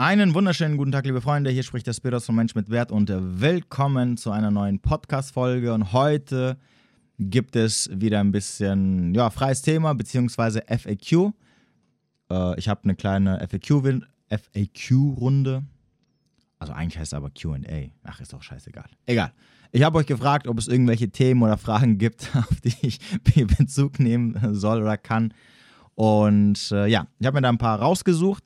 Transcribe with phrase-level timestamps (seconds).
[0.00, 1.50] Einen wunderschönen guten Tag, liebe Freunde.
[1.50, 5.74] Hier spricht der Spiros von Mensch mit Wert und willkommen zu einer neuen Podcast-Folge.
[5.74, 6.56] Und heute
[7.18, 11.34] gibt es wieder ein bisschen ja, freies Thema beziehungsweise FAQ.
[12.30, 14.06] Äh, ich habe eine kleine FAQ-Runde.
[14.30, 15.64] FAQ
[16.60, 17.90] also eigentlich heißt es aber QA.
[18.02, 18.88] Ach, ist doch scheißegal.
[19.04, 19.34] Egal.
[19.70, 23.00] Ich habe euch gefragt, ob es irgendwelche Themen oder Fragen gibt, auf die ich
[23.58, 25.34] Bezug nehmen soll oder kann.
[25.94, 28.44] Und äh, ja, ich habe mir da ein paar rausgesucht.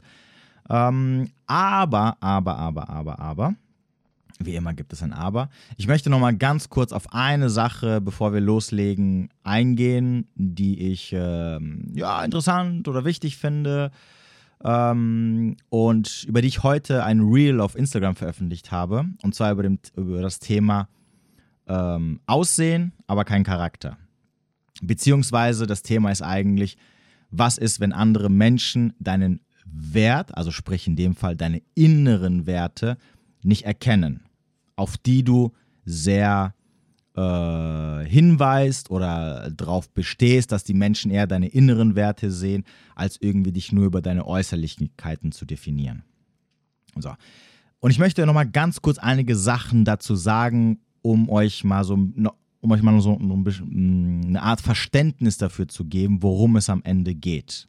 [0.70, 3.54] Ähm, aber, aber, aber, aber, aber,
[4.39, 5.48] wie immer gibt es ein Aber.
[5.76, 11.14] Ich möchte noch mal ganz kurz auf eine Sache, bevor wir loslegen, eingehen, die ich
[11.16, 13.90] ähm, ja, interessant oder wichtig finde
[14.64, 19.04] ähm, und über die ich heute ein Reel auf Instagram veröffentlicht habe.
[19.22, 20.89] Und zwar über, dem, über das Thema
[21.67, 23.98] ähm, Aussehen, aber kein Charakter.
[24.82, 26.76] Beziehungsweise das Thema ist eigentlich,
[27.31, 32.97] was ist, wenn andere Menschen deinen Wert, also sprich in dem Fall deine inneren Werte,
[33.42, 34.20] nicht erkennen,
[34.77, 35.53] auf die du
[35.84, 36.55] sehr
[37.17, 43.53] äh, hinweist oder darauf bestehst, dass die Menschen eher deine inneren Werte sehen, als irgendwie
[43.53, 46.03] dich nur über deine Äußerlichkeiten zu definieren.
[46.97, 47.12] So.
[47.81, 52.71] Und ich möchte nochmal ganz kurz einige Sachen dazu sagen, um euch mal so, um
[52.71, 57.69] euch mal so eine Art Verständnis dafür zu geben, worum es am Ende geht.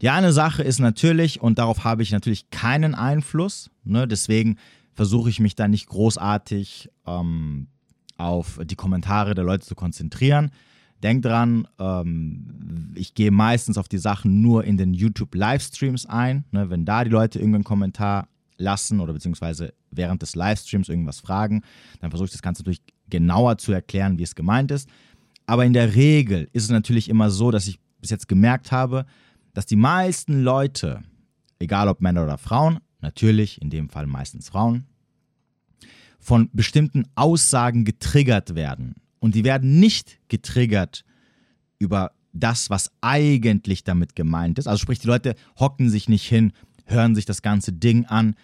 [0.00, 4.58] Die eine Sache ist natürlich, und darauf habe ich natürlich keinen Einfluss, ne, deswegen
[4.92, 7.68] versuche ich mich da nicht großartig ähm,
[8.16, 10.50] auf die Kommentare der Leute zu konzentrieren.
[11.02, 16.44] Denkt dran, ähm, ich gehe meistens auf die Sachen nur in den YouTube-Livestreams ein.
[16.50, 21.62] Ne, wenn da die Leute irgendeinen Kommentar lassen oder beziehungsweise während des Livestreams irgendwas fragen,
[22.00, 24.88] dann versuche ich das Ganze natürlich genauer zu erklären, wie es gemeint ist.
[25.46, 29.06] Aber in der Regel ist es natürlich immer so, dass ich bis jetzt gemerkt habe,
[29.54, 31.02] dass die meisten Leute,
[31.58, 34.84] egal ob Männer oder Frauen, natürlich in dem Fall meistens Frauen,
[36.18, 38.96] von bestimmten Aussagen getriggert werden.
[39.20, 41.04] Und die werden nicht getriggert
[41.78, 44.66] über das, was eigentlich damit gemeint ist.
[44.66, 46.52] Also sprich, die Leute hocken sich nicht hin,
[46.86, 48.34] hören sich das ganze Ding an,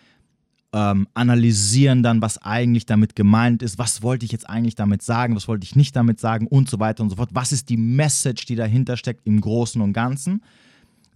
[0.73, 5.35] ähm, analysieren dann, was eigentlich damit gemeint ist, was wollte ich jetzt eigentlich damit sagen,
[5.35, 7.31] was wollte ich nicht damit sagen und so weiter und so fort.
[7.33, 10.43] Was ist die Message, die dahinter steckt im Großen und Ganzen?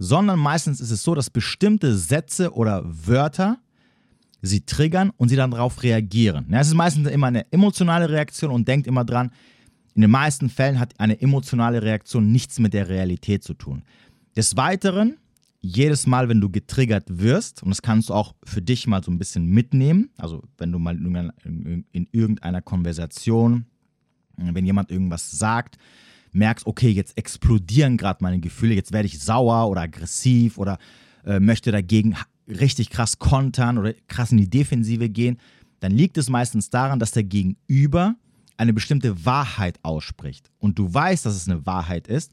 [0.05, 3.59] Sondern meistens ist es so, dass bestimmte Sätze oder Wörter
[4.43, 6.53] sie triggern und sie dann darauf reagieren.
[6.53, 9.31] Es ist meistens immer eine emotionale Reaktion und denkt immer dran,
[9.95, 13.85] in den meisten Fällen hat eine emotionale Reaktion nichts mit der Realität zu tun.
[14.37, 15.17] Des Weiteren,
[15.61, 19.11] jedes Mal, wenn du getriggert wirst, und das kannst du auch für dich mal so
[19.11, 20.97] ein bisschen mitnehmen, also wenn du mal
[21.45, 23.65] in irgendeiner Konversation,
[24.37, 25.79] wenn jemand irgendwas sagt,
[26.35, 30.79] merkst, okay, jetzt explodieren gerade meine Gefühle, jetzt werde ich sauer oder aggressiv oder
[31.25, 32.17] äh, möchte dagegen
[32.49, 35.39] richtig krass kontern oder krass in die Defensive gehen,
[35.81, 38.17] dann liegt es meistens daran, dass der Gegenüber
[38.57, 40.51] eine bestimmte Wahrheit ausspricht.
[40.59, 42.33] Und du weißt, dass es eine Wahrheit ist,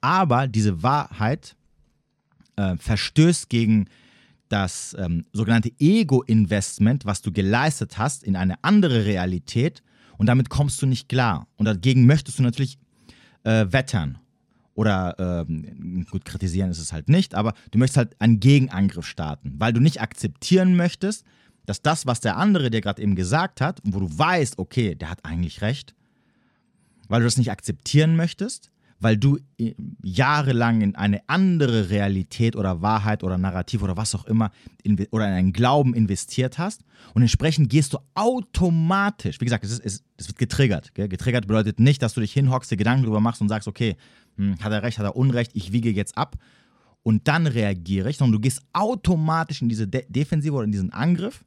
[0.00, 1.56] aber diese Wahrheit
[2.56, 3.86] äh, verstößt gegen
[4.48, 9.82] das ähm, sogenannte Ego-Investment, was du geleistet hast in eine andere Realität
[10.16, 11.46] und damit kommst du nicht klar.
[11.56, 12.78] Und dagegen möchtest du natürlich
[13.44, 14.18] äh, wettern.
[14.74, 19.54] Oder ähm, gut, kritisieren ist es halt nicht, aber du möchtest halt einen Gegenangriff starten,
[19.58, 21.24] weil du nicht akzeptieren möchtest,
[21.66, 25.10] dass das, was der andere dir gerade eben gesagt hat, wo du weißt, okay, der
[25.10, 25.96] hat eigentlich recht,
[27.08, 32.82] weil du das nicht akzeptieren möchtest, weil du äh, jahrelang in eine andere Realität oder
[32.82, 34.50] Wahrheit oder Narrativ oder was auch immer
[35.10, 36.82] oder in einen Glauben investiert hast.
[37.14, 40.94] Und entsprechend gehst du automatisch, wie gesagt, es, ist, es, es wird getriggert.
[40.94, 41.08] Gell?
[41.08, 43.96] Getriggert bedeutet nicht, dass du dich hinhockst, dir Gedanken darüber machst und sagst, okay,
[44.36, 46.36] hm, hat er recht, hat er Unrecht, ich wiege jetzt ab.
[47.02, 50.92] Und dann reagiere ich, sondern du gehst automatisch in diese De Defensive oder in diesen
[50.92, 51.44] Angriff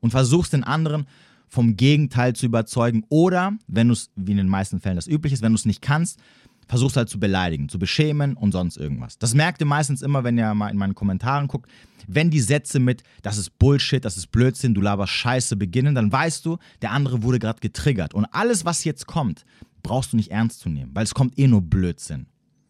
[0.00, 1.06] und versuchst den anderen
[1.48, 3.04] vom Gegenteil zu überzeugen.
[3.08, 5.64] Oder, wenn du es, wie in den meisten Fällen das üblich ist, wenn du es
[5.64, 6.20] nicht kannst,
[6.68, 9.18] versuchst halt zu beleidigen, zu beschämen und sonst irgendwas.
[9.18, 11.70] Das merkt ihr meistens immer, wenn ihr mal in meinen Kommentaren guckt.
[12.06, 16.12] Wenn die Sätze mit, das ist Bullshit, das ist Blödsinn, du laberst Scheiße beginnen, dann
[16.12, 18.14] weißt du, der andere wurde gerade getriggert.
[18.14, 19.44] Und alles, was jetzt kommt,
[19.82, 22.26] brauchst du nicht ernst zu nehmen, weil es kommt eh nur Blödsinn.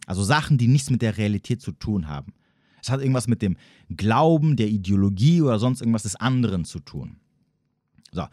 [0.07, 2.33] Also Sachen, die nichts mit der Realität zu tun haben.
[2.81, 3.57] Es hat irgendwas mit dem
[3.95, 7.17] Glauben, der Ideologie oder sonst irgendwas des anderen zu tun.
[8.13, 8.25] So,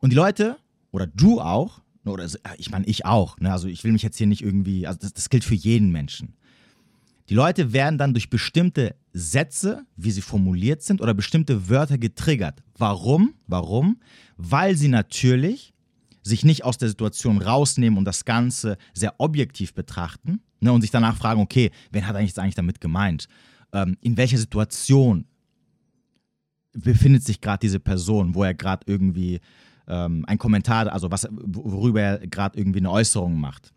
[0.00, 0.56] und die Leute,
[0.90, 3.52] oder du auch, oder ich meine, ich auch, ne?
[3.52, 6.34] also ich will mich jetzt hier nicht irgendwie, also das, das gilt für jeden Menschen.
[7.28, 12.62] Die Leute werden dann durch bestimmte Sätze, wie sie formuliert sind, oder bestimmte Wörter getriggert.
[12.76, 13.34] Warum?
[13.46, 14.00] Warum?
[14.38, 15.74] Weil sie natürlich
[16.22, 20.90] sich nicht aus der Situation rausnehmen und das Ganze sehr objektiv betrachten ne, und sich
[20.90, 23.28] danach fragen, okay, wen hat eigentlich jetzt eigentlich damit gemeint?
[23.72, 25.26] Ähm, in welcher Situation
[26.72, 29.40] befindet sich gerade diese Person, wo er gerade irgendwie
[29.88, 33.72] ähm, ein Kommentar, also was, worüber er gerade irgendwie eine Äußerung macht.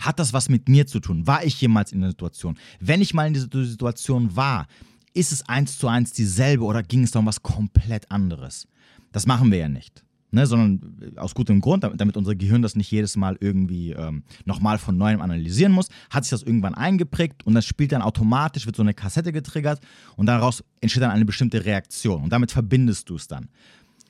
[0.00, 1.26] Hat das was mit mir zu tun?
[1.26, 2.56] War ich jemals in der Situation?
[2.80, 4.66] Wenn ich mal in dieser Situation war,
[5.14, 8.66] ist es eins zu eins dieselbe oder ging es da um was komplett anderes?
[9.12, 10.04] Das machen wir ja nicht.
[10.32, 13.92] Ne, sondern äh, aus gutem Grund, damit, damit, unser Gehirn das nicht jedes Mal irgendwie
[13.92, 18.02] ähm, nochmal von neuem analysieren muss, hat sich das irgendwann eingeprägt und das spielt dann
[18.02, 19.80] automatisch, wird so eine Kassette getriggert
[20.16, 23.48] und daraus entsteht dann eine bestimmte Reaktion und damit verbindest du es dann.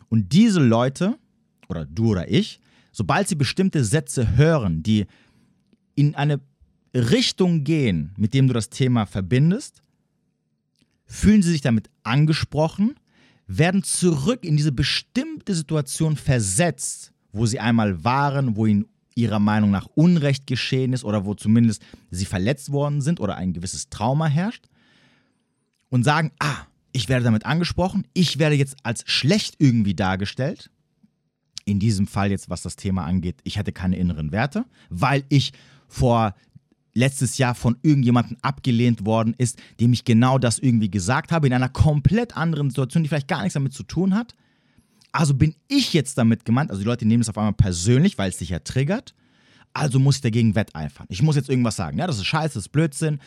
[0.08, 1.18] Und diese Leute,
[1.68, 2.60] oder du oder ich,
[2.92, 5.06] sobald sie bestimmte Sätze hören, die
[5.94, 6.40] in eine
[6.94, 9.82] Richtung gehen, mit dem du das Thema verbindest,
[11.06, 12.94] fühlen sie sich damit angesprochen
[13.46, 19.70] werden zurück in diese bestimmte Situation versetzt, wo sie einmal waren, wo ihnen ihrer Meinung
[19.70, 24.26] nach Unrecht geschehen ist oder wo zumindest sie verletzt worden sind oder ein gewisses Trauma
[24.26, 24.66] herrscht
[25.88, 30.70] und sagen, ah, ich werde damit angesprochen, ich werde jetzt als schlecht irgendwie dargestellt.
[31.66, 35.52] In diesem Fall jetzt, was das Thema angeht, ich hatte keine inneren Werte, weil ich
[35.88, 36.34] vor
[36.94, 41.52] letztes Jahr von irgendjemandem abgelehnt worden ist, dem ich genau das irgendwie gesagt habe, in
[41.52, 44.36] einer komplett anderen Situation, die vielleicht gar nichts damit zu tun hat.
[45.10, 48.30] Also bin ich jetzt damit gemeint, also die Leute nehmen es auf einmal persönlich, weil
[48.30, 49.14] es sich ja triggert.
[49.72, 51.06] Also muss ich dagegen wetteifern.
[51.08, 51.98] Ich muss jetzt irgendwas sagen.
[51.98, 53.18] Ja, das ist scheiße, das ist Blödsinn.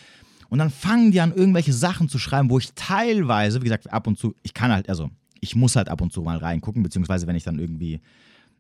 [0.50, 4.08] Und dann fangen die an, irgendwelche Sachen zu schreiben, wo ich teilweise, wie gesagt, ab
[4.08, 5.10] und zu, ich kann halt, also
[5.40, 8.02] ich muss halt ab und zu mal reingucken, beziehungsweise wenn ich dann irgendwie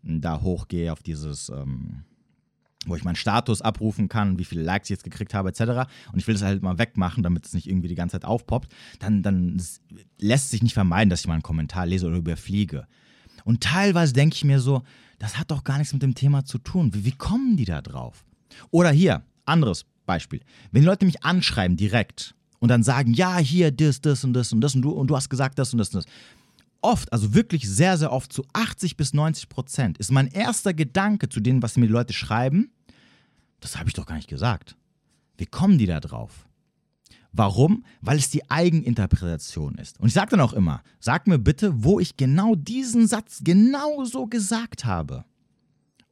[0.04, 2.04] da hochgehe auf dieses, ähm,
[2.86, 5.89] wo ich meinen Status abrufen kann, wie viele Likes ich jetzt gekriegt habe, etc.
[6.12, 8.74] Und ich will das halt mal wegmachen, damit es nicht irgendwie die ganze Zeit aufpoppt,
[9.00, 9.62] dann, dann
[10.19, 12.88] lässt sich nicht vermeiden, dass ich mal einen Kommentar lese oder überfliege.
[13.44, 14.83] Und teilweise denke ich mir so,
[15.19, 16.94] das hat doch gar nichts mit dem Thema zu tun.
[16.94, 18.24] Wie, wie kommen die da drauf?
[18.72, 20.42] Oder hier, anderes Beispiel.
[20.71, 24.51] Wenn die Leute mich anschreiben direkt und dann sagen, ja, hier, das, das und das
[24.51, 26.12] und das und du, und du hast gesagt das und das und das.
[26.81, 31.30] Oft, also wirklich sehr, sehr oft, zu 80 bis 90 Prozent, ist mein erster Gedanke
[31.30, 32.71] zu dem, was mir die Leute schreiben,
[33.59, 34.75] das habe ich doch gar nicht gesagt.
[35.38, 36.48] Wie kommen die da drauf?
[37.31, 37.83] Warum?
[38.01, 40.00] Weil es die Eigeninterpretation ist.
[40.00, 44.04] Und ich sage dann auch immer, sag mir bitte, wo ich genau diesen Satz genau
[44.06, 45.25] so gesagt habe.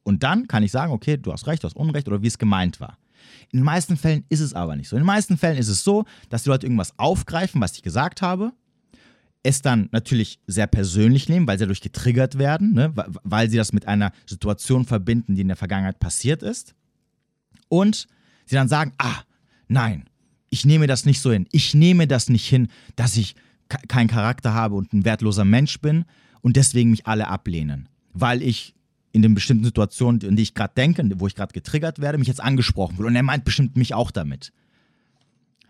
[0.04, 2.38] Und dann kann ich sagen, okay, du hast recht, du hast Unrecht oder wie es
[2.38, 2.96] gemeint war.
[3.52, 4.96] In den meisten Fällen ist es aber nicht so.
[4.96, 8.22] In den meisten Fällen ist es so, dass die Leute irgendwas aufgreifen, was ich gesagt
[8.22, 8.52] habe,
[9.42, 12.92] es dann natürlich sehr persönlich nehmen, weil sie dadurch getriggert werden, ne?
[13.22, 16.74] weil sie das mit einer Situation verbinden, die in der Vergangenheit passiert ist
[17.68, 18.08] und
[18.44, 19.22] sie dann sagen, ah,
[19.68, 20.08] nein,
[20.50, 21.46] ich nehme das nicht so hin.
[21.52, 23.34] Ich nehme das nicht hin, dass ich
[23.88, 26.04] keinen Charakter habe und ein wertloser Mensch bin
[26.40, 28.75] und deswegen mich alle ablehnen, weil ich
[29.16, 32.28] in den bestimmten Situationen, in die ich gerade denke, wo ich gerade getriggert werde, mich
[32.28, 33.06] jetzt angesprochen will.
[33.06, 34.52] Und er meint bestimmt mich auch damit.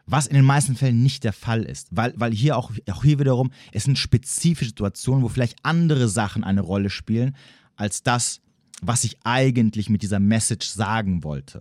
[0.04, 3.20] Was in den meisten Fällen nicht der Fall ist, weil, weil hier auch, auch hier
[3.20, 7.36] wiederum, es sind spezifische Situationen, wo vielleicht andere Sachen eine Rolle spielen,
[7.76, 8.40] als das,
[8.82, 11.60] was ich eigentlich mit dieser Message sagen wollte.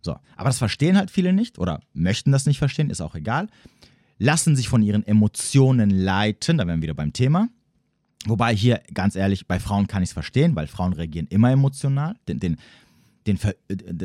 [0.00, 3.46] So, aber das verstehen halt viele nicht oder möchten das nicht verstehen, ist auch egal.
[4.18, 7.50] Lassen sich von ihren Emotionen leiten, da wären wir wieder beim Thema.
[8.26, 12.14] Wobei hier, ganz ehrlich, bei Frauen kann ich es verstehen, weil Frauen reagieren immer emotional.
[12.28, 12.56] Den, den,
[13.26, 13.38] den,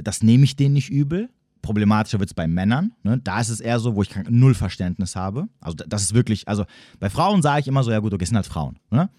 [0.04, 1.30] das nehme ich denen nicht übel.
[1.62, 2.94] Problematischer wird es bei Männern.
[3.04, 3.20] Ne?
[3.24, 5.48] Da ist es eher so, wo ich null Verständnis habe.
[5.60, 6.66] Also das ist wirklich, also
[7.00, 8.80] bei Frauen sage ich immer so, ja gut, okay, es sind halt Frauen.
[8.90, 9.10] Ne?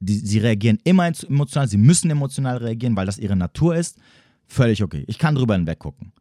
[0.00, 3.98] Die, sie reagieren immer emotional, sie müssen emotional reagieren, weil das ihre Natur ist.
[4.46, 5.04] Völlig okay.
[5.06, 6.12] Ich kann drüber hinweggucken.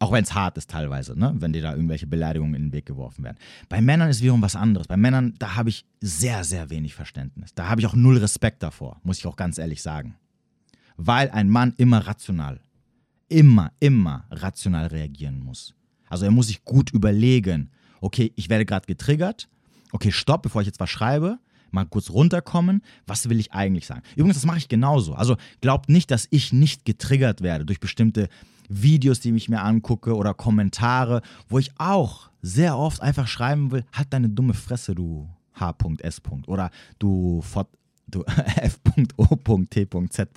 [0.00, 1.34] Auch wenn es hart ist teilweise, ne?
[1.38, 3.36] wenn dir da irgendwelche Beleidigungen in den Weg geworfen werden.
[3.68, 4.88] Bei Männern ist wiederum was anderes.
[4.88, 7.54] Bei Männern, da habe ich sehr, sehr wenig Verständnis.
[7.54, 10.16] Da habe ich auch null Respekt davor, muss ich auch ganz ehrlich sagen.
[10.96, 12.60] Weil ein Mann immer rational,
[13.28, 15.74] immer, immer rational reagieren muss.
[16.08, 17.70] Also er muss sich gut überlegen,
[18.00, 19.48] okay, ich werde gerade getriggert,
[19.92, 21.38] okay, stopp, bevor ich jetzt was schreibe,
[21.74, 24.02] mal kurz runterkommen, was will ich eigentlich sagen.
[24.16, 25.14] Übrigens, das mache ich genauso.
[25.14, 28.28] Also glaubt nicht, dass ich nicht getriggert werde durch bestimmte
[28.68, 33.84] Videos, die ich mir angucke oder Kommentare, wo ich auch sehr oft einfach schreiben will,
[33.92, 36.22] halt deine dumme Fresse, du H.S.
[36.46, 37.42] oder du
[38.06, 38.24] du
[38.56, 40.28] F.O.T.Z.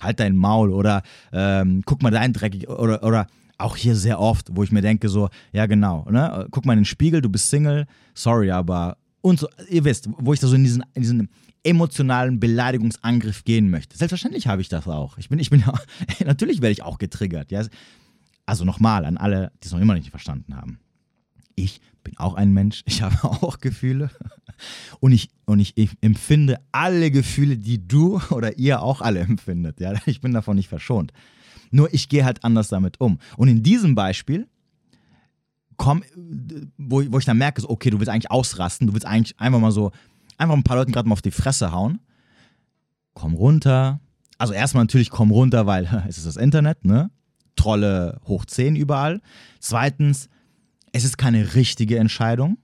[0.00, 3.26] Halt dein Maul oder ähm, guck mal dein dreckig oder, oder
[3.58, 6.46] auch hier sehr oft, wo ich mir denke so, ja genau, ne?
[6.50, 10.32] guck mal in den Spiegel, du bist Single, sorry, aber und so, ihr wisst, wo
[10.32, 11.28] ich da so in diesen, in diesen
[11.64, 13.96] emotionalen Beleidigungsangriff gehen möchte.
[13.96, 15.18] Selbstverständlich habe ich das auch.
[15.18, 15.64] Ich bin, ich bin
[16.24, 17.50] natürlich werde ich auch getriggert.
[17.50, 17.66] Ja?
[18.46, 20.78] Also nochmal an alle, die es noch immer nicht verstanden haben.
[21.56, 24.10] Ich bin auch ein Mensch, ich habe auch Gefühle
[25.00, 29.80] und ich, und ich empfinde alle Gefühle, die du oder ihr auch alle empfindet.
[29.80, 29.94] Ja?
[30.06, 31.12] Ich bin davon nicht verschont.
[31.72, 33.18] Nur ich gehe halt anders damit um.
[33.36, 34.46] Und in diesem Beispiel
[35.76, 36.02] komm,
[36.78, 39.60] wo, wo ich dann merke, so, okay, du willst eigentlich ausrasten, du willst eigentlich einfach
[39.60, 39.92] mal so,
[40.38, 42.00] einfach ein paar Leuten gerade mal auf die Fresse hauen.
[43.14, 44.00] Komm runter.
[44.38, 47.10] Also erstmal natürlich komm runter, weil es ist das Internet, ne?
[47.56, 49.22] Trolle hoch 10 überall.
[49.60, 50.28] Zweitens,
[50.92, 52.58] es ist keine richtige Entscheidung,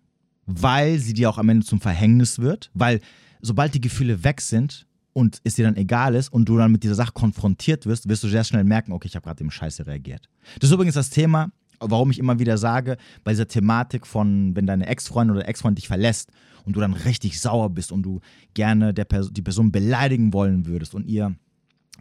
[0.47, 3.00] weil sie dir auch am Ende zum Verhängnis wird, weil
[3.40, 6.83] sobald die Gefühle weg sind und es dir dann egal ist und du dann mit
[6.83, 9.87] dieser Sache konfrontiert wirst, wirst du sehr schnell merken, okay, ich habe gerade eben scheiße
[9.87, 10.28] reagiert.
[10.61, 11.50] Das ist übrigens das Thema,
[11.91, 15.89] warum ich immer wieder sage, bei dieser Thematik von, wenn deine Ex-Freundin oder Ex-Freund dich
[15.89, 16.31] verlässt
[16.65, 18.21] und du dann richtig sauer bist und du
[18.55, 21.35] gerne der Pers die Person beleidigen wollen würdest und ihr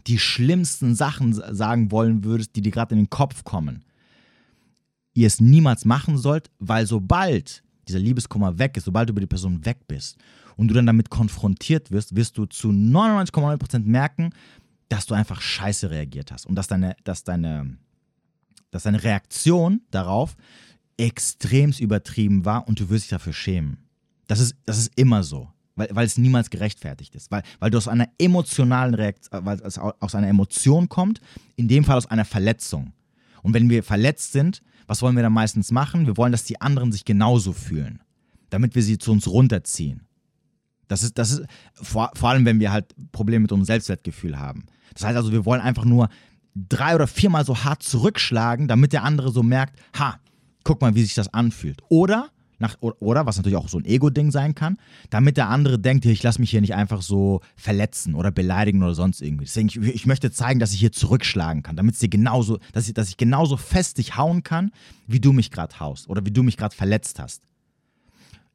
[0.07, 3.83] die schlimmsten Sachen sagen wollen würdest, die dir gerade in den Kopf kommen,
[5.13, 9.27] ihr es niemals machen sollt, weil sobald dieser Liebeskummer weg ist, sobald du über die
[9.27, 10.17] Person weg bist
[10.55, 14.31] und du dann damit konfrontiert wirst, wirst du zu 99,9% merken,
[14.89, 17.77] dass du einfach scheiße reagiert hast und dass deine, dass deine,
[18.71, 20.35] dass deine Reaktion darauf
[20.97, 23.77] extremst übertrieben war und du wirst dich dafür schämen.
[24.27, 27.77] Das ist, das ist immer so, weil, weil es niemals gerechtfertigt ist, weil, weil du
[27.77, 31.21] aus einer emotionalen Reaktion, weil es aus einer Emotion kommt,
[31.55, 32.93] in dem Fall aus einer Verletzung.
[33.43, 36.05] Und wenn wir verletzt sind, was wollen wir dann meistens machen?
[36.05, 38.01] Wir wollen, dass die anderen sich genauso fühlen,
[38.49, 40.01] damit wir sie zu uns runterziehen.
[40.87, 44.65] Das ist, das ist vor, vor allem, wenn wir halt Probleme mit unserem Selbstwertgefühl haben.
[44.93, 46.09] Das heißt also, wir wollen einfach nur
[46.55, 50.19] drei oder viermal so hart zurückschlagen, damit der andere so merkt, ha,
[50.63, 51.81] guck mal, wie sich das anfühlt.
[51.89, 52.29] Oder
[52.61, 54.77] nach, oder, was natürlich auch so ein Ego-Ding sein kann,
[55.09, 58.93] damit der andere denkt, ich lasse mich hier nicht einfach so verletzen oder beleidigen oder
[58.93, 59.45] sonst irgendwie.
[59.45, 62.87] Deswegen, ich, ich möchte zeigen, dass ich hier zurückschlagen kann, damit es dir genauso, dass
[62.87, 64.71] ich, dass ich genauso fest dich hauen kann,
[65.07, 67.41] wie du mich gerade haust oder wie du mich gerade verletzt hast.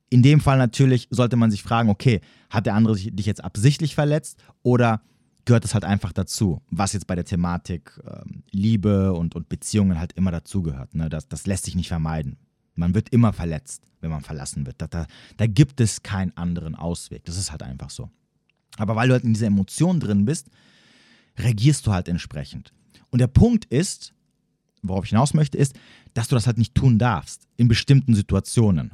[0.08, 3.96] In dem Fall natürlich sollte man sich fragen, okay, hat der andere dich jetzt absichtlich
[3.96, 5.02] verletzt oder
[5.46, 9.98] gehört es halt einfach dazu, was jetzt bei der Thematik ähm, Liebe und, und Beziehungen
[9.98, 10.94] halt immer dazugehört.
[10.94, 11.08] Ne?
[11.08, 12.36] Das, das lässt sich nicht vermeiden.
[12.74, 14.82] Man wird immer verletzt, wenn man verlassen wird.
[14.82, 15.06] Da, da,
[15.38, 17.24] da gibt es keinen anderen Ausweg.
[17.24, 18.10] Das ist halt einfach so.
[18.76, 20.50] Aber weil du halt in dieser Emotion drin bist,
[21.38, 22.72] reagierst du halt entsprechend.
[23.10, 24.12] Und der Punkt ist,
[24.82, 25.78] worauf ich hinaus möchte, ist,
[26.12, 28.92] dass du das halt nicht tun darfst in bestimmten Situationen.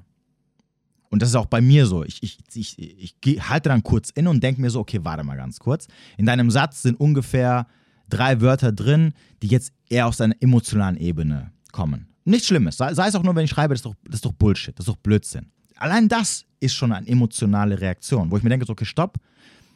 [1.12, 2.04] Und das ist auch bei mir so.
[2.04, 5.36] Ich, ich, ich, ich halte dann kurz inne und denke mir so, okay, warte mal
[5.36, 5.86] ganz kurz.
[6.16, 7.66] In deinem Satz sind ungefähr
[8.08, 12.08] drei Wörter drin, die jetzt eher aus deiner emotionalen Ebene kommen.
[12.24, 12.78] Nichts Schlimmes.
[12.78, 14.78] Sei, sei, es auch nur, wenn ich schreibe, das ist, doch, das ist doch Bullshit,
[14.78, 15.50] das ist doch Blödsinn.
[15.76, 19.18] Allein das ist schon eine emotionale Reaktion, wo ich mir denke, so, okay, stopp,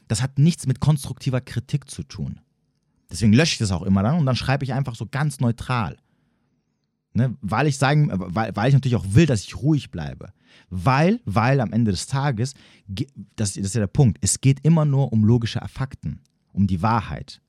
[0.08, 2.40] das hat nichts mit konstruktiver Kritik zu tun.
[3.10, 5.98] Deswegen lösche ich das auch immer dann und dann schreibe ich einfach so ganz neutral.
[7.12, 7.36] Ne?
[7.42, 10.30] Weil ich sagen, weil, weil ich natürlich auch will, dass ich ruhig bleibe.
[10.70, 12.54] Weil, weil am Ende des Tages,
[13.36, 16.20] das, ist ja der Punkt, es geht immer nur um logische Fakten,
[16.52, 17.40] um die Wahrheit.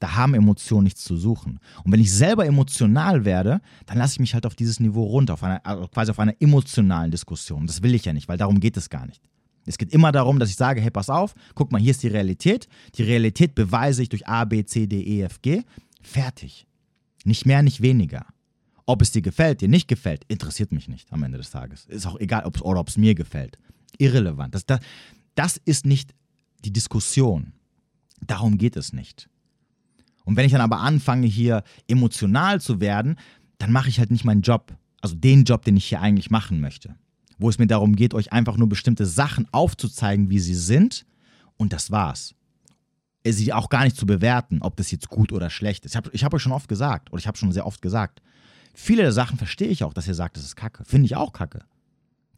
[0.00, 1.60] Da haben Emotionen nichts zu suchen.
[1.82, 5.34] Und wenn ich selber emotional werde, dann lasse ich mich halt auf dieses Niveau runter,
[5.34, 7.66] auf einer, also quasi auf einer emotionalen Diskussion.
[7.66, 9.22] Das will ich ja nicht, weil darum geht es gar nicht.
[9.66, 12.08] Es geht immer darum, dass ich sage, hey, pass auf, guck mal, hier ist die
[12.08, 12.68] Realität.
[12.96, 15.62] Die Realität beweise ich durch A, B, C, D, E, F, G.
[16.02, 16.66] Fertig.
[17.24, 18.26] Nicht mehr, nicht weniger.
[18.86, 21.86] Ob es dir gefällt, dir nicht gefällt, interessiert mich nicht am Ende des Tages.
[21.86, 23.58] Ist auch egal, ob es oder ob es mir gefällt.
[23.98, 24.54] Irrelevant.
[24.54, 24.80] Das, das,
[25.34, 26.14] das ist nicht
[26.64, 27.52] die Diskussion.
[28.20, 29.28] Darum geht es nicht.
[30.24, 33.16] Und wenn ich dann aber anfange, hier emotional zu werden,
[33.58, 34.76] dann mache ich halt nicht meinen Job.
[35.00, 36.96] Also den Job, den ich hier eigentlich machen möchte.
[37.38, 41.04] Wo es mir darum geht, euch einfach nur bestimmte Sachen aufzuzeigen, wie sie sind.
[41.56, 42.34] Und das war's.
[43.26, 45.92] Sie auch gar nicht zu bewerten, ob das jetzt gut oder schlecht ist.
[45.92, 48.20] Ich habe hab euch schon oft gesagt, oder ich habe schon sehr oft gesagt,
[48.74, 50.84] viele der Sachen verstehe ich auch, dass ihr sagt, das ist Kacke.
[50.84, 51.64] Finde ich auch Kacke.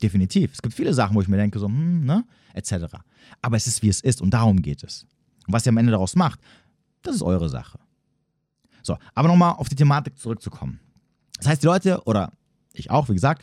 [0.02, 0.52] Definitiv.
[0.52, 2.24] Es gibt viele Sachen, wo ich mir denke, so, hm, ne,
[2.54, 2.96] etc.
[3.42, 5.06] Aber es ist, wie es ist und darum geht es.
[5.46, 6.40] Und was ihr am Ende daraus macht,
[7.02, 7.78] das ist eure Sache.
[8.82, 10.80] So, aber nochmal auf die Thematik zurückzukommen.
[11.38, 12.32] Das heißt, die Leute, oder
[12.72, 13.42] ich auch, wie gesagt,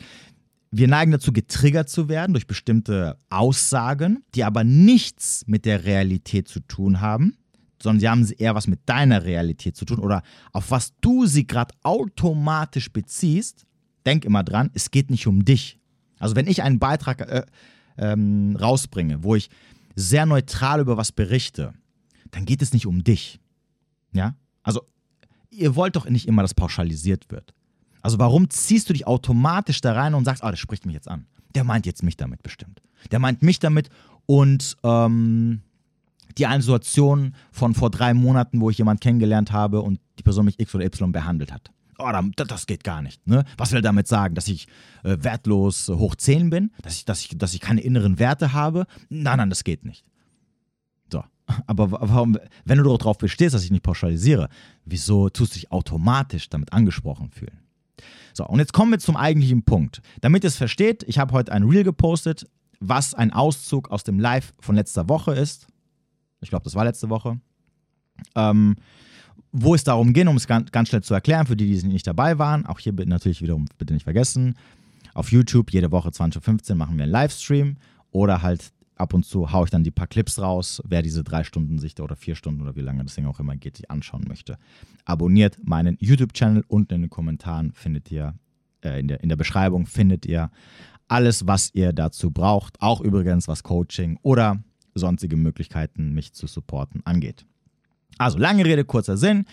[0.70, 6.48] wir neigen dazu, getriggert zu werden durch bestimmte Aussagen, die aber nichts mit der Realität
[6.48, 7.36] zu tun haben,
[7.84, 10.22] sondern sie haben eher was mit deiner Realität zu tun oder
[10.52, 13.64] auf was du sie gerade automatisch beziehst.
[14.04, 15.78] Denk immer dran, es geht nicht um dich.
[16.18, 17.44] Also wenn ich einen Beitrag äh,
[17.96, 19.50] ähm, rausbringe, wo ich
[19.94, 21.72] sehr neutral über was berichte,
[22.30, 23.38] dann geht es nicht um dich.
[24.12, 24.34] Ja?
[24.62, 24.82] Also,
[25.50, 27.54] ihr wollt doch nicht immer, dass pauschalisiert wird.
[28.02, 31.08] Also, warum ziehst du dich automatisch da rein und sagst, ah, das spricht mich jetzt
[31.08, 31.26] an?
[31.54, 32.82] Der meint jetzt mich damit bestimmt.
[33.12, 33.88] Der meint mich damit
[34.26, 35.62] und ähm,
[36.38, 40.44] die eine Situation von vor drei Monaten, wo ich jemanden kennengelernt habe und die Person
[40.44, 41.70] mich X oder Y behandelt hat.
[41.98, 43.24] Oh, das geht gar nicht.
[43.26, 43.44] Ne?
[43.56, 44.34] Was will er damit sagen?
[44.34, 44.66] Dass ich
[45.04, 46.72] äh, wertlos hoch 10 bin?
[46.82, 48.86] Dass ich, dass, ich, dass ich keine inneren Werte habe?
[49.10, 50.04] Nein, nein, das geht nicht.
[51.66, 54.48] Aber warum, wenn du darauf bestehst, dass ich nicht pauschalisiere,
[54.84, 57.60] wieso tust du dich automatisch damit angesprochen fühlen?
[58.32, 60.02] So, und jetzt kommen wir zum eigentlichen Punkt.
[60.20, 62.48] Damit ihr es versteht, ich habe heute ein Reel gepostet,
[62.80, 65.68] was ein Auszug aus dem Live von letzter Woche ist.
[66.44, 67.40] Ich glaube, das war letzte Woche.
[68.36, 68.76] Ähm,
[69.50, 72.06] wo es darum ging, um es ganz, ganz schnell zu erklären, für die, die nicht
[72.06, 72.66] dabei waren.
[72.66, 74.56] Auch hier bitte natürlich wiederum bitte nicht vergessen.
[75.14, 77.76] Auf YouTube jede Woche 20.15 Uhr machen wir einen Livestream
[78.10, 81.44] oder halt ab und zu haue ich dann die paar Clips raus, wer diese drei
[81.44, 84.24] Stunden sich oder vier Stunden oder wie lange das Ding auch immer geht, sich anschauen
[84.26, 84.58] möchte.
[85.04, 86.64] Abonniert meinen YouTube-Channel.
[86.66, 88.34] Unten in den Kommentaren findet ihr,
[88.82, 90.50] äh, in, der, in der Beschreibung findet ihr
[91.08, 92.80] alles, was ihr dazu braucht.
[92.80, 94.62] Auch übrigens, was Coaching oder
[94.94, 97.44] sonstige Möglichkeiten, mich zu supporten, angeht.
[98.18, 99.44] Also, lange Rede, kurzer Sinn.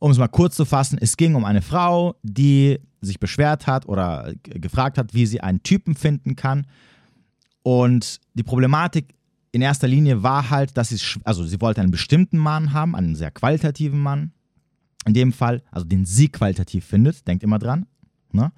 [0.00, 3.86] Um es mal kurz zu fassen, es ging um eine Frau, die sich beschwert hat
[3.86, 6.66] oder gefragt hat, wie sie einen Typen finden kann.
[7.62, 9.14] Und die Problematik
[9.52, 13.14] in erster Linie war halt, dass sie, also sie wollte einen bestimmten Mann haben, einen
[13.14, 14.32] sehr qualitativen Mann.
[15.06, 17.86] In dem Fall, also den sie qualitativ findet, denkt immer dran.
[18.32, 18.52] Ne?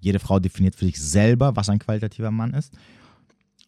[0.00, 2.74] Jede Frau definiert für sich selber, was ein qualitativer Mann ist.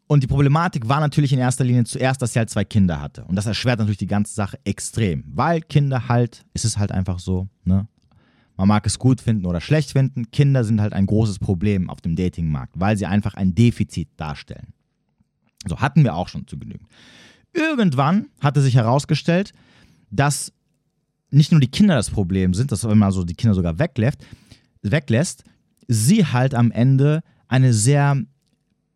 [0.08, 3.24] Und die Problematik war natürlich in erster Linie zuerst, dass sie halt zwei Kinder hatte.
[3.24, 5.22] Und das erschwert natürlich die ganze Sache extrem.
[5.26, 7.86] Weil Kinder halt, es ist halt einfach so, ne?
[8.56, 10.32] Man mag es gut finden oder schlecht finden.
[10.32, 14.72] Kinder sind halt ein großes Problem auf dem Datingmarkt, weil sie einfach ein Defizit darstellen.
[15.68, 16.86] So hatten wir auch schon zu genügen.
[17.52, 19.52] Irgendwann hatte sich herausgestellt,
[20.10, 20.52] dass
[21.30, 24.24] nicht nur die Kinder das Problem sind, dass wenn man so die Kinder sogar weglässt,
[24.82, 25.44] weglässt,
[25.86, 28.16] sie halt am Ende eine sehr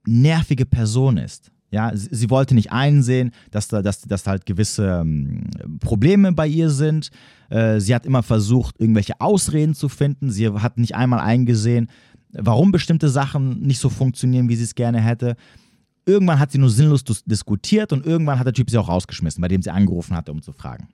[0.07, 1.51] nervige Person ist.
[1.71, 5.45] Ja, sie, sie wollte nicht einsehen, dass da, dass, dass da halt gewisse ähm,
[5.81, 7.11] Probleme bei ihr sind.
[7.49, 10.31] Äh, sie hat immer versucht, irgendwelche Ausreden zu finden.
[10.31, 11.89] Sie hat nicht einmal eingesehen,
[12.33, 15.35] warum bestimmte Sachen nicht so funktionieren, wie sie es gerne hätte.
[16.05, 19.49] Irgendwann hat sie nur sinnlos diskutiert und irgendwann hat der Typ sie auch rausgeschmissen, bei
[19.49, 20.89] dem sie angerufen hatte, um zu fragen.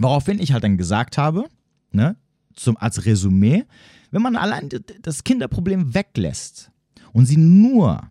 [0.00, 1.44] Woraufhin ich halt dann gesagt habe,
[1.92, 2.16] ne,
[2.54, 3.64] zum, als Resümee,
[4.10, 4.68] wenn man allein
[5.02, 6.72] das Kinderproblem weglässt
[7.12, 8.02] und sie nur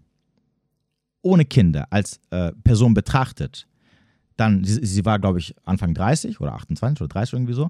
[1.27, 3.67] ohne Kinder als äh, Person betrachtet,
[4.38, 7.70] dann, sie, sie war, glaube ich, Anfang 30 oder 28 oder 30 irgendwie so,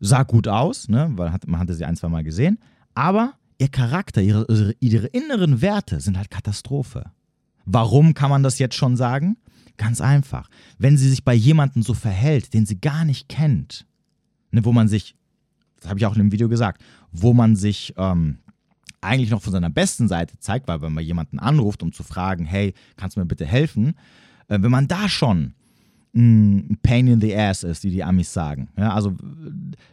[0.00, 2.58] sah gut aus, ne, weil man hatte sie ein, zwei Mal gesehen,
[2.94, 7.10] aber ihr Charakter, ihre, ihre inneren Werte sind halt Katastrophe.
[7.64, 9.36] Warum kann man das jetzt schon sagen?
[9.76, 10.48] Ganz einfach.
[10.78, 13.86] Wenn sie sich bei jemandem so verhält, den sie gar nicht kennt,
[14.50, 15.16] ne, wo man sich,
[15.80, 18.38] das habe ich auch in dem Video gesagt, wo man sich ähm,
[19.00, 22.44] eigentlich noch von seiner besten Seite zeigt, weil wenn man jemanden anruft, um zu fragen,
[22.44, 23.94] hey, kannst du mir bitte helfen,
[24.48, 25.54] äh, wenn man da schon
[26.14, 29.14] ein Pain in the Ass ist, wie die Amis sagen, ja, also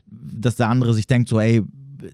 [0.08, 1.64] dass der andere sich denkt so, ey,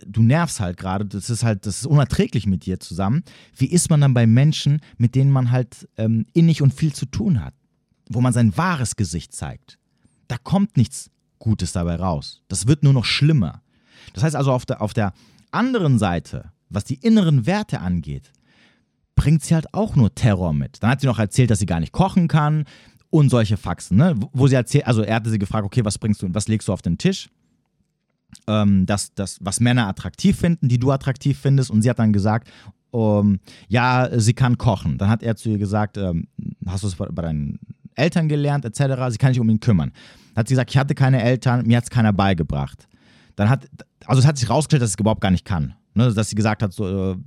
[0.06, 3.23] du nervst halt gerade, das ist halt, das ist unerträglich mit dir zusammen.
[3.56, 7.06] Wie ist man dann bei Menschen, mit denen man halt ähm, innig und viel zu
[7.06, 7.54] tun hat,
[8.10, 9.78] wo man sein wahres Gesicht zeigt?
[10.28, 12.41] Da kommt nichts Gutes dabei raus.
[12.47, 13.62] Das wird nur noch schlimmer.
[14.13, 15.13] Das heißt also, auf der, auf der
[15.52, 18.32] anderen Seite was die inneren Werte angeht,
[19.15, 20.82] bringt sie halt auch nur Terror mit.
[20.82, 22.65] Dann hat sie noch erzählt, dass sie gar nicht kochen kann
[23.10, 24.15] und solche Faxen, ne?
[24.34, 26.67] Wo sie erzählt, also er hatte sie gefragt, okay, was bringst du und was legst
[26.67, 27.29] du auf den Tisch?
[28.47, 31.71] Ähm, das, das, was Männer attraktiv finden, die du attraktiv findest.
[31.71, 32.49] Und sie hat dann gesagt,
[32.93, 34.97] ähm, ja, sie kann kochen.
[34.97, 36.27] Dann hat er zu ihr gesagt, ähm,
[36.65, 37.60] hast du es bei, deinen
[37.95, 39.10] Eltern gelernt, etc.
[39.10, 39.91] Sie kann sich um ihn kümmern.
[40.34, 42.88] Dann hat sie gesagt, ich hatte keine Eltern, mir hat es keiner beigebracht.
[43.36, 43.67] Dann hat,
[44.05, 45.73] also es hat sich rausgestellt, dass es überhaupt gar nicht kann.
[45.99, 47.17] Ne, dass sie gesagt hat, so, äh,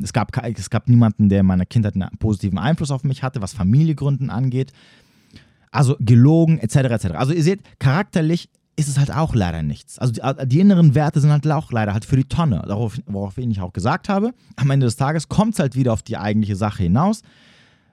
[0.00, 3.42] es, gab, es gab niemanden, der in meiner Kindheit einen positiven Einfluss auf mich hatte,
[3.42, 4.72] was Familiegründen angeht.
[5.72, 6.76] Also gelogen, etc.
[6.76, 7.06] etc.
[7.16, 9.98] Also ihr seht, charakterlich ist es halt auch leider nichts.
[9.98, 12.62] Also die, äh, die, inneren Werte sind halt auch leider halt für die Tonne.
[12.68, 16.02] Darauf, woraufhin ich auch gesagt habe, am Ende des Tages kommt es halt wieder auf
[16.04, 17.22] die eigentliche Sache hinaus.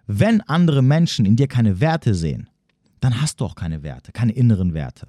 [0.06, 2.48] Wenn andere Menschen in dir keine Werte sehen,
[3.00, 5.08] dann hast du auch keine Werte, keine inneren Werte.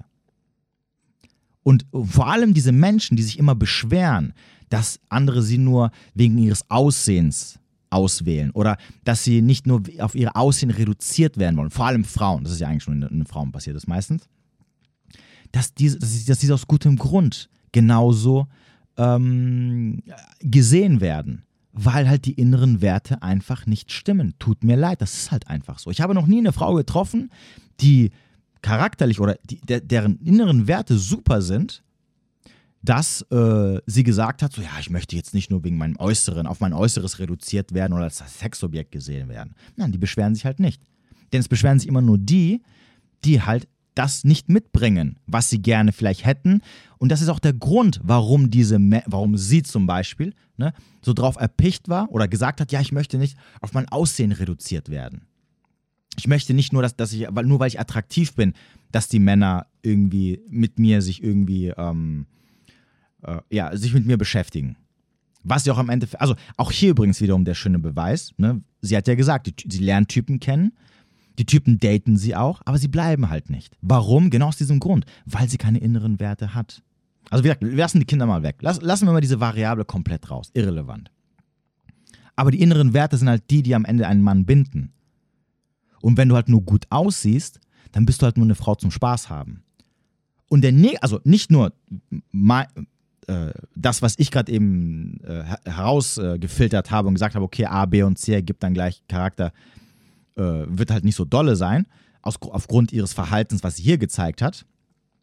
[1.61, 4.33] Und vor allem diese Menschen, die sich immer beschweren,
[4.73, 7.59] dass andere sie nur wegen ihres Aussehens
[7.91, 12.43] auswählen oder dass sie nicht nur auf ihr Aussehen reduziert werden wollen, vor allem Frauen,
[12.43, 14.27] das ist ja eigentlich schon in, in Frauen passiert ist meistens,
[15.51, 18.47] dass diese, dass diese aus gutem Grund genauso
[18.97, 20.01] ähm,
[20.39, 24.33] gesehen werden, weil halt die inneren Werte einfach nicht stimmen.
[24.39, 25.91] Tut mir leid, das ist halt einfach so.
[25.91, 27.29] Ich habe noch nie eine Frau getroffen,
[27.79, 28.09] die
[28.63, 31.83] charakterlich oder die, der, deren inneren Werte super sind,
[32.83, 36.45] dass äh, sie gesagt hat, so ja, ich möchte jetzt nicht nur wegen meinem Äußeren,
[36.45, 39.55] auf mein Äußeres reduziert werden oder als Sexobjekt gesehen werden.
[39.77, 40.81] Nein, die beschweren sich halt nicht.
[41.31, 42.61] Denn es beschweren sich immer nur die,
[43.23, 46.61] die halt das nicht mitbringen, was sie gerne vielleicht hätten.
[46.97, 51.37] Und das ist auch der Grund, warum diese, warum sie zum Beispiel ne, so drauf
[51.37, 55.21] erpicht war oder gesagt hat, ja, ich möchte nicht auf mein Aussehen reduziert werden.
[56.17, 58.53] Ich möchte nicht nur, dass, dass ich, nur weil ich attraktiv bin,
[58.91, 62.27] dass die Männer irgendwie mit mir sich irgendwie ähm,
[63.23, 64.75] äh, ja, sich mit mir beschäftigen.
[65.43, 68.33] Was sie auch am Ende, also auch hier übrigens wiederum der schöne Beweis.
[68.37, 68.61] Ne?
[68.81, 70.73] Sie hat ja gesagt, die, sie lernt Typen kennen,
[71.37, 73.75] die Typen daten sie auch, aber sie bleiben halt nicht.
[73.81, 74.29] Warum?
[74.29, 76.81] Genau aus diesem Grund, weil sie keine inneren Werte hat.
[77.29, 78.57] Also wie gesagt, wir lassen die Kinder mal weg.
[78.61, 80.51] Lass, lassen wir mal diese Variable komplett raus.
[80.53, 81.09] Irrelevant.
[82.35, 84.93] Aber die inneren Werte sind halt die, die am Ende einen Mann binden.
[86.01, 87.59] Und wenn du halt nur gut aussiehst,
[87.91, 89.63] dann bist du halt nur eine Frau zum Spaß haben.
[90.49, 91.73] Und der ne also nicht nur
[93.75, 98.17] das, was ich gerade eben äh, herausgefiltert habe und gesagt habe, okay, A, B und
[98.17, 99.53] C ergibt dann gleich Charakter,
[100.35, 101.85] äh, wird halt nicht so dolle sein,
[102.21, 104.65] aus, aufgrund ihres Verhaltens, was sie hier gezeigt hat.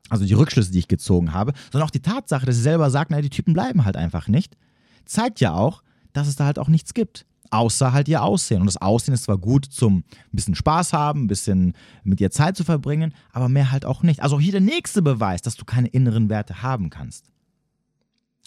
[0.09, 3.11] Also die Rückschlüsse, die ich gezogen habe, sondern auch die Tatsache, dass sie selber sagt,
[3.11, 4.57] naja, die Typen bleiben halt einfach nicht,
[5.05, 5.83] zeigt ja auch,
[6.13, 7.27] dass es da halt auch nichts gibt.
[7.53, 8.61] Außer halt ihr Aussehen.
[8.61, 12.31] Und das Aussehen ist zwar gut zum ein bisschen Spaß haben, ein bisschen mit ihr
[12.31, 14.23] Zeit zu verbringen, aber mehr halt auch nicht.
[14.23, 17.33] Also hier der nächste Beweis, dass du keine inneren Werte haben kannst.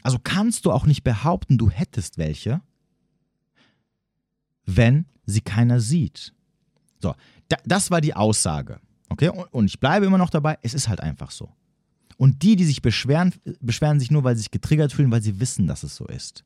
[0.04, 2.62] Also kannst du auch nicht behaupten, du hättest welche,
[4.66, 6.34] wenn sie keiner sieht.
[7.02, 7.16] So,
[7.48, 8.80] da, das war die Aussage.
[9.10, 11.50] Okay, und, und ich bleibe immer noch dabei, es ist halt einfach so.
[12.18, 15.39] Und die, die sich beschweren, beschweren sich nur, weil sie sich getriggert fühlen, weil sie
[15.39, 16.44] wissen, dass es so ist.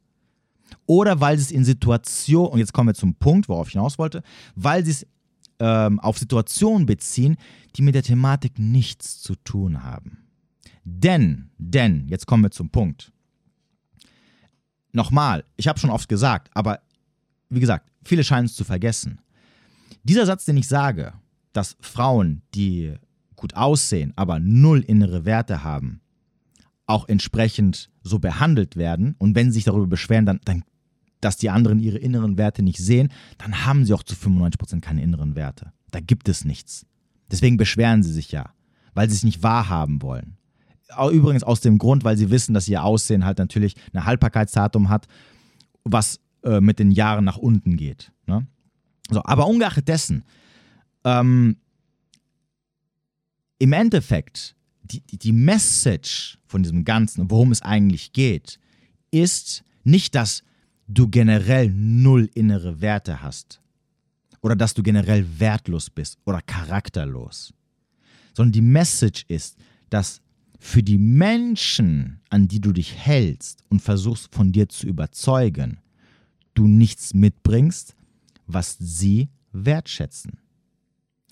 [0.86, 3.98] Oder weil sie es in Situationen, und jetzt kommen wir zum Punkt, worauf ich hinaus
[3.98, 4.22] wollte,
[4.56, 5.08] weil sie es
[5.60, 7.38] ähm, auf Situationen beziehen,
[7.76, 10.20] die mit der Thematik nichts zu tun haben.
[10.84, 13.12] Denn, denn, jetzt kommen wir zum Punkt.
[14.98, 16.80] Nochmal, ich habe schon oft gesagt, aber
[17.50, 19.22] wie gesagt, viele scheinen es zu vergessen.
[20.02, 21.14] Dieser Satz, den ich sage,
[21.54, 22.96] dass Frauen, die
[23.36, 26.02] gut aussehen, aber null innere Werte haben,
[26.88, 30.64] auch entsprechend so behandelt werden und wenn sie sich darüber beschweren, dann, dann
[31.22, 35.04] dass die anderen ihre inneren Werte nicht sehen, dann haben sie auch zu 95% keine
[35.04, 35.74] inneren Werte.
[35.92, 36.88] Da gibt es nichts.
[37.30, 38.52] Deswegen beschweren sie sich ja,
[38.96, 40.38] weil sie es nicht wahrhaben wollen.
[41.12, 45.08] Übrigens aus dem Grund, weil sie wissen, dass ihr Aussehen halt natürlich ein Haltbarkeitsdatum hat,
[45.84, 48.12] was äh, mit den Jahren nach unten geht.
[48.26, 48.48] Ne?
[49.10, 50.24] So, aber ungeachtet dessen,
[51.04, 51.58] ähm,
[53.60, 58.60] im Endeffekt die, die Message von diesem Ganzen, worum es eigentlich geht,
[59.12, 60.44] ist nicht, dass
[60.88, 63.62] du generell null innere Werte hast
[64.42, 67.54] oder dass du generell wertlos bist oder charakterlos,
[68.34, 69.58] sondern die Message ist,
[69.90, 70.22] dass
[70.60, 75.80] für die Menschen, an die du dich hältst und versuchst von dir zu überzeugen,
[76.54, 77.96] du nichts mitbringst,
[78.48, 80.40] was sie wertschätzen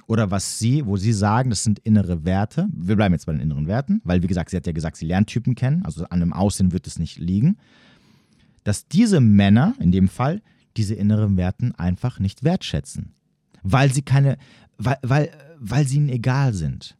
[0.07, 2.67] oder was sie, wo sie sagen, das sind innere Werte.
[2.71, 5.07] Wir bleiben jetzt bei den inneren Werten, weil wie gesagt, sie hat ja gesagt, sie
[5.07, 7.57] lernt Typen kennen, also an einem Aussehen wird es nicht liegen,
[8.63, 10.41] dass diese Männer in dem Fall
[10.77, 13.13] diese inneren Werten einfach nicht wertschätzen,
[13.63, 14.37] weil sie keine,
[14.77, 16.97] weil, weil, weil sie ihnen egal sind.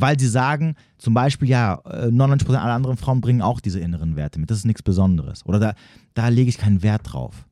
[0.00, 4.40] Weil sie sagen, zum Beispiel, ja, 99% aller anderen Frauen bringen auch diese inneren Werte
[4.40, 4.50] mit.
[4.50, 5.44] Das ist nichts Besonderes.
[5.46, 5.74] Oder da,
[6.14, 7.46] da lege ich keinen Wert drauf.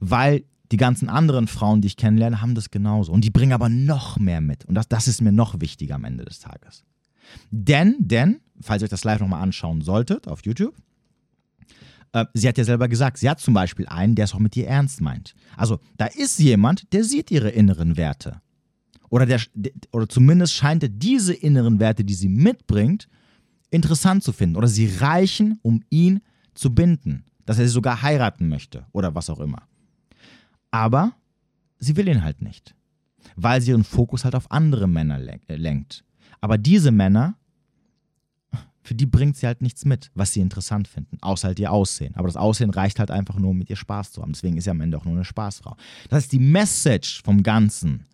[0.00, 3.12] Weil die ganzen anderen Frauen, die ich kennenlerne, haben das genauso.
[3.12, 4.64] Und die bringen aber noch mehr mit.
[4.64, 6.84] Und das, das ist mir noch wichtiger am Ende des Tages.
[7.50, 10.74] Denn, denn, falls ihr euch das live nochmal anschauen solltet auf YouTube,
[12.12, 14.56] äh, sie hat ja selber gesagt, sie hat zum Beispiel einen, der es auch mit
[14.56, 15.34] ihr ernst meint.
[15.56, 18.40] Also da ist jemand, der sieht ihre inneren Werte.
[19.10, 19.40] Oder, der,
[19.92, 23.08] oder zumindest scheint er diese inneren Werte, die sie mitbringt,
[23.70, 24.56] interessant zu finden.
[24.56, 26.20] Oder sie reichen, um ihn
[26.54, 27.24] zu binden.
[27.46, 28.86] Dass er sie sogar heiraten möchte.
[28.92, 29.62] Oder was auch immer.
[30.70, 31.12] Aber
[31.78, 32.74] sie will ihn halt nicht,
[33.36, 36.04] weil sie ihren Fokus halt auf andere Männer äh, lenkt.
[36.40, 37.36] Aber diese Männer,
[38.82, 42.14] für die bringt sie halt nichts mit, was sie interessant finden, außer halt ihr Aussehen.
[42.16, 44.32] Aber das Aussehen reicht halt einfach nur, um mit ihr Spaß zu haben.
[44.32, 45.76] Deswegen ist sie am Ende auch nur eine Spaßfrau.
[46.08, 48.06] Das heißt, die Message vom Ganzen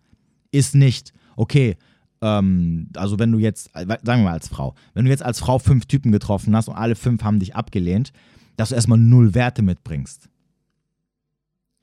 [0.51, 1.77] ist nicht, okay,
[2.21, 5.39] ähm, also wenn du jetzt, äh, sagen wir mal als Frau, wenn du jetzt als
[5.39, 8.13] Frau fünf Typen getroffen hast und alle fünf haben dich abgelehnt,
[8.57, 10.31] dass du erstmal null Werte mitbringst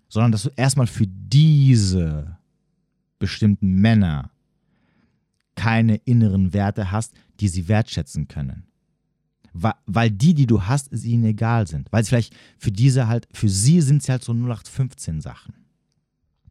[0.08, 2.38] sondern dass du erstmal für diese
[3.18, 4.30] bestimmten Männer
[5.54, 8.64] keine inneren Werte hast, die sie wertschätzen können.
[9.52, 11.90] Weil die, die du hast, sie ihnen egal sind.
[11.90, 15.54] Weil sie vielleicht für diese halt, für sie sind sie halt so 0815 Sachen.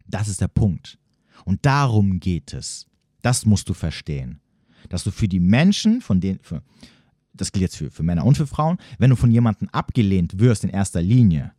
[0.07, 0.97] Das ist der Punkt.
[1.45, 2.87] Und darum geht es.
[3.21, 4.39] Das musst du verstehen.
[4.89, 6.61] Dass du für die Menschen, von denen, für,
[7.33, 10.63] das gilt jetzt für, für Männer und für Frauen, wenn du von jemandem abgelehnt wirst
[10.63, 11.51] in erster Linie,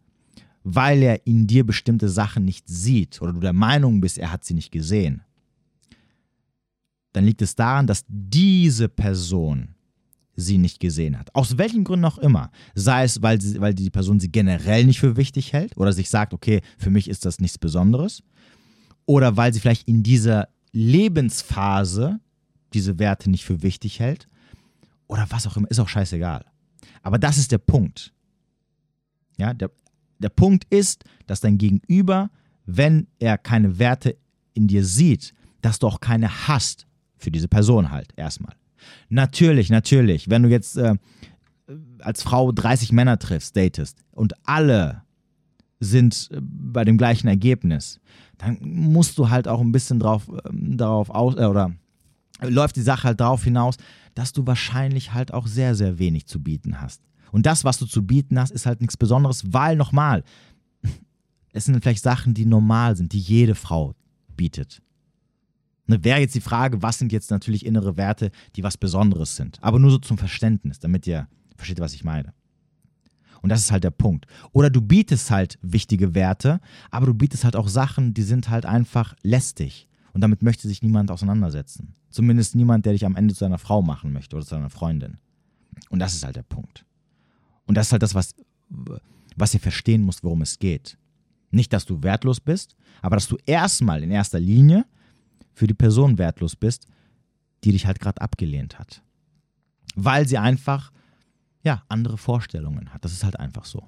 [0.64, 4.44] weil er in dir bestimmte Sachen nicht sieht oder du der Meinung bist, er hat
[4.44, 5.22] sie nicht gesehen,
[7.12, 9.74] dann liegt es daran, dass diese Person
[10.36, 11.34] sie nicht gesehen hat.
[11.34, 12.50] Aus welchen Gründen auch immer.
[12.74, 16.08] Sei es, weil, sie, weil die Person sie generell nicht für wichtig hält oder sich
[16.08, 18.22] sagt, okay, für mich ist das nichts Besonderes.
[19.08, 22.20] Oder weil sie vielleicht in dieser Lebensphase
[22.74, 24.28] diese Werte nicht für wichtig hält.
[25.06, 26.44] Oder was auch immer, ist auch scheißegal.
[27.02, 28.12] Aber das ist der Punkt.
[29.38, 29.70] Ja, der,
[30.18, 32.30] der Punkt ist, dass dein Gegenüber,
[32.66, 34.14] wenn er keine Werte
[34.52, 38.56] in dir sieht, dass du auch keine hast für diese Person halt erstmal.
[39.08, 40.96] Natürlich, natürlich, wenn du jetzt äh,
[42.00, 45.02] als Frau 30 Männer triffst, datest und alle
[45.80, 48.00] sind äh, bei dem gleichen Ergebnis,
[48.38, 51.72] dann musst du halt auch ein bisschen drauf, äh, darauf aus, äh, oder
[52.40, 53.76] läuft die Sache halt darauf hinaus,
[54.14, 57.02] dass du wahrscheinlich halt auch sehr, sehr wenig zu bieten hast.
[57.30, 60.24] Und das, was du zu bieten hast, ist halt nichts Besonderes, weil nochmal,
[61.52, 63.94] es sind vielleicht Sachen, die normal sind, die jede Frau
[64.36, 64.82] bietet.
[65.86, 69.58] Ne, Wäre jetzt die Frage, was sind jetzt natürlich innere Werte, die was Besonderes sind.
[69.62, 72.32] Aber nur so zum Verständnis, damit ihr versteht, was ich meine.
[73.42, 74.26] Und das ist halt der Punkt.
[74.52, 78.66] Oder du bietest halt wichtige Werte, aber du bietest halt auch Sachen, die sind halt
[78.66, 79.88] einfach lästig.
[80.12, 81.94] Und damit möchte sich niemand auseinandersetzen.
[82.10, 85.18] Zumindest niemand, der dich am Ende zu einer Frau machen möchte oder zu einer Freundin.
[85.90, 86.84] Und das ist halt der Punkt.
[87.66, 88.34] Und das ist halt das, was,
[89.36, 90.98] was ihr verstehen müsst, worum es geht.
[91.50, 94.84] Nicht, dass du wertlos bist, aber dass du erstmal in erster Linie
[95.54, 96.86] für die Person wertlos bist,
[97.64, 99.02] die dich halt gerade abgelehnt hat.
[99.94, 100.92] Weil sie einfach,
[101.62, 103.04] ja, andere Vorstellungen hat.
[103.04, 103.82] Das ist halt einfach so.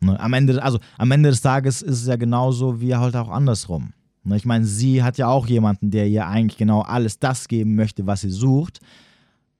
[0.00, 0.18] Ne?
[0.18, 3.92] Am, Ende, also, am Ende des Tages ist es ja genauso wie halt auch andersrum.
[4.24, 4.36] Ne?
[4.36, 8.06] Ich meine, sie hat ja auch jemanden, der ihr eigentlich genau alles das geben möchte,
[8.06, 8.80] was sie sucht,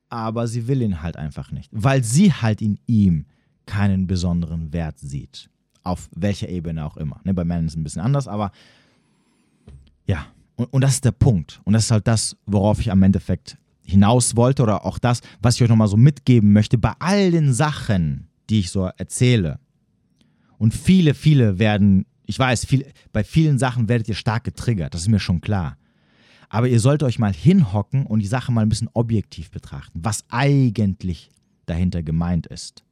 [0.08, 3.26] aber sie will ihn halt einfach nicht, weil sie halt in ihm
[3.64, 5.50] keinen besonderen Wert sieht.
[5.82, 7.20] Auf welcher Ebene auch immer.
[7.24, 8.50] Ne, bei Männern ist es ein bisschen anders, aber
[10.06, 10.26] ja,
[10.56, 11.60] und, und das ist der Punkt.
[11.64, 15.56] Und das ist halt das, worauf ich am Endeffekt hinaus wollte oder auch das, was
[15.56, 19.58] ich euch nochmal so mitgeben möchte bei all den Sachen, die ich so erzähle.
[20.58, 25.02] Und viele, viele werden, ich weiß, viel, bei vielen Sachen werdet ihr stark getriggert, das
[25.02, 25.76] ist mir schon klar.
[26.48, 30.24] Aber ihr sollt euch mal hinhocken und die Sache mal ein bisschen objektiv betrachten, was
[30.28, 31.30] eigentlich
[31.66, 32.84] dahinter gemeint ist.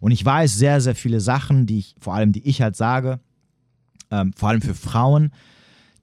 [0.00, 3.20] Und ich weiß sehr, sehr viele Sachen, die ich, vor allem die ich halt sage,
[4.10, 5.32] ähm, vor allem für Frauen,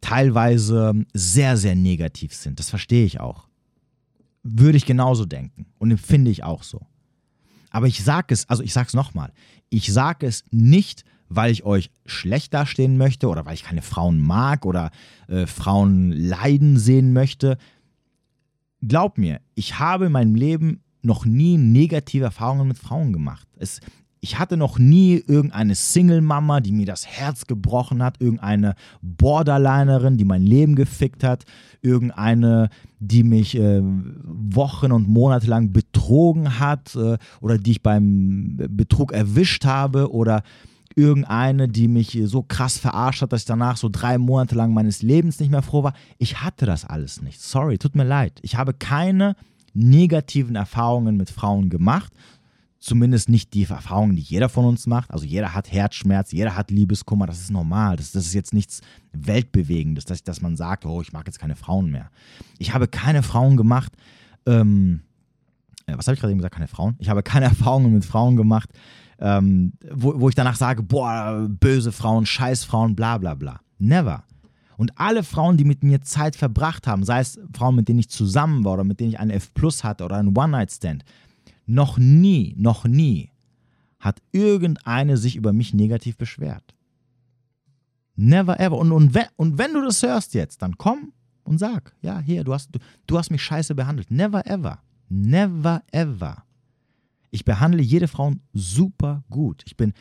[0.01, 2.60] teilweise sehr, sehr negativ sind.
[2.60, 3.47] Das verstehe ich auch.
[4.47, 6.86] Würde ich genauso denken und empfinde ich auch so.
[7.71, 9.34] Aber ich sage es, also ich sage es nochmal,
[9.69, 14.19] ich sage es nicht, weil ich euch schlecht dastehen möchte oder weil ich keine Frauen
[14.19, 14.91] mag oder
[15.27, 17.58] äh, Frauen leiden sehen möchte.
[18.81, 23.47] Glaub mir, ich habe in meinem Leben noch nie negative Erfahrungen mit Frauen gemacht.
[23.58, 23.79] Es,
[24.25, 30.25] ich hatte noch nie irgendeine Single-Mama, die mir das Herz gebrochen hat, irgendeine Borderlinerin, die
[30.25, 31.45] mein Leben gefickt hat,
[31.83, 38.57] irgendeine, die mich äh, Wochen und Monate lang betrogen hat äh, oder die ich beim
[38.57, 40.41] Betrug erwischt habe oder
[40.95, 45.03] irgendeine, die mich so krass verarscht hat, dass ich danach so drei Monate lang meines
[45.03, 45.93] Lebens nicht mehr froh war.
[46.17, 47.39] Ich hatte das alles nicht.
[47.39, 48.39] Sorry, tut mir leid.
[48.41, 49.35] Ich habe keine
[49.75, 52.11] negativen Erfahrungen mit Frauen gemacht.
[52.86, 55.10] Zumindest nicht die Erfahrungen, die jeder von uns macht.
[55.10, 57.95] Also jeder hat Herzschmerz, jeder hat Liebeskummer, das ist normal.
[57.95, 61.56] Das, das ist jetzt nichts Weltbewegendes, dass, dass man sagt, oh, ich mag jetzt keine
[61.56, 62.12] Frauen mehr.
[62.60, 63.91] Ich habe keine Frauen gemacht,
[64.45, 65.02] ähm,
[65.88, 66.95] äh, was habe ich gerade eben gesagt, keine Frauen?
[67.00, 68.69] Ich habe keine Erfahrungen mit Frauen gemacht,
[69.17, 73.62] ähm, wo, wo ich danach sage, boah, böse Frauen, Scheißfrauen, bla bla bla.
[73.80, 74.26] Never.
[74.78, 78.10] Und alle Frauen, die mit mir Zeit verbracht haben, sei es Frauen, mit denen ich
[78.10, 81.04] zusammen war oder mit denen ich einen F Plus hatte oder einen One-Night-Stand,
[81.65, 83.32] noch nie, noch nie
[84.06, 86.75] hat irgendeine sich über mich negativ beschwert.
[88.15, 88.78] Never ever.
[88.78, 91.12] Und, und, wenn, und wenn du das hörst jetzt, dann komm
[91.43, 94.12] und sag, ja, hier, du hast, du, du hast mich scheiße behandelt.
[94.12, 94.80] Never ever.
[95.10, 96.43] Never ever.
[97.32, 99.63] Ich behandle jede Frau super gut.
[99.65, 99.93] Ich bin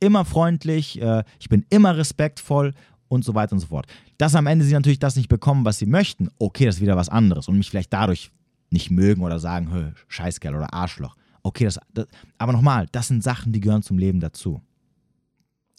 [0.00, 2.72] immer freundlich, äh, ich bin immer respektvoll
[3.08, 3.86] und so weiter und so fort.
[4.16, 6.96] Dass am Ende sie natürlich das nicht bekommen, was sie möchten, okay, das ist wieder
[6.96, 8.30] was anderes und mich vielleicht dadurch
[8.72, 11.16] nicht mögen oder sagen, Scheißkerl oder Arschloch.
[11.42, 12.06] Okay, das, das
[12.38, 14.60] aber nochmal, das sind Sachen, die gehören zum Leben dazu.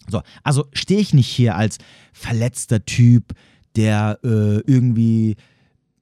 [0.09, 1.77] So, also stehe ich nicht hier als
[2.11, 3.33] verletzter Typ,
[3.75, 5.37] der äh, irgendwie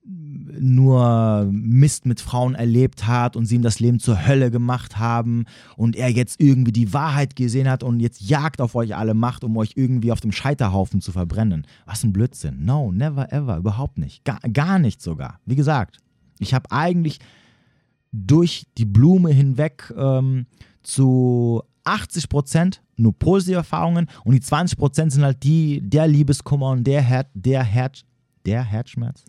[0.03, 5.45] nur Mist mit Frauen erlebt hat und sie ihm das Leben zur Hölle gemacht haben
[5.77, 9.43] und er jetzt irgendwie die Wahrheit gesehen hat und jetzt Jagd auf euch alle macht,
[9.43, 11.67] um euch irgendwie auf dem Scheiterhaufen zu verbrennen.
[11.85, 12.65] Was ein Blödsinn.
[12.65, 14.25] No, never ever, überhaupt nicht.
[14.25, 15.39] Gar, gar nicht sogar.
[15.45, 15.99] Wie gesagt,
[16.41, 17.19] ich habe eigentlich
[18.11, 20.45] durch die Blume hinweg ähm,
[20.83, 26.71] zu 80 Prozent nur positive Erfahrungen und die 20 Prozent sind halt die, der Liebeskummer
[26.71, 27.91] und der, Her der, Her
[28.45, 29.23] der Herzschmerz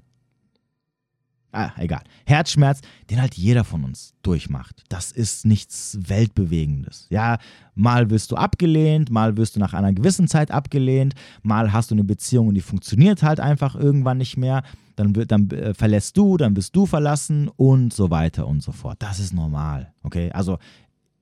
[1.52, 2.02] ah, egal.
[2.26, 4.82] Herzschmerz, den halt jeder von uns durchmacht.
[4.88, 7.06] Das ist nichts Weltbewegendes.
[7.10, 7.38] Ja,
[7.74, 11.94] mal wirst du abgelehnt, mal wirst du nach einer gewissen Zeit abgelehnt, mal hast du
[11.94, 14.62] eine Beziehung und die funktioniert halt einfach irgendwann nicht mehr.
[14.96, 19.02] Dann, dann äh, verlässt du, dann wirst du verlassen und so weiter und so fort.
[19.02, 19.92] Das ist normal.
[20.02, 20.58] Okay, also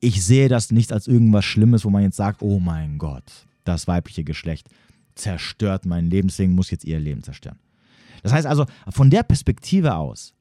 [0.00, 3.86] ich sehe das nicht als irgendwas Schlimmes, wo man jetzt sagt, oh mein Gott, das
[3.86, 4.68] weibliche Geschlecht
[5.14, 7.58] zerstört mein Leben, deswegen muss jetzt ihr Leben zerstören.
[8.22, 10.34] Das heißt also, von der Perspektive aus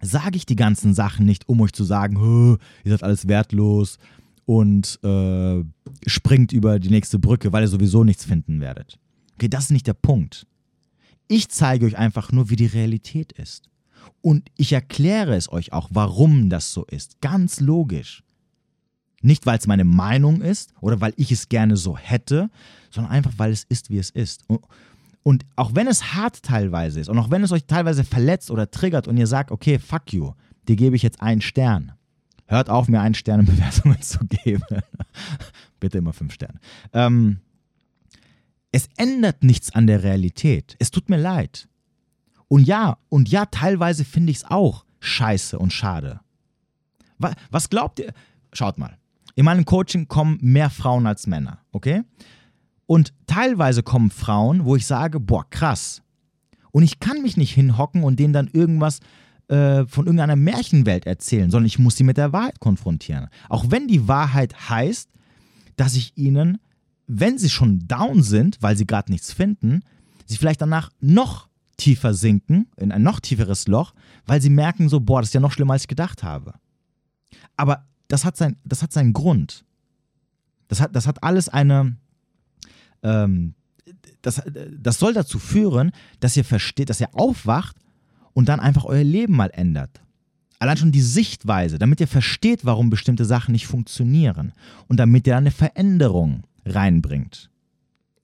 [0.00, 3.98] sage ich die ganzen Sachen nicht, um euch zu sagen, ihr seid alles wertlos
[4.44, 5.64] und äh,
[6.06, 8.98] springt über die nächste Brücke, weil ihr sowieso nichts finden werdet.
[9.34, 10.46] Okay, das ist nicht der Punkt.
[11.28, 13.68] Ich zeige euch einfach nur, wie die Realität ist.
[14.20, 17.20] Und ich erkläre es euch auch, warum das so ist.
[17.20, 18.24] Ganz logisch.
[19.20, 22.50] Nicht, weil es meine Meinung ist oder weil ich es gerne so hätte,
[22.90, 24.44] sondern einfach, weil es ist, wie es ist.
[24.46, 24.60] Und,
[25.22, 28.70] und auch wenn es hart teilweise ist und auch wenn es euch teilweise verletzt oder
[28.70, 30.32] triggert und ihr sagt, okay, fuck you,
[30.68, 31.92] dir gebe ich jetzt einen Stern.
[32.46, 34.62] Hört auf, mir einen Stern in Bewertungen zu geben.
[35.80, 36.60] Bitte immer fünf Sterne.
[36.92, 37.40] Ähm,
[38.72, 40.76] es ändert nichts an der Realität.
[40.78, 41.68] Es tut mir leid.
[42.48, 46.20] Und ja, und ja, teilweise finde ich es auch scheiße und schade.
[47.50, 48.12] Was, glaubt ihr?
[48.52, 48.96] Schaut mal.
[49.34, 52.02] In meinem Coaching kommen mehr Frauen als Männer, okay?
[52.86, 56.02] Und teilweise kommen Frauen, wo ich sage, boah, krass.
[56.70, 59.00] Und ich kann mich nicht hinhocken und denen dann irgendwas
[59.48, 63.28] äh, von irgendeiner Märchenwelt erzählen, sondern ich muss sie mit der Wahrheit konfrontieren.
[63.48, 65.10] Auch wenn die Wahrheit heißt,
[65.76, 66.58] dass ich ihnen,
[67.08, 69.82] wenn sie schon down sind, weil sie gerade nichts finden,
[70.26, 73.94] sie vielleicht danach noch tiefer sinken, in ein noch tieferes Loch,
[74.26, 76.54] weil sie merken so, boah, das ist ja noch schlimmer, als ich gedacht habe.
[77.56, 79.64] Aber das hat, sein, das hat seinen Grund.
[80.68, 81.96] Das hat, das hat alles eine,
[83.02, 83.54] ähm,
[84.20, 84.42] das,
[84.78, 87.76] das soll dazu führen, dass ihr versteht, dass ihr aufwacht
[88.34, 90.02] und dann einfach euer Leben mal ändert.
[90.58, 94.52] Allein schon die Sichtweise, damit ihr versteht, warum bestimmte Sachen nicht funktionieren
[94.88, 97.50] und damit ihr eine Veränderung reinbringt.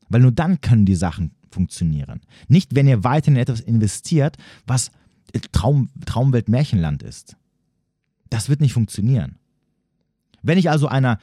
[0.08, 2.20] Weil nur dann können die Sachen funktionieren.
[2.48, 4.90] Nicht, wenn ihr weiter in etwas investiert, was
[5.52, 7.36] Traum, Traumwelt Märchenland ist.
[8.30, 9.36] Das wird nicht funktionieren.
[10.42, 11.18] Wenn ich also einer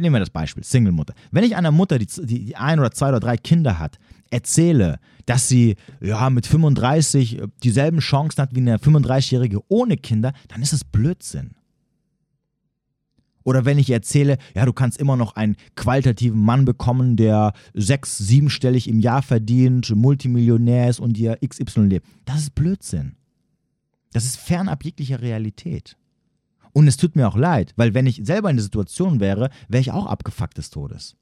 [0.00, 1.14] nehmen wir das Beispiel, Single-Mutter.
[1.30, 3.98] Wenn ich einer Mutter, die, die ein oder zwei oder drei Kinder hat,
[4.30, 10.32] erzähle, dass sie ja mit 35 äh, dieselben Chancen hat wie eine 35-Jährige ohne Kinder,
[10.48, 11.52] dann ist das Blödsinn.
[13.46, 18.18] Oder wenn ich erzähle, ja, du kannst immer noch einen qualitativen Mann bekommen, der sechs-,
[18.18, 22.08] siebenstellig im Jahr verdient, Multimillionär ist und dir XY lebt.
[22.24, 23.14] Das ist Blödsinn.
[24.12, 25.96] Das ist fernab jeglicher Realität.
[26.72, 29.80] Und es tut mir auch leid, weil wenn ich selber in der Situation wäre, wäre
[29.80, 31.14] ich auch abgefuckt des Todes.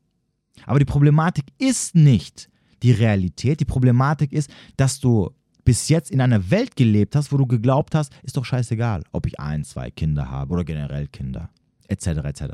[0.64, 2.48] Aber die Problematik ist nicht
[2.82, 3.60] die Realität.
[3.60, 5.28] Die Problematik ist, dass du
[5.66, 9.26] bis jetzt in einer Welt gelebt hast, wo du geglaubt hast, ist doch scheißegal, ob
[9.26, 11.50] ich ein, zwei Kinder habe oder generell Kinder,
[11.88, 12.06] etc.
[12.24, 12.44] etc.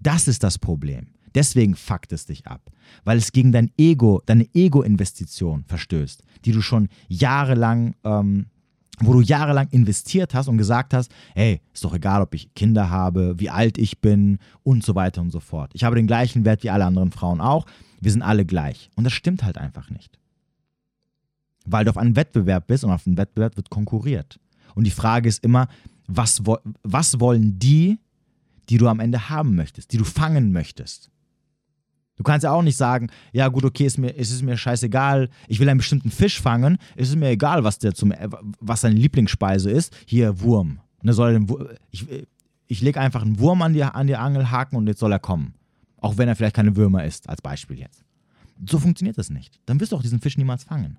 [0.00, 1.08] Das ist das Problem.
[1.34, 2.70] Deswegen fuckt es dich ab,
[3.04, 8.46] weil es gegen dein Ego, deine Ego-Investition verstößt, die du schon jahrelang ähm,
[9.00, 12.90] wo du jahrelang investiert hast und gesagt hast, hey, ist doch egal, ob ich Kinder
[12.90, 15.70] habe, wie alt ich bin und so weiter und so fort.
[15.74, 17.66] Ich habe den gleichen Wert wie alle anderen Frauen auch.
[18.00, 18.90] Wir sind alle gleich.
[18.96, 20.18] Und das stimmt halt einfach nicht.
[21.64, 24.40] Weil du auf einem Wettbewerb bist und auf einem Wettbewerb wird konkurriert.
[24.74, 25.68] Und die Frage ist immer,
[26.06, 26.42] was,
[26.82, 27.98] was wollen die,
[28.68, 31.10] die du am Ende haben möchtest, die du fangen möchtest?
[32.16, 35.30] Du kannst ja auch nicht sagen, ja gut, okay, ist mir, ist es mir scheißegal,
[35.46, 38.12] ich will einen bestimmten Fisch fangen, ist es mir egal, was, der zum,
[38.60, 39.96] was seine Lieblingsspeise ist.
[40.04, 40.80] Hier, Wurm.
[41.00, 41.46] Und soll den,
[41.92, 42.06] ich
[42.68, 45.54] ich lege einfach einen Wurm an die, an die Angelhaken und jetzt soll er kommen.
[45.96, 48.04] Auch wenn er vielleicht keine Würmer ist, als Beispiel jetzt.
[48.68, 49.58] So funktioniert das nicht.
[49.66, 50.98] Dann wirst du auch diesen Fisch niemals fangen.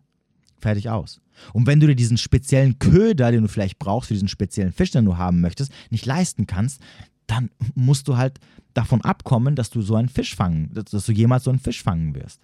[0.57, 1.21] Fertig aus.
[1.53, 4.91] Und wenn du dir diesen speziellen Köder, den du vielleicht brauchst für diesen speziellen Fisch,
[4.91, 6.81] den du haben möchtest, nicht leisten kannst,
[7.29, 8.39] dann musst du halt
[8.73, 12.15] davon abkommen, dass du so einen Fisch fangen, dass du jemals so einen Fisch fangen
[12.15, 12.41] wirst.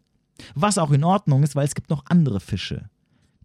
[0.54, 2.90] Was auch in Ordnung ist, weil es gibt noch andere Fische,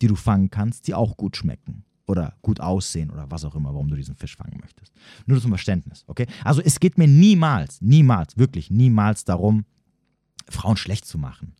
[0.02, 3.72] die du fangen kannst, die auch gut schmecken oder gut aussehen oder was auch immer,
[3.72, 4.92] warum du diesen Fisch fangen möchtest.
[5.26, 6.26] Nur zum Verständnis, okay?
[6.44, 9.64] Also es geht mir niemals, niemals, wirklich niemals darum,
[10.48, 11.54] Frauen schlecht zu machen.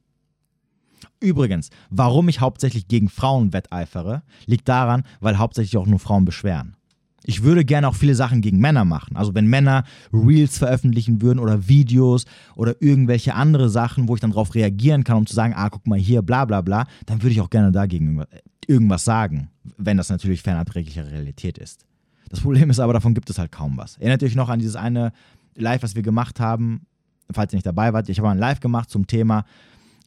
[1.21, 6.77] Übrigens, warum ich hauptsächlich gegen Frauen wetteifere, liegt daran, weil hauptsächlich auch nur Frauen beschweren.
[7.24, 9.16] Ich würde gerne auch viele Sachen gegen Männer machen.
[9.16, 12.25] Also wenn Männer Reels veröffentlichen würden oder Videos
[12.56, 15.87] oder irgendwelche andere Sachen, wo ich dann darauf reagieren kann, um zu sagen, ah, guck
[15.87, 18.25] mal hier, bla bla bla, dann würde ich auch gerne dagegen
[18.66, 21.85] irgendwas sagen, wenn das natürlich fernab jeglicher Realität ist.
[22.29, 23.96] Das Problem ist aber, davon gibt es halt kaum was.
[23.98, 25.12] Erinnert euch noch an dieses eine
[25.56, 26.87] Live, was wir gemacht haben,
[27.31, 28.08] falls ihr nicht dabei wart.
[28.08, 29.44] Ich habe ein Live gemacht zum Thema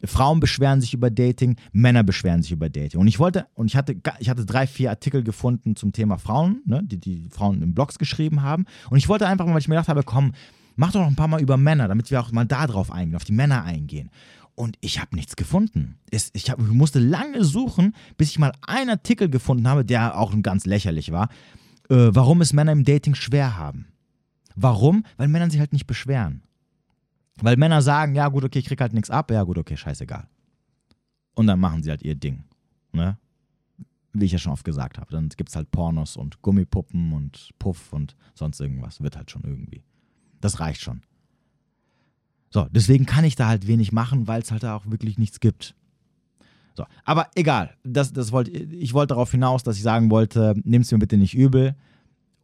[0.05, 2.99] Frauen beschweren sich über Dating, Männer beschweren sich über Dating.
[2.99, 6.61] Und ich wollte, und ich hatte, ich hatte drei, vier Artikel gefunden zum Thema Frauen,
[6.65, 8.65] ne, die die Frauen in Blogs geschrieben haben.
[8.89, 10.33] Und ich wollte einfach mal, weil ich mir gedacht habe, komm,
[10.75, 13.15] mach doch noch ein paar Mal über Männer, damit wir auch mal da drauf eingehen,
[13.15, 14.09] auf die Männer eingehen.
[14.55, 15.97] Und ich habe nichts gefunden.
[16.11, 20.17] Es, ich, hab, ich musste lange suchen, bis ich mal einen Artikel gefunden habe, der
[20.17, 21.29] auch ganz lächerlich war,
[21.89, 23.87] äh, warum es Männer im Dating schwer haben.
[24.55, 25.05] Warum?
[25.17, 26.43] Weil Männer sich halt nicht beschweren.
[27.41, 30.27] Weil Männer sagen, ja gut, okay, ich krieg halt nichts ab, ja gut, okay, scheißegal.
[31.35, 32.43] Und dann machen sie halt ihr Ding.
[32.91, 33.17] Ne?
[34.13, 35.11] Wie ich ja schon oft gesagt habe.
[35.11, 39.01] Dann gibt es halt Pornos und Gummipuppen und Puff und sonst irgendwas.
[39.01, 39.83] Wird halt schon irgendwie.
[40.41, 41.01] Das reicht schon.
[42.51, 45.39] So, deswegen kann ich da halt wenig machen, weil es halt da auch wirklich nichts
[45.39, 45.75] gibt.
[46.75, 47.75] So, aber egal.
[47.83, 51.17] Das, das wollt, ich wollte darauf hinaus, dass ich sagen wollte, nehmt es mir bitte
[51.17, 51.75] nicht übel.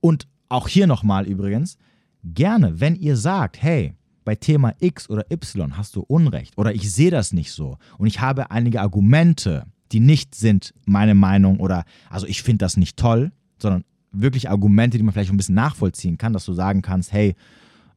[0.02, 1.78] Und auch hier nochmal übrigens,
[2.24, 3.96] gerne, wenn ihr sagt, hey,
[4.30, 8.06] bei Thema X oder Y hast du Unrecht oder ich sehe das nicht so und
[8.06, 12.96] ich habe einige Argumente, die nicht sind meine Meinung oder also ich finde das nicht
[12.96, 17.12] toll, sondern wirklich Argumente, die man vielleicht ein bisschen nachvollziehen kann, dass du sagen kannst,
[17.12, 17.36] hey,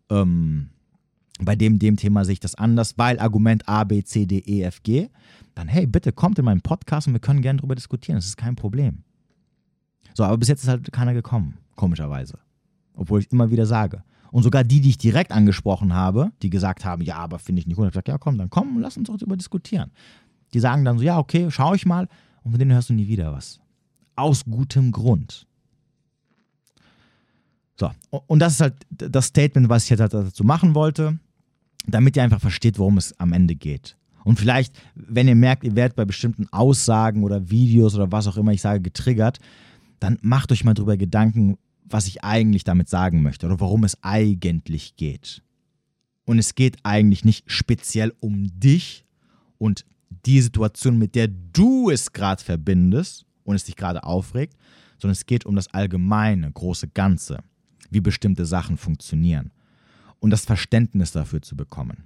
[0.08, 0.70] ähm,
[1.38, 4.62] bei dem, dem Thema sehe ich das anders, weil Argument A, B, C, D, E,
[4.62, 5.10] F, G,
[5.54, 8.16] dann hey, bitte kommt in meinen Podcast und wir können gerne darüber diskutieren.
[8.16, 9.02] Das ist kein Problem.
[10.14, 12.38] So, aber bis jetzt ist halt keiner gekommen, komischerweise.
[12.94, 14.02] Obwohl ich immer wieder sage.
[14.32, 17.66] Und sogar die, die ich direkt angesprochen habe, die gesagt haben, ja, aber finde ich
[17.66, 19.92] nicht gut, habe ich gesagt, ja, komm, dann komm, lass uns doch darüber diskutieren.
[20.54, 22.08] Die sagen dann so, ja, okay, schau ich mal.
[22.42, 23.60] Und von denen hörst du nie wieder was.
[24.16, 25.46] Aus gutem Grund.
[27.76, 27.90] So,
[28.26, 31.18] und das ist halt das Statement, was ich jetzt halt dazu machen wollte,
[31.86, 33.98] damit ihr einfach versteht, worum es am Ende geht.
[34.24, 38.38] Und vielleicht, wenn ihr merkt, ihr werdet bei bestimmten Aussagen oder Videos oder was auch
[38.38, 39.40] immer ich sage getriggert,
[40.00, 44.02] dann macht euch mal drüber Gedanken, was ich eigentlich damit sagen möchte oder worum es
[44.02, 45.42] eigentlich geht.
[46.24, 49.04] Und es geht eigentlich nicht speziell um dich
[49.58, 49.84] und
[50.26, 54.56] die Situation, mit der du es gerade verbindest und es dich gerade aufregt,
[54.98, 57.38] sondern es geht um das allgemeine, große Ganze,
[57.90, 59.50] wie bestimmte Sachen funktionieren
[60.20, 62.04] und das Verständnis dafür zu bekommen.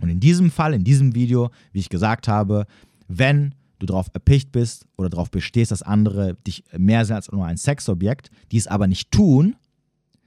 [0.00, 2.66] Und in diesem Fall, in diesem Video, wie ich gesagt habe,
[3.08, 7.44] wenn du darauf erpicht bist oder darauf bestehst, dass andere dich mehr sehen als nur
[7.44, 9.56] ein Sexobjekt, die es aber nicht tun,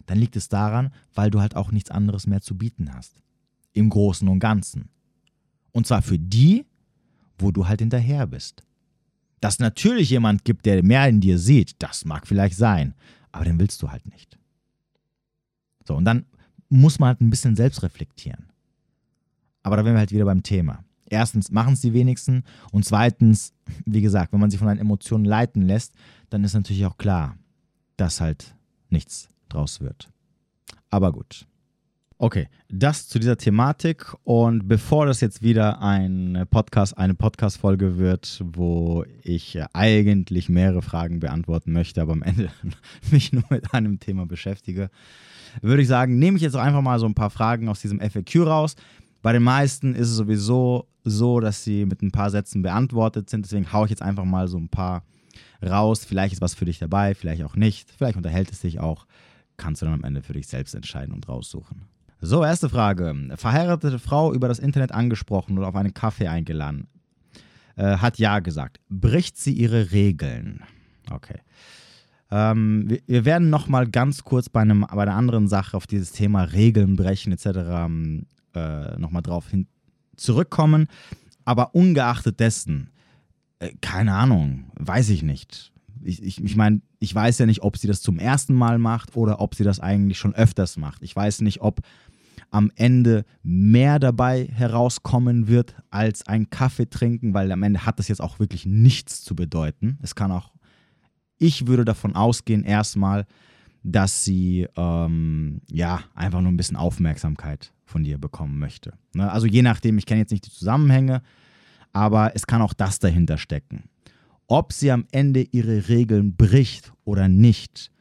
[0.06, 3.22] dann liegt es daran, weil du halt auch nichts anderes mehr zu bieten hast.
[3.74, 4.90] Im Großen und Ganzen.
[5.72, 6.66] Und zwar für die,
[7.38, 8.64] wo du halt hinterher bist.
[9.42, 12.94] Dass natürlich jemand gibt, der mehr in dir sieht, das mag vielleicht sein,
[13.32, 14.38] aber den willst du halt nicht.
[15.86, 16.26] So, und dann
[16.70, 18.46] muss man halt ein bisschen selbst reflektieren.
[19.64, 20.85] Aber da wären wir halt wieder beim Thema.
[21.10, 23.54] Erstens machen es die wenigsten und zweitens,
[23.86, 25.94] wie gesagt, wenn man sich von einen Emotionen leiten lässt,
[26.30, 27.38] dann ist natürlich auch klar,
[27.98, 28.56] dass halt
[28.90, 30.10] nichts draus wird.
[30.90, 31.48] Aber gut.
[32.18, 38.42] Okay, das zu dieser Thematik und bevor das jetzt wieder ein Podcast, eine Podcast-Folge wird,
[38.42, 42.50] wo ich eigentlich mehrere Fragen beantworten möchte, aber am Ende
[43.12, 44.90] mich nur mit einem Thema beschäftige,
[45.62, 48.00] würde ich sagen, nehme ich jetzt auch einfach mal so ein paar Fragen aus diesem
[48.00, 48.76] FAQ raus.
[49.26, 53.44] Bei den meisten ist es sowieso so, dass sie mit ein paar Sätzen beantwortet sind.
[53.44, 55.04] Deswegen haue ich jetzt einfach mal so ein paar
[55.66, 56.06] raus.
[56.06, 57.90] Vielleicht ist was für dich dabei, vielleicht auch nicht.
[57.90, 59.08] Vielleicht unterhält es dich auch.
[59.58, 61.86] Kannst du dann am Ende für dich selbst entscheiden und raussuchen.
[62.22, 63.16] So, erste Frage.
[63.36, 66.86] Verheiratete Frau über das Internet angesprochen oder auf einen Kaffee eingeladen.
[67.78, 68.80] Äh, hat ja gesagt.
[68.90, 70.62] Bricht sie ihre Regeln?
[71.10, 71.40] Okay.
[72.30, 76.12] Ähm, wir, wir, werden nochmal ganz kurz bei, einem, bei einer anderen Sache auf dieses
[76.12, 77.90] Thema Regeln brechen etc.
[78.56, 79.68] Äh, nochmal drauf hin
[80.16, 80.88] zurückkommen.
[81.44, 82.90] Aber ungeachtet dessen,
[83.60, 85.72] äh, keine Ahnung, weiß ich nicht.
[86.02, 89.16] Ich, ich, ich meine, ich weiß ja nicht, ob sie das zum ersten Mal macht
[89.16, 91.04] oder ob sie das eigentlich schon öfters macht.
[91.04, 91.82] Ich weiß nicht, ob
[92.52, 98.08] am Ende mehr dabei herauskommen wird als ein Kaffee trinken, weil am Ende hat das
[98.08, 99.98] jetzt auch wirklich nichts zu bedeuten.
[100.02, 100.56] Es kann auch
[101.38, 103.26] ich würde davon ausgehen, erstmal,
[103.88, 108.94] dass sie ähm, ja einfach nur ein bisschen Aufmerksamkeit von dir bekommen möchte.
[109.14, 109.32] Ne?
[109.32, 111.22] Also je nachdem, ich kenne jetzt nicht die Zusammenhänge,
[111.94, 113.84] aber es kann auch das dahinter stecken.
[114.48, 117.92] Ob sie am Ende ihre Regeln bricht oder nicht,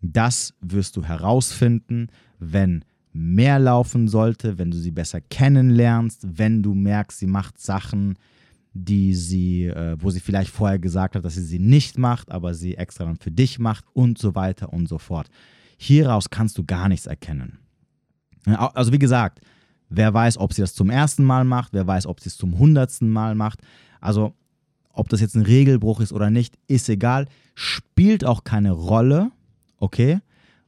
[0.00, 2.08] das wirst du herausfinden,
[2.38, 8.16] wenn mehr laufen sollte, wenn du sie besser kennenlernst, wenn du merkst, sie macht Sachen,
[8.74, 12.54] die sie, äh, wo sie vielleicht vorher gesagt hat, dass sie sie nicht macht, aber
[12.54, 15.28] sie extra dann für dich macht und so weiter und so fort.
[15.78, 17.58] Hieraus kannst du gar nichts erkennen.
[18.44, 19.40] Also wie gesagt,
[19.88, 22.58] wer weiß, ob sie das zum ersten Mal macht, wer weiß, ob sie es zum
[22.58, 23.60] hundertsten Mal macht.
[24.00, 24.34] Also
[24.92, 29.30] ob das jetzt ein Regelbruch ist oder nicht, ist egal, spielt auch keine Rolle,
[29.78, 30.20] okay,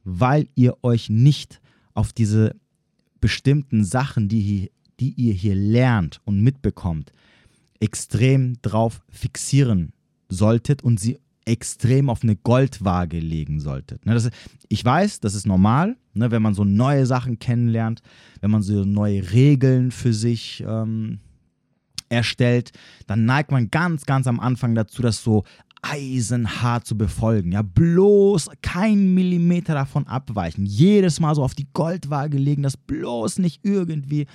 [0.03, 1.61] weil ihr euch nicht
[1.93, 2.55] auf diese
[3.19, 7.11] bestimmten Sachen, die, die ihr hier lernt und mitbekommt,
[7.81, 9.91] extrem drauf fixieren
[10.29, 14.05] solltet und sie extrem auf eine Goldwaage legen solltet.
[14.05, 14.29] Ne, das,
[14.69, 18.01] ich weiß, das ist normal, ne, wenn man so neue Sachen kennenlernt,
[18.39, 21.19] wenn man so neue Regeln für sich ähm,
[22.09, 22.71] erstellt,
[23.07, 25.43] dann neigt man ganz, ganz am Anfang dazu, das so
[25.81, 27.53] eisenhart zu befolgen.
[27.53, 30.65] Ja, bloß kein Millimeter davon abweichen.
[30.65, 34.27] Jedes Mal so auf die Goldwaage legen, dass bloß nicht irgendwie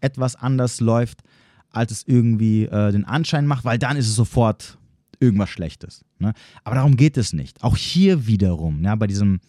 [0.00, 1.22] etwas anders läuft,
[1.70, 4.78] als es irgendwie äh, den Anschein macht, weil dann ist es sofort
[5.20, 6.04] irgendwas Schlechtes.
[6.18, 6.32] Ne?
[6.64, 7.62] Aber darum geht es nicht.
[7.62, 9.40] Auch hier wiederum, ja, bei diesem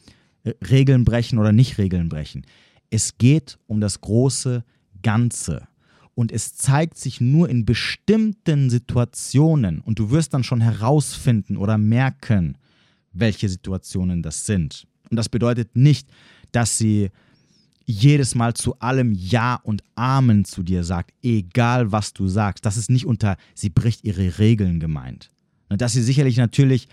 [0.43, 2.45] äh, Regeln brechen oder nicht Regeln brechen.
[2.89, 4.63] Es geht um das große
[5.01, 5.67] Ganze
[6.15, 11.77] und es zeigt sich nur in bestimmten Situationen und du wirst dann schon herausfinden oder
[11.77, 12.57] merken,
[13.13, 14.85] welche Situationen das sind.
[15.09, 16.09] Und das bedeutet nicht,
[16.51, 17.09] dass sie
[17.89, 22.63] jedes Mal zu allem Ja und Amen zu dir sagt, egal was du sagst.
[22.63, 25.31] Das ist nicht unter, sie bricht ihre Regeln gemeint.
[25.69, 26.87] Dass sie sicherlich natürlich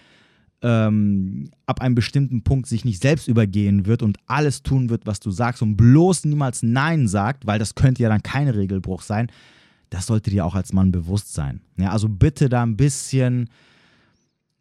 [0.62, 5.20] ähm, ab einem bestimmten Punkt sich nicht selbst übergehen wird und alles tun wird, was
[5.20, 9.30] du sagst und bloß niemals Nein sagt, weil das könnte ja dann kein Regelbruch sein,
[9.90, 11.60] das sollte dir auch als Mann bewusst sein.
[11.76, 13.50] Ja, also bitte da ein bisschen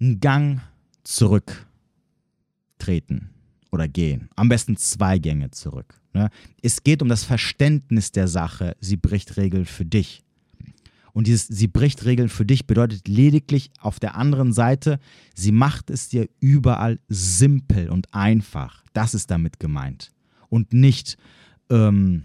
[0.02, 0.60] einen Gang
[1.04, 3.30] zurücktreten
[3.76, 4.30] oder gehen.
[4.36, 6.00] Am besten zwei Gänge zurück.
[6.14, 6.30] Ne?
[6.64, 8.76] Es geht um das Verständnis der Sache.
[8.80, 10.24] Sie bricht Regeln für dich.
[11.14, 15.00] Und dieses, sie bricht Regeln für dich, bedeutet lediglich auf der anderen Seite,
[15.34, 18.84] sie macht es dir überall simpel und einfach.
[18.92, 20.12] Das ist damit gemeint.
[20.50, 21.18] Und nicht,
[21.70, 22.24] ähm,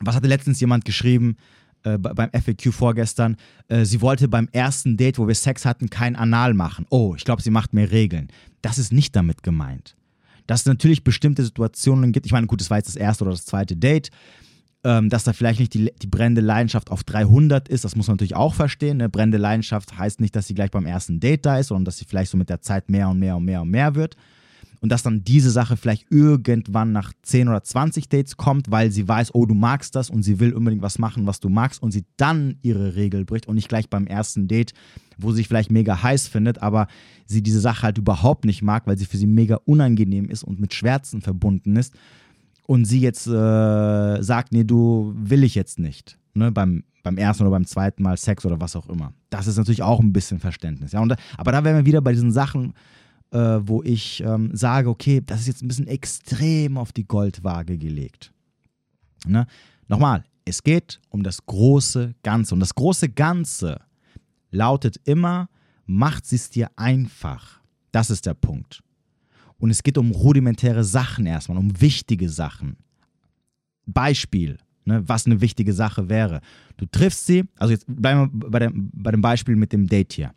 [0.00, 1.36] was hatte letztens jemand geschrieben
[1.82, 3.36] äh, beim FAQ vorgestern?
[3.68, 6.86] Äh, sie wollte beim ersten Date, wo wir Sex hatten, kein Anal machen.
[6.88, 8.28] Oh, ich glaube, sie macht mehr Regeln.
[8.62, 9.94] Das ist nicht damit gemeint.
[10.46, 12.26] Dass es natürlich bestimmte Situationen gibt.
[12.26, 14.10] Ich meine, gut, das war jetzt das erste oder das zweite Date
[14.86, 18.14] ähm, dass da vielleicht nicht die, die brennende Leidenschaft auf 300 ist, das muss man
[18.14, 18.98] natürlich auch verstehen.
[18.98, 19.08] Ne?
[19.08, 22.04] Brennende Leidenschaft heißt nicht, dass sie gleich beim ersten Date da ist, sondern dass sie
[22.04, 24.16] vielleicht so mit der Zeit mehr und mehr und mehr und mehr wird.
[24.86, 29.08] Und dass dann diese Sache vielleicht irgendwann nach 10 oder 20 Dates kommt, weil sie
[29.08, 31.90] weiß, oh, du magst das und sie will unbedingt was machen, was du magst und
[31.90, 34.74] sie dann ihre Regel bricht und nicht gleich beim ersten Date,
[35.18, 36.86] wo sie sich vielleicht mega heiß findet, aber
[37.26, 40.60] sie diese Sache halt überhaupt nicht mag, weil sie für sie mega unangenehm ist und
[40.60, 41.92] mit Schmerzen verbunden ist
[42.62, 47.42] und sie jetzt äh, sagt, nee, du will ich jetzt nicht, ne, beim, beim ersten
[47.42, 49.14] oder beim zweiten Mal Sex oder was auch immer.
[49.30, 50.92] Das ist natürlich auch ein bisschen Verständnis.
[50.92, 51.00] Ja?
[51.00, 52.72] Und, aber da wären wir wieder bei diesen Sachen,
[53.32, 57.78] äh, wo ich ähm, sage, okay, das ist jetzt ein bisschen extrem auf die Goldwaage
[57.78, 58.32] gelegt.
[59.26, 59.46] Ne?
[59.88, 62.54] Nochmal, es geht um das große Ganze.
[62.54, 63.80] Und das große Ganze
[64.50, 65.48] lautet immer,
[65.86, 67.60] macht es dir einfach.
[67.92, 68.82] Das ist der Punkt.
[69.58, 72.76] Und es geht um rudimentäre Sachen erstmal, um wichtige Sachen.
[73.86, 76.40] Beispiel, ne, was eine wichtige Sache wäre.
[76.76, 80.12] Du triffst sie, also jetzt bleiben wir bei dem, bei dem Beispiel mit dem Date
[80.12, 80.32] hier.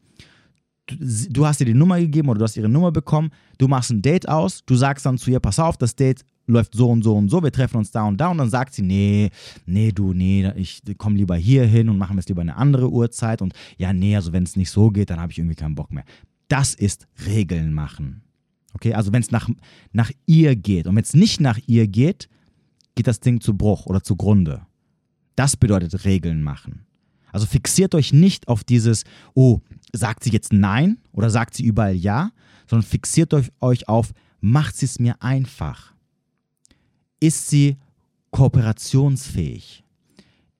[0.97, 4.01] Du, hast ihr die Nummer gegeben oder du hast ihre Nummer bekommen, du machst ein
[4.01, 7.15] Date aus, du sagst dann zu ihr, pass auf, das Date läuft so und so
[7.15, 9.29] und so, wir treffen uns da und da und dann sagt sie, nee,
[9.65, 12.89] nee, du, nee, ich komme lieber hier hin und machen wir es lieber eine andere
[12.89, 15.75] Uhrzeit und ja, nee, also wenn es nicht so geht, dann habe ich irgendwie keinen
[15.75, 16.05] Bock mehr.
[16.47, 18.23] Das ist Regeln machen.
[18.73, 19.49] Okay, also wenn es nach,
[19.91, 22.29] nach ihr geht und wenn es nicht nach ihr geht,
[22.95, 24.61] geht das Ding zu Bruch oder zugrunde.
[25.35, 26.85] Das bedeutet Regeln machen.
[27.31, 29.59] Also fixiert euch nicht auf dieses, oh,
[29.93, 32.31] sagt sie jetzt Nein oder sagt sie überall Ja,
[32.67, 35.93] sondern fixiert euch, auf, macht sie es mir einfach.
[37.19, 37.77] Ist sie
[38.31, 39.83] kooperationsfähig?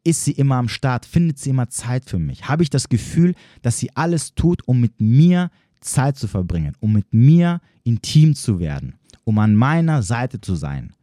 [0.03, 1.05] Ist sie immer am Start?
[1.05, 2.47] Findet sie immer Zeit für mich?
[2.47, 5.51] Habe ich das Gefühl, dass sie alles tut, um mit mir
[5.81, 10.93] Zeit zu verbringen, um mit mir intim zu werden, um an meiner Seite zu sein.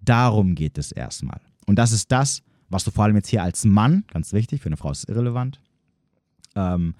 [0.00, 1.40] Darum geht es erstmal.
[1.66, 4.68] Und das ist das, was du vor allem jetzt hier als Mann, ganz wichtig, für
[4.68, 5.60] eine Frau ist es irrelevant,
[6.54, 6.94] ähm,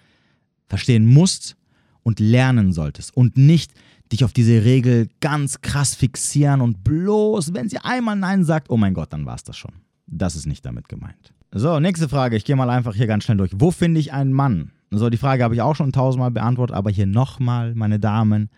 [0.70, 1.56] verstehen musst
[2.02, 3.14] und lernen solltest.
[3.14, 3.72] Und nicht
[4.10, 8.76] dich auf diese Regel ganz krass fixieren und bloß, wenn sie einmal Nein sagt, oh
[8.76, 9.72] mein Gott, dann war es das schon.
[10.06, 11.34] Das ist nicht damit gemeint.
[11.52, 12.36] So, nächste Frage.
[12.36, 13.50] Ich gehe mal einfach hier ganz schnell durch.
[13.54, 14.70] Wo finde ich einen Mann?
[14.90, 18.50] So, die Frage habe ich auch schon tausendmal beantwortet, aber hier nochmal, meine Damen,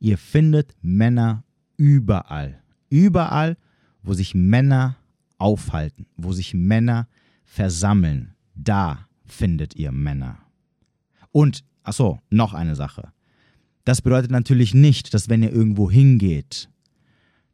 [0.00, 1.44] ihr findet Männer
[1.76, 2.60] überall.
[2.88, 3.56] Überall,
[4.02, 4.96] wo sich Männer
[5.38, 7.08] aufhalten, wo sich Männer
[7.44, 10.38] versammeln, da findet ihr Männer.
[11.36, 13.12] Und, achso, noch eine Sache.
[13.84, 16.70] Das bedeutet natürlich nicht, dass wenn ihr irgendwo hingeht,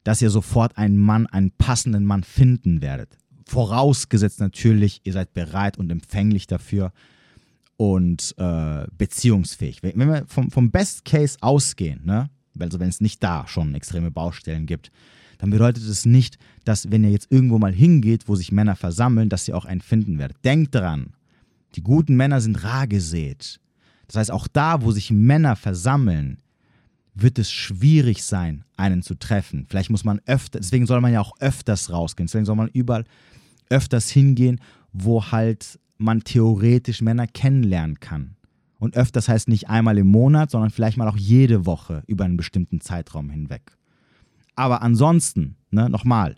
[0.05, 3.19] dass ihr sofort einen Mann, einen passenden Mann finden werdet.
[3.45, 6.93] Vorausgesetzt natürlich, ihr seid bereit und empfänglich dafür,
[7.77, 9.83] und äh, beziehungsfähig.
[9.83, 12.31] Wenn wir vom, vom Best Case ausgehen, ne?
[12.61, 14.93] also wenn es nicht da schon extreme Baustellen gibt,
[15.39, 19.29] dann bedeutet es nicht, dass wenn ihr jetzt irgendwo mal hingeht, wo sich Männer versammeln,
[19.29, 20.37] dass ihr auch einen finden werdet.
[20.45, 21.15] Denkt dran,
[21.75, 23.59] die guten Männer sind rar gesät.
[24.13, 26.43] Das heißt, auch da, wo sich Männer versammeln,
[27.15, 29.65] wird es schwierig sein, einen zu treffen.
[29.71, 33.05] Vielleicht muss man öfter, deswegen soll man ja auch öfters rausgehen, deswegen soll man überall
[33.71, 34.61] öfters hingehen,
[34.93, 38.37] wo halt man theoretisch Männer kennenlernen kann.
[38.79, 42.37] Und öfters heißt nicht einmal im Monat, sondern vielleicht mal auch jede Woche über einen
[42.37, 43.79] bestimmten Zeitraum hinweg.
[44.57, 46.35] Aber ansonsten, ne, nochmal,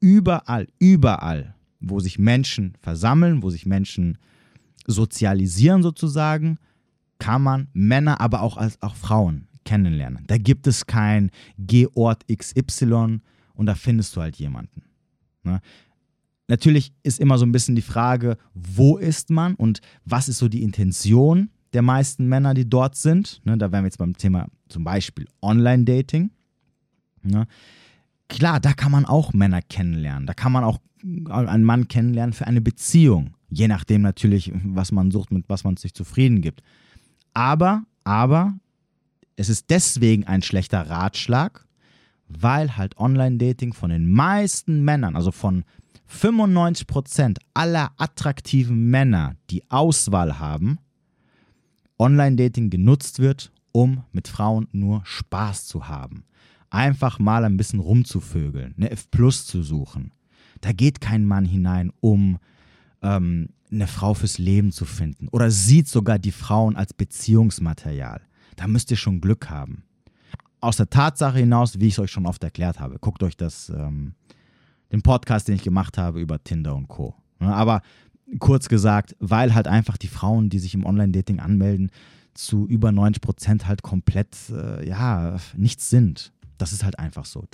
[0.00, 4.18] überall, überall, wo sich Menschen versammeln, wo sich Menschen
[4.86, 6.58] sozialisieren sozusagen,
[7.18, 10.24] kann man Männer, aber auch als auch Frauen kennenlernen.
[10.26, 13.20] Da gibt es kein Gehort XY
[13.54, 14.82] und da findest du halt jemanden.
[15.42, 15.60] Ne?
[16.48, 20.48] Natürlich ist immer so ein bisschen die Frage, wo ist man und was ist so
[20.48, 23.40] die Intention der meisten Männer, die dort sind.
[23.44, 23.58] Ne?
[23.58, 26.30] Da wären wir jetzt beim Thema zum Beispiel Online-Dating.
[27.22, 27.46] Ne?
[28.28, 30.26] Klar, da kann man auch Männer kennenlernen.
[30.26, 30.78] Da kann man auch
[31.28, 33.35] einen Mann kennenlernen für eine Beziehung.
[33.48, 36.62] Je nachdem natürlich, was man sucht, mit was man sich zufrieden gibt.
[37.32, 38.54] Aber, aber,
[39.36, 41.66] es ist deswegen ein schlechter Ratschlag,
[42.28, 45.64] weil halt Online-Dating von den meisten Männern, also von
[46.10, 50.78] 95% aller attraktiven Männer, die Auswahl haben,
[51.98, 56.24] Online-Dating genutzt wird, um mit Frauen nur Spaß zu haben.
[56.70, 60.12] Einfach mal ein bisschen rumzuvögeln, eine F Plus zu suchen.
[60.60, 62.38] Da geht kein Mann hinein, um
[63.06, 68.20] ähm, eine Frau fürs Leben zu finden oder sieht sogar die Frauen als Beziehungsmaterial.
[68.56, 69.84] Da müsst ihr schon Glück haben.
[70.60, 73.68] Aus der Tatsache hinaus, wie ich es euch schon oft erklärt habe, guckt euch das,
[73.68, 74.14] ähm,
[74.92, 77.14] den Podcast, den ich gemacht habe über Tinder und Co.
[77.38, 77.82] Aber
[78.38, 81.90] kurz gesagt, weil halt einfach die Frauen, die sich im Online-Dating anmelden,
[82.34, 86.32] zu über 90 Prozent halt komplett, äh, ja, nichts sind.
[86.58, 87.44] Das ist halt einfach so.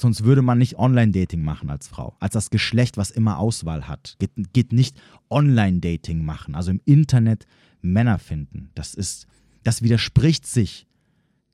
[0.00, 2.16] Sonst würde man nicht Online-Dating machen als Frau.
[2.20, 4.16] Als das Geschlecht, was immer Auswahl hat.
[4.18, 4.98] Geht, geht nicht
[5.28, 7.46] Online-Dating machen, also im Internet
[7.82, 8.70] Männer finden.
[8.74, 9.26] Das ist,
[9.62, 10.86] das widerspricht sich,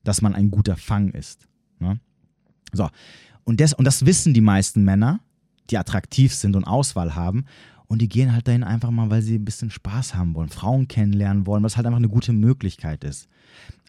[0.05, 1.49] dass man ein guter Fang ist.
[1.80, 1.99] Ne?
[2.72, 2.88] So.
[3.44, 5.20] Und das, und das wissen die meisten Männer,
[5.70, 7.44] die attraktiv sind und Auswahl haben.
[7.88, 10.88] Und die gehen halt dahin einfach mal, weil sie ein bisschen Spaß haben wollen, Frauen
[10.88, 13.28] kennenlernen wollen, was halt einfach eine gute Möglichkeit ist.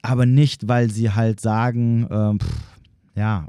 [0.03, 2.80] Aber nicht, weil sie halt sagen, äh, pff,
[3.16, 3.47] ja,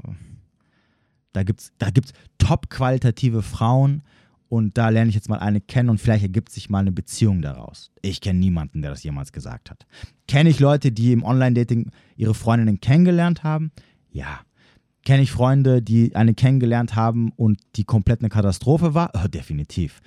[1.33, 4.03] da gibt es da gibt's top-qualitative Frauen
[4.49, 7.41] und da lerne ich jetzt mal eine kennen und vielleicht ergibt sich mal eine Beziehung
[7.41, 7.91] daraus.
[8.01, 9.85] Ich kenne niemanden, der das jemals gesagt hat.
[10.27, 13.71] Kenne ich Leute, die im Online-Dating ihre Freundinnen kennengelernt haben?
[14.11, 14.39] Ja.
[15.05, 19.11] Kenne ich Freunde, die eine kennengelernt haben und die komplett eine Katastrophe war?
[19.13, 20.01] Oh, definitiv.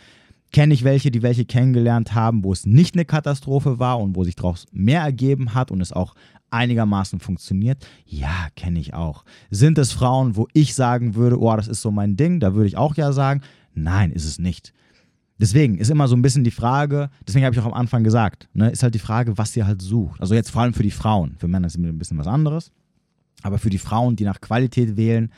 [0.52, 4.24] Kenne ich welche, die welche kennengelernt haben, wo es nicht eine Katastrophe war und wo
[4.24, 6.14] sich daraus mehr ergeben hat und es auch
[6.50, 7.86] einigermaßen funktioniert?
[8.04, 9.24] Ja, kenne ich auch.
[9.50, 12.66] Sind es Frauen, wo ich sagen würde, oh, das ist so mein Ding, da würde
[12.66, 13.40] ich auch ja sagen,
[13.74, 14.74] nein, ist es nicht.
[15.38, 18.48] Deswegen ist immer so ein bisschen die Frage, deswegen habe ich auch am Anfang gesagt,
[18.52, 20.20] ne, ist halt die Frage, was ihr halt sucht.
[20.20, 21.34] Also jetzt vor allem für die Frauen.
[21.38, 22.70] Für Männer ist es ein bisschen was anderes.
[23.42, 25.32] Aber für die Frauen, die nach Qualität wählen,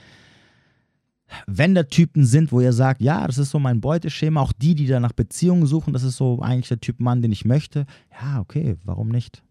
[1.47, 4.75] wenn da Typen sind, wo ihr sagt, ja, das ist so mein Beuteschema, auch die,
[4.75, 7.87] die da nach Beziehungen suchen, das ist so eigentlich der Typ Mann, den ich möchte,
[8.20, 9.43] ja, okay, warum nicht?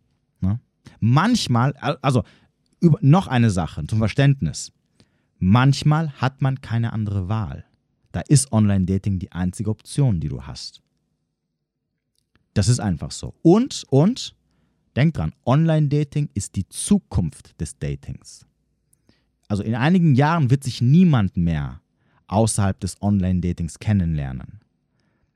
[0.42, 0.60] Ne?
[1.00, 2.24] Manchmal, also
[3.02, 4.72] noch eine Sache zum Verständnis.
[5.40, 7.66] Manchmal hat man keine andere Wahl.
[8.12, 10.82] Da ist Online-Dating die einzige Option, die du hast.
[12.54, 13.34] Das ist einfach so.
[13.42, 14.36] Und, und,
[14.96, 18.46] denk dran, Online-Dating ist die Zukunft des Datings.
[19.54, 21.80] Also in einigen Jahren wird sich niemand mehr
[22.26, 24.62] außerhalb des Online-Datings kennenlernen.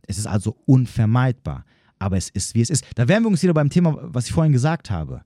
[0.08, 1.66] Es ist also unvermeidbar,
[2.00, 2.84] aber es ist, wie es ist.
[2.96, 5.22] Da wären wir uns wieder beim Thema, was ich vorhin gesagt habe.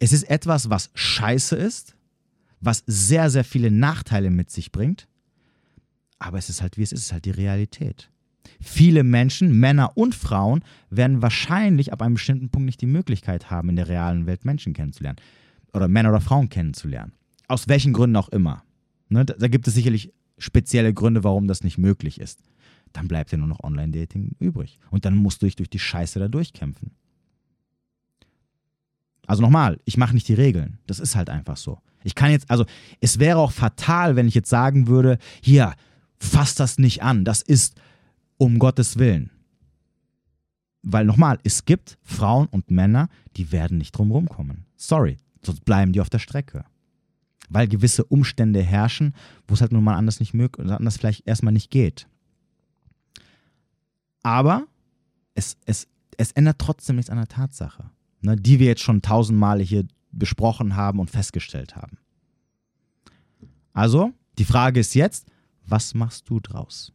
[0.00, 1.94] Es ist etwas, was scheiße ist,
[2.62, 5.08] was sehr, sehr viele Nachteile mit sich bringt,
[6.18, 8.08] aber es ist halt, wie es ist, es ist halt die Realität.
[8.62, 13.68] Viele Menschen, Männer und Frauen, werden wahrscheinlich ab einem bestimmten Punkt nicht die Möglichkeit haben,
[13.68, 15.20] in der realen Welt Menschen kennenzulernen.
[15.74, 17.12] Oder Männer oder Frauen kennenzulernen.
[17.52, 18.64] Aus welchen Gründen auch immer.
[19.10, 22.40] Ne, da, da gibt es sicherlich spezielle Gründe, warum das nicht möglich ist.
[22.94, 24.78] Dann bleibt ja nur noch Online-Dating übrig.
[24.90, 26.92] Und dann musst du dich durch die Scheiße da durchkämpfen.
[29.26, 30.78] Also nochmal, ich mache nicht die Regeln.
[30.86, 31.78] Das ist halt einfach so.
[32.04, 32.64] Ich kann jetzt, also
[33.00, 35.74] es wäre auch fatal, wenn ich jetzt sagen würde, hier,
[36.16, 37.26] fass das nicht an.
[37.26, 37.78] Das ist
[38.38, 39.30] um Gottes Willen.
[40.80, 44.64] Weil nochmal, es gibt Frauen und Männer, die werden nicht drum kommen.
[44.78, 46.64] Sorry, sonst bleiben die auf der Strecke
[47.52, 49.14] weil gewisse Umstände herrschen,
[49.46, 52.08] wo es halt nun mal anders nicht möglich oder anders vielleicht erstmal nicht geht.
[54.22, 54.66] Aber
[55.34, 57.90] es, es, es ändert trotzdem nichts an der Tatsache,
[58.20, 61.98] ne, die wir jetzt schon tausendmal hier besprochen haben und festgestellt haben.
[63.72, 65.26] Also, die Frage ist jetzt,
[65.66, 66.92] was machst du draus?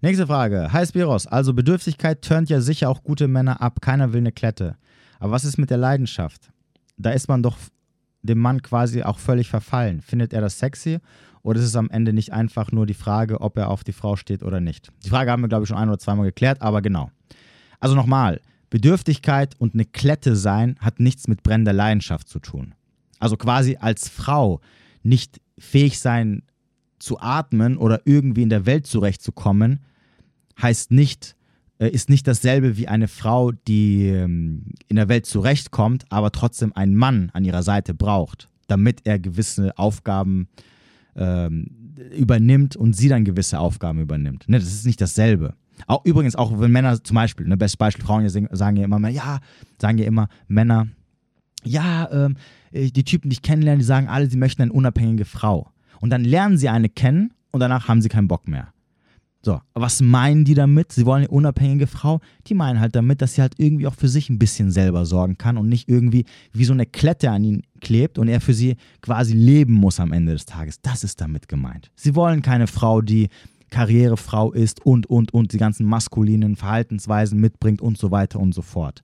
[0.00, 0.72] Nächste Frage.
[0.72, 3.80] Hi Spiros, also Bedürftigkeit turnt ja sicher auch gute Männer ab.
[3.80, 4.76] Keiner will eine Klette.
[5.18, 6.52] Aber was ist mit der Leidenschaft?
[6.96, 7.58] Da ist man doch
[8.28, 10.00] dem Mann quasi auch völlig verfallen.
[10.00, 10.98] Findet er das sexy
[11.42, 14.16] oder ist es am Ende nicht einfach nur die Frage, ob er auf die Frau
[14.16, 14.90] steht oder nicht?
[15.04, 17.10] Die Frage haben wir, glaube ich, schon ein oder zweimal geklärt, aber genau.
[17.80, 22.74] Also nochmal, Bedürftigkeit und eine Klette sein hat nichts mit brennender Leidenschaft zu tun.
[23.18, 24.60] Also quasi als Frau
[25.02, 26.42] nicht fähig sein
[26.98, 29.80] zu atmen oder irgendwie in der Welt zurechtzukommen,
[30.60, 31.36] heißt nicht,
[31.86, 36.96] ist nicht dasselbe wie eine Frau, die ähm, in der Welt zurechtkommt, aber trotzdem einen
[36.96, 40.48] Mann an ihrer Seite braucht, damit er gewisse Aufgaben
[41.14, 44.48] ähm, übernimmt und sie dann gewisse Aufgaben übernimmt.
[44.48, 45.54] Ne, das ist nicht dasselbe.
[45.86, 49.40] Auch übrigens, auch wenn Männer zum Beispiel, ne, bestes Beispiel, Frauen sagen ja immer, ja,
[49.80, 50.88] sagen ja immer Männer,
[51.64, 52.36] ja, ähm,
[52.72, 55.70] die Typen, die ich kennenlerne, die sagen alle, sie möchten eine unabhängige Frau.
[56.00, 58.72] Und dann lernen sie eine kennen und danach haben sie keinen Bock mehr.
[59.48, 60.92] So, was meinen die damit?
[60.92, 62.20] Sie wollen eine unabhängige Frau?
[62.48, 65.38] Die meinen halt damit, dass sie halt irgendwie auch für sich ein bisschen selber sorgen
[65.38, 68.76] kann und nicht irgendwie wie so eine Klette an ihn klebt und er für sie
[69.00, 70.82] quasi leben muss am Ende des Tages.
[70.82, 71.90] Das ist damit gemeint.
[71.96, 73.30] Sie wollen keine Frau, die
[73.70, 78.60] Karrierefrau ist und, und, und die ganzen maskulinen Verhaltensweisen mitbringt und so weiter und so
[78.60, 79.02] fort.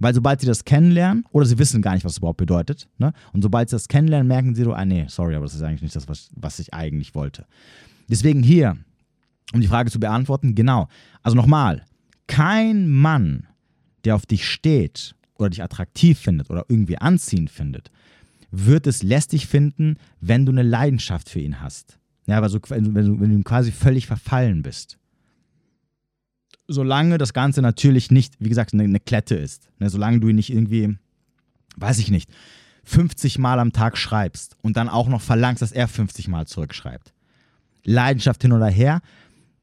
[0.00, 3.14] Weil sobald sie das kennenlernen, oder sie wissen gar nicht, was es überhaupt bedeutet, ne?
[3.32, 5.80] und sobald sie das kennenlernen, merken sie so, ah nee, sorry, aber das ist eigentlich
[5.80, 7.46] nicht das, was, was ich eigentlich wollte.
[8.10, 8.76] Deswegen hier,
[9.52, 10.88] um die Frage zu beantworten, genau.
[11.22, 11.84] Also nochmal,
[12.26, 13.46] kein Mann,
[14.04, 17.90] der auf dich steht oder dich attraktiv findet oder irgendwie anziehend findet,
[18.50, 21.98] wird es lästig finden, wenn du eine Leidenschaft für ihn hast.
[22.26, 24.98] Ja, aber so, wenn, du, wenn du quasi völlig verfallen bist.
[26.68, 29.68] Solange das Ganze natürlich nicht, wie gesagt, eine, eine Klette ist.
[29.78, 30.96] Ne, solange du ihn nicht irgendwie,
[31.76, 32.30] weiß ich nicht,
[32.84, 37.12] 50 Mal am Tag schreibst und dann auch noch verlangst, dass er 50 Mal zurückschreibt.
[37.84, 39.00] Leidenschaft hin oder her,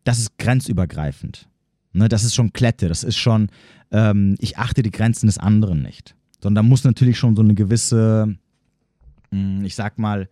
[0.10, 1.48] das ist grenzübergreifend.
[1.94, 3.50] Ne, das ist schon Klette, das ist schon,
[3.92, 6.16] ähm, ich achte die Grenzen des anderen nicht.
[6.42, 8.36] Sondern da muss natürlich schon so eine gewisse,
[9.30, 10.28] hm, ich sag mal,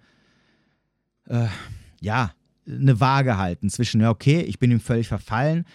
[1.28, 1.46] äh,
[2.02, 2.32] ja,
[2.68, 5.66] eine Waage halten zwischen, ja, okay, ich bin ihm völlig verfallen,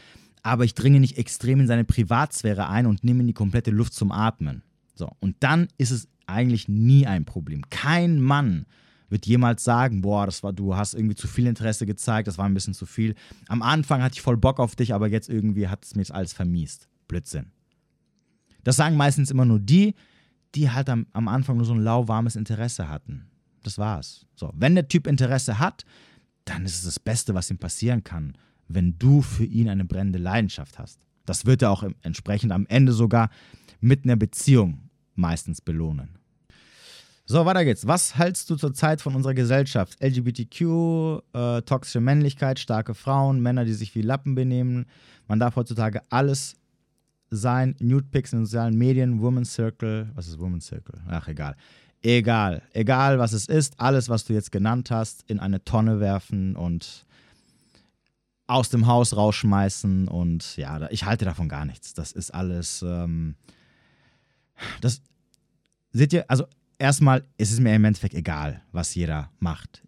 [0.43, 3.95] aber ich dringe nicht extrem in seine Privatsphäre ein und nehme ihm die komplette Luft
[3.95, 4.65] zum Atmen.
[4.97, 7.63] So, und dann ist es eigentlich nie ein Problem.
[7.71, 8.67] Kein Mann
[9.13, 12.47] wird jemals sagen, boah, das war, du hast irgendwie zu viel Interesse gezeigt, das war
[12.47, 13.15] ein bisschen zu viel.
[13.47, 16.15] Am Anfang hatte ich voll Bock auf dich, aber jetzt irgendwie hat es mir jetzt
[16.15, 16.89] alles vermiest.
[17.07, 17.53] Blödsinn.
[18.65, 19.95] Das sagen meistens immer nur die,
[20.55, 23.27] die halt am, am Anfang nur so ein lauwarmes Interesse hatten.
[23.63, 24.27] Das war's.
[24.35, 25.85] So, wenn der Typ Interesse hat,
[26.47, 28.33] dann ist es das Beste, was ihm passieren kann,
[28.67, 31.07] wenn du für ihn eine brennende Leidenschaft hast.
[31.27, 33.31] Das wird er auch entsprechend am Ende sogar
[33.81, 36.19] mit einer Beziehung meistens belohnen.
[37.25, 37.87] So, weiter geht's.
[37.87, 39.97] Was hältst du zurzeit von unserer Gesellschaft?
[40.03, 44.87] LGBTQ, äh, toxische Männlichkeit, starke Frauen, Männer, die sich wie Lappen benehmen.
[45.29, 46.57] Man darf heutzutage alles
[47.31, 47.77] sein.
[47.79, 50.11] Nude Pics in sozialen Medien, Women's Circle.
[50.15, 51.01] Was ist Women's Circle?
[51.09, 51.55] Ach, egal.
[52.03, 52.63] Egal.
[52.73, 53.79] Egal, was es ist.
[53.79, 57.07] Alles, was du jetzt genannt hast, in eine Tonne werfen und
[58.49, 60.09] aus dem Haus rausschmeißen.
[60.09, 61.95] Und ja, ich halte davon gar nichts.
[61.95, 62.83] Das ist alles.
[62.83, 63.37] Ähm,
[64.81, 65.03] das.
[65.93, 66.47] Seht ihr, also
[66.83, 69.83] erstmal ist es mir im Endeffekt egal, was jeder macht.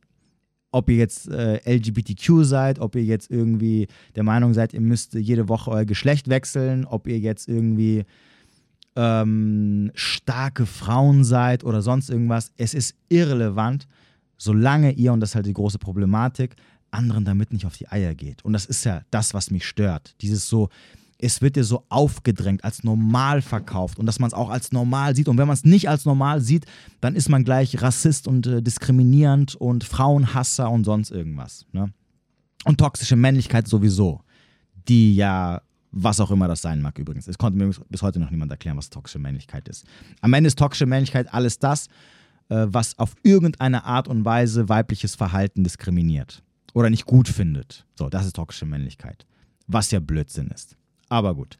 [0.71, 5.15] Ob ihr jetzt äh, LGBTQ seid, ob ihr jetzt irgendwie der Meinung seid, ihr müsst
[5.15, 8.05] jede Woche euer Geschlecht wechseln, ob ihr jetzt irgendwie
[8.97, 12.53] ähm, starke Frauen seid oder sonst irgendwas.
[12.57, 13.89] Es ist irrelevant,
[14.37, 16.55] solange ihr, und das ist halt die große Problematik,
[16.93, 18.45] anderen damit nicht auf die Eier geht.
[18.45, 20.15] Und das ist ja das, was mich stört.
[20.21, 20.69] Dieses so,
[21.25, 25.17] es wird dir so aufgedrängt, als normal verkauft und dass man es auch als normal
[25.17, 25.29] sieht.
[25.29, 26.67] Und wenn man es nicht als normal sieht,
[27.01, 31.65] dann ist man gleich Rassist und äh, diskriminierend und Frauenhasser und sonst irgendwas.
[31.73, 31.93] Ne?
[32.65, 34.21] Und toxische Männlichkeit sowieso,
[34.87, 35.63] die ja,
[35.93, 37.27] was auch immer das sein mag übrigens.
[37.27, 39.87] Es konnte mir bis heute noch niemand erklären, was toxische Männlichkeit ist.
[40.21, 41.87] Am Ende ist toxische Männlichkeit alles das,
[42.51, 46.43] äh, was auf irgendeine Art und Weise weibliches Verhalten diskriminiert
[46.75, 47.87] oder nicht gut findet.
[47.95, 49.25] So, das ist toxische Männlichkeit.
[49.67, 50.77] Was ja Blödsinn ist.
[51.09, 51.59] Aber gut.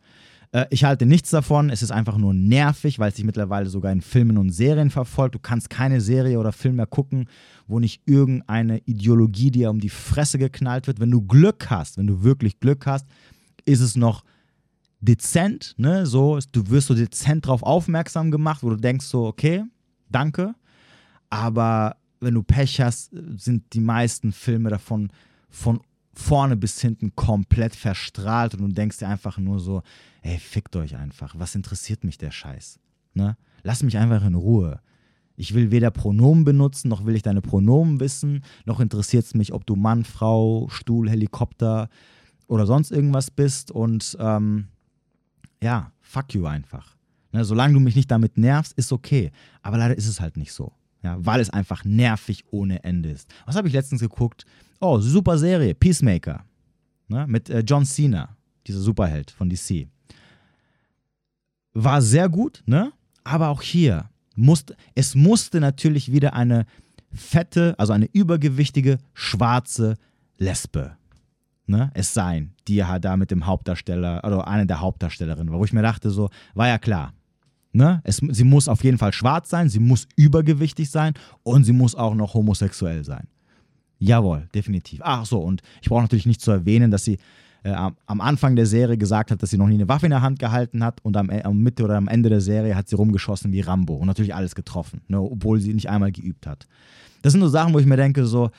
[0.53, 1.69] Äh, ich halte nichts davon.
[1.69, 5.35] Es ist einfach nur nervig, weil es sich mittlerweile sogar in Filmen und Serien verfolgt.
[5.35, 7.27] Du kannst keine Serie oder Film mehr gucken,
[7.67, 11.01] wo nicht irgendeine Ideologie dir um die Fresse geknallt wird.
[11.01, 13.07] Wenn du Glück hast, wenn du wirklich Glück hast,
[13.65, 14.25] ist es noch
[15.01, 16.07] dezent, ne?
[16.07, 19.65] So, du wirst so dezent darauf aufmerksam gemacht, wo du denkst so, okay,
[20.11, 20.55] danke.
[21.31, 25.11] Aber wenn du Pech hast, sind die meisten Filme davon
[25.51, 25.81] von
[26.19, 29.83] vorne bis hinten komplett verstrahlt und du denkst dir einfach nur so,
[30.23, 31.35] ey, fickt euch einfach.
[31.39, 32.79] Was interessiert mich der Scheiß?
[33.15, 33.37] Ne?
[33.63, 34.81] Lass mich einfach in Ruhe.
[35.37, 39.53] Ich will weder Pronomen benutzen, noch will ich deine Pronomen wissen, noch interessiert es mich,
[39.53, 41.89] ob du Mann, Frau, Stuhl, Helikopter
[42.47, 43.71] oder sonst irgendwas bist.
[43.71, 44.69] Und ähm,
[45.63, 46.97] ja, fuck you einfach.
[47.33, 47.45] Ne?
[47.45, 49.33] Solange du mich nicht damit nervst, ist okay.
[49.63, 50.73] Aber leider ist es halt nicht so.
[51.03, 53.29] Ja, weil es einfach nervig ohne Ende ist.
[53.45, 54.47] Was habe ich letztens geguckt?
[54.81, 56.45] Oh, super Serie, Peacemaker.
[57.09, 59.87] Ne, mit äh, John Cena, dieser Superheld von DC.
[61.75, 62.93] war sehr gut, ne?
[63.25, 66.65] Aber auch hier musste, es musste natürlich wieder eine
[67.13, 69.97] fette, also eine übergewichtige, schwarze
[70.39, 70.97] Lesbe
[71.67, 75.65] ne, es sein, die ja da mit dem Hauptdarsteller oder eine der Hauptdarstellerinnen war, wo
[75.65, 77.13] ich mir dachte, so, war ja klar.
[77.73, 78.01] Ne?
[78.05, 81.95] Es, sie muss auf jeden Fall schwarz sein, sie muss übergewichtig sein und sie muss
[81.95, 83.27] auch noch homosexuell sein.
[84.05, 85.01] Jawohl, definitiv.
[85.03, 87.17] Ach so, und ich brauche natürlich nicht zu erwähnen, dass sie
[87.63, 90.21] äh, am Anfang der Serie gesagt hat, dass sie noch nie eine Waffe in der
[90.21, 92.97] Hand gehalten hat und am, äh, am Mitte oder am Ende der Serie hat sie
[92.97, 96.67] rumgeschossen wie Rambo und natürlich alles getroffen, ne, obwohl sie nicht einmal geübt hat.
[97.23, 98.51] Das sind so Sachen, wo ich mir denke, so.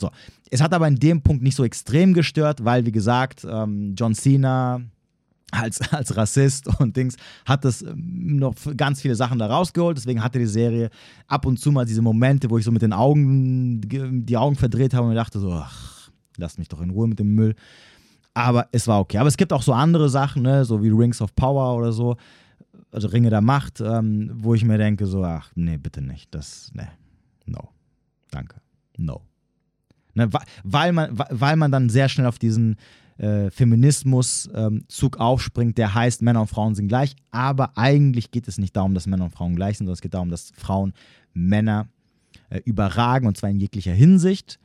[0.00, 0.10] So.
[0.50, 4.14] Es hat aber in dem Punkt nicht so extrem gestört, weil, wie gesagt, ähm, John
[4.14, 4.80] Cena
[5.50, 9.96] als, als Rassist und Dings hat das ähm, noch ganz viele Sachen da rausgeholt.
[9.96, 10.90] Deswegen hatte die Serie
[11.26, 14.94] ab und zu mal diese Momente, wo ich so mit den Augen die Augen verdreht
[14.94, 17.54] habe und dachte so, ach, lasst mich doch in Ruhe mit dem Müll.
[18.34, 19.18] Aber es war okay.
[19.18, 22.16] Aber es gibt auch so andere Sachen, ne, so wie Rings of Power oder so,
[22.92, 26.34] also Ringe der Macht, ähm, wo ich mir denke so, ach, nee, bitte nicht.
[26.34, 26.88] Das, nee,
[27.46, 27.68] no.
[28.30, 28.56] Danke.
[28.96, 29.22] No.
[30.14, 30.28] Ne,
[30.64, 32.76] weil, man, weil man dann sehr schnell auf diesen
[33.20, 37.14] äh, Feminismus-Zug ähm, aufspringt, der heißt, Männer und Frauen sind gleich.
[37.30, 40.14] Aber eigentlich geht es nicht darum, dass Männer und Frauen gleich sind, sondern es geht
[40.14, 40.94] darum, dass Frauen
[41.34, 41.88] Männer
[42.48, 44.58] äh, überragen und zwar in jeglicher Hinsicht.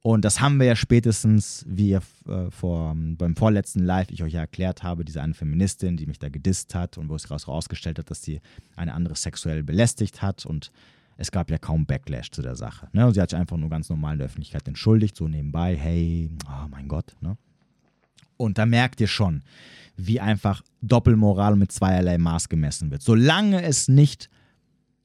[0.00, 4.32] Und das haben wir ja spätestens, wie ihr äh, vor, beim vorletzten Live ich euch
[4.32, 7.98] ja erklärt habe, diese eine Feministin, die mich da gedisst hat und wo es rausgestellt
[7.98, 8.40] hat, dass sie
[8.74, 10.72] eine andere sexuell belästigt hat und
[11.16, 12.88] es gab ja kaum Backlash zu der Sache.
[12.92, 13.06] Ne?
[13.06, 16.30] Und sie hat sich einfach nur ganz normal in der Öffentlichkeit entschuldigt, so nebenbei, hey,
[16.46, 17.16] oh mein Gott.
[17.20, 17.36] Ne?
[18.38, 19.42] Und da merkt ihr schon,
[19.96, 23.02] wie einfach Doppelmoral mit zweierlei Maß gemessen wird.
[23.02, 24.30] Solange es nicht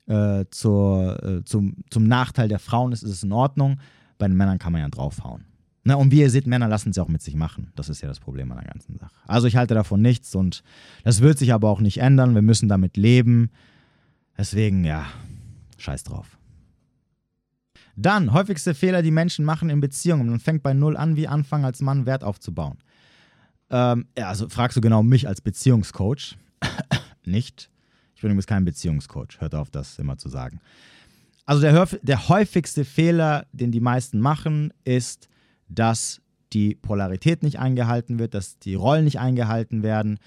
[0.08, 3.80] äh, zur, äh, zum, zum Nachteil der Frauen ist, ist es in Ordnung.
[4.18, 5.46] Bei den Männern kann man ja draufhauen.
[5.84, 5.98] Ne?
[5.98, 7.72] Und wie ihr seht, Männer lassen es ja auch mit sich machen.
[7.76, 9.14] Das ist ja das Problem an der ganzen Sache.
[9.26, 10.64] Also ich halte davon nichts und
[11.04, 12.36] das wird sich aber auch nicht ändern.
[12.36, 13.50] Wir müssen damit leben.
[14.38, 15.06] Deswegen, ja,
[15.78, 16.38] Scheiß drauf.
[17.96, 20.30] Dann, häufigste Fehler, die Menschen machen in Beziehungen.
[20.30, 22.78] Man fängt bei Null an, wie anfangen, als Mann Wert aufzubauen.
[23.70, 26.38] Ähm, ja, also fragst du genau mich als Beziehungscoach.
[27.26, 27.70] Nicht.
[28.16, 29.40] Ich bin übrigens kein Beziehungscoach.
[29.40, 30.60] Hört auf, das immer zu sagen.
[31.46, 35.28] Also der, der häufigste Fehler, den die meisten machen, ist,
[35.68, 36.22] dass
[36.54, 40.20] die Polarität nicht eingehalten wird, dass die Rollen nicht eingehalten werden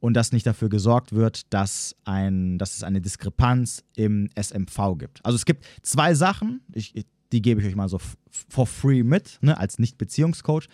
[0.00, 5.24] und dass nicht dafür gesorgt wird, dass, ein, dass es eine Diskrepanz im SMV gibt.
[5.24, 6.94] Also es gibt zwei Sachen, ich,
[7.32, 7.98] die gebe ich euch mal so
[8.30, 10.68] for free mit, ne, als Nicht-Beziehungscoach,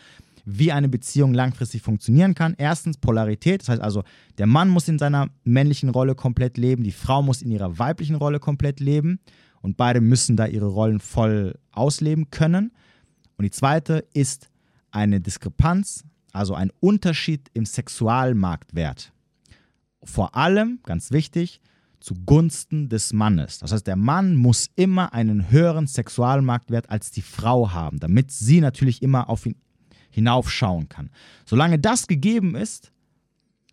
[0.45, 2.55] wie eine Beziehung langfristig funktionieren kann.
[2.59, 4.03] Erstens Polarität, das heißt also,
[4.39, 8.17] der Mann muss in seiner männlichen Rolle komplett leben, die Frau muss in ihrer weiblichen
[8.17, 9.21] Rolle komplett leben
[9.63, 12.73] und beide müssen da ihre Rollen voll ausleben können.
[13.37, 14.49] Und die zweite ist
[14.91, 19.13] eine Diskrepanz, also ein Unterschied im Sexualmarktwert
[20.03, 21.61] vor allem, ganz wichtig,
[22.01, 23.59] zugunsten des Mannes.
[23.59, 28.61] Das heißt, der Mann muss immer einen höheren Sexualmarktwert als die Frau haben, damit sie
[28.61, 29.57] natürlich immer auf ihn
[30.11, 31.11] hinaufschauen kann.
[31.45, 32.93] Solange das gegeben ist,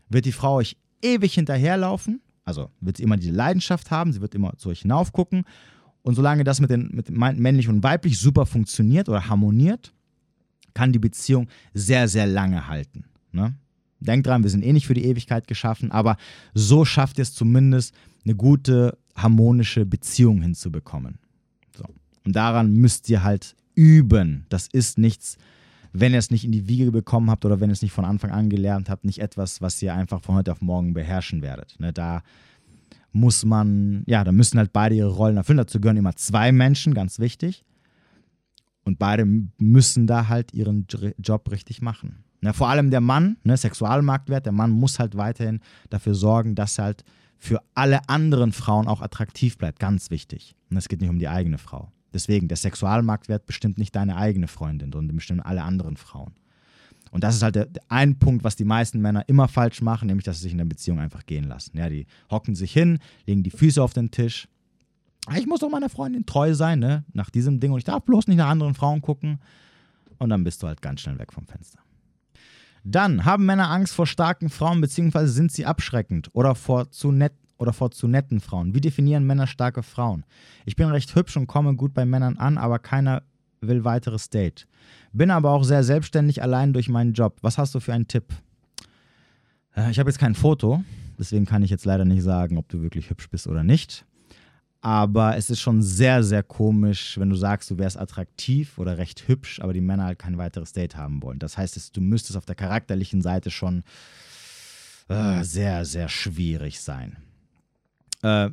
[0.09, 4.35] wird die Frau euch ewig hinterherlaufen, also wird sie immer diese Leidenschaft haben, sie wird
[4.35, 5.43] immer zu euch hinaufgucken.
[6.01, 9.93] Und solange das mit, den, mit männlich und weiblich super funktioniert oder harmoniert,
[10.73, 13.05] kann die Beziehung sehr, sehr lange halten.
[13.31, 13.55] Ne?
[13.99, 16.17] Denkt dran, wir sind eh nicht für die Ewigkeit geschaffen, aber
[16.53, 21.17] so schafft ihr es zumindest, eine gute, harmonische Beziehung hinzubekommen.
[21.75, 21.85] So.
[22.23, 24.45] Und daran müsst ihr halt üben.
[24.49, 25.37] Das ist nichts,
[25.93, 28.05] wenn ihr es nicht in die Wiege bekommen habt oder wenn ihr es nicht von
[28.05, 31.75] Anfang an gelernt habt, nicht etwas, was ihr einfach von heute auf morgen beherrschen werdet.
[31.79, 32.21] Ne, da
[33.11, 35.57] muss man, ja, da müssen halt beide ihre Rollen erfüllen.
[35.57, 37.63] Dazu gehören immer zwei Menschen, ganz wichtig.
[38.83, 39.25] Und beide
[39.57, 42.23] müssen da halt ihren Job richtig machen.
[42.41, 45.59] Ne, vor allem der Mann, ne, Sexualmarktwert, der Mann muss halt weiterhin
[45.89, 47.03] dafür sorgen, dass er halt
[47.39, 49.79] für alle anderen Frauen auch attraktiv bleibt.
[49.79, 50.55] Ganz wichtig.
[50.69, 51.91] Und es geht nicht um die eigene Frau.
[52.13, 56.33] Deswegen, der Sexualmarktwert bestimmt nicht deine eigene Freundin, sondern bestimmt alle anderen Frauen.
[57.11, 60.07] Und das ist halt der, der ein Punkt, was die meisten Männer immer falsch machen,
[60.07, 61.77] nämlich, dass sie sich in der Beziehung einfach gehen lassen.
[61.77, 64.47] Ja, die hocken sich hin, legen die Füße auf den Tisch.
[65.25, 67.03] Ah, ich muss doch meiner Freundin treu sein, ne?
[67.13, 67.71] Nach diesem Ding.
[67.71, 69.39] Und ich darf bloß nicht nach anderen Frauen gucken.
[70.19, 71.79] Und dann bist du halt ganz schnell weg vom Fenster.
[72.83, 77.33] Dann haben Männer Angst vor starken Frauen, beziehungsweise sind sie abschreckend oder vor zu nett
[77.57, 78.73] oder vor zu netten Frauen.
[78.73, 80.23] Wie definieren Männer starke Frauen?
[80.65, 83.23] Ich bin recht hübsch und komme gut bei Männern an, aber keiner
[83.61, 84.67] will weiteres Date.
[85.13, 87.37] Bin aber auch sehr selbstständig allein durch meinen Job.
[87.41, 88.25] Was hast du für einen Tipp?
[89.75, 90.83] Äh, ich habe jetzt kein Foto,
[91.17, 94.05] deswegen kann ich jetzt leider nicht sagen, ob du wirklich hübsch bist oder nicht.
[94.81, 99.27] Aber es ist schon sehr, sehr komisch, wenn du sagst, du wärst attraktiv oder recht
[99.27, 101.39] hübsch, aber die Männer halt kein weiteres Date haben wollen.
[101.39, 103.83] Das heißt, du müsstest auf der charakterlichen Seite schon
[105.09, 107.17] äh, sehr, sehr schwierig sein.
[108.23, 108.49] Äh,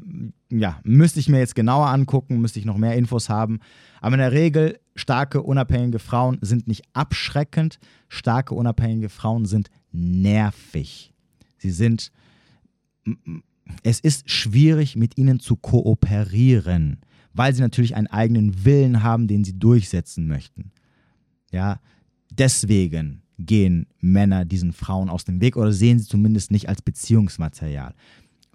[0.50, 3.60] ja, müsste ich mir jetzt genauer angucken, müsste ich noch mehr Infos haben.
[4.00, 7.78] Aber in der Regel, starke, unabhängige Frauen sind nicht abschreckend.
[8.08, 11.12] Starke, unabhängige Frauen sind nervig.
[11.58, 12.12] Sie sind.
[13.82, 17.00] Es ist schwierig, mit ihnen zu kooperieren,
[17.32, 20.70] weil sie natürlich einen eigenen Willen haben, den sie durchsetzen möchten.
[21.50, 21.80] Ja,
[22.30, 27.94] deswegen gehen Männer diesen Frauen aus dem Weg oder sehen sie zumindest nicht als Beziehungsmaterial.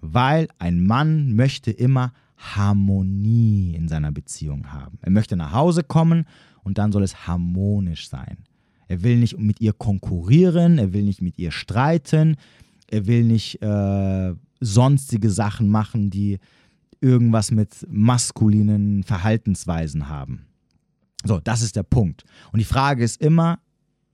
[0.00, 4.98] Weil ein Mann möchte immer Harmonie in seiner Beziehung haben.
[5.02, 6.26] Er möchte nach Hause kommen
[6.62, 8.38] und dann soll es harmonisch sein.
[8.88, 12.36] Er will nicht mit ihr konkurrieren, er will nicht mit ihr streiten,
[12.88, 16.38] er will nicht äh, sonstige Sachen machen, die
[17.00, 20.46] irgendwas mit maskulinen Verhaltensweisen haben.
[21.24, 22.24] So, das ist der Punkt.
[22.52, 23.58] Und die Frage ist immer,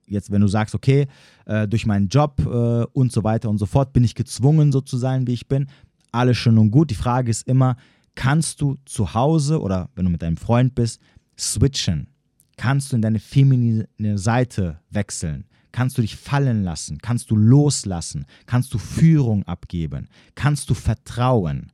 [0.06, 1.06] jetzt, wenn du sagst, okay,
[1.46, 4.80] äh, durch meinen Job äh, und so weiter und so fort bin ich gezwungen, so
[4.80, 5.66] zu sein, wie ich bin,
[6.12, 6.90] alles schön und gut.
[6.90, 7.76] Die Frage ist immer,
[8.14, 11.00] kannst du zu Hause oder wenn du mit deinem Freund bist,
[11.38, 12.08] switchen?
[12.56, 15.44] Kannst du in deine feminine Seite wechseln?
[15.72, 16.98] Kannst du dich fallen lassen?
[17.02, 18.24] Kannst du loslassen?
[18.46, 20.08] Kannst du Führung abgeben?
[20.34, 21.70] Kannst du vertrauen?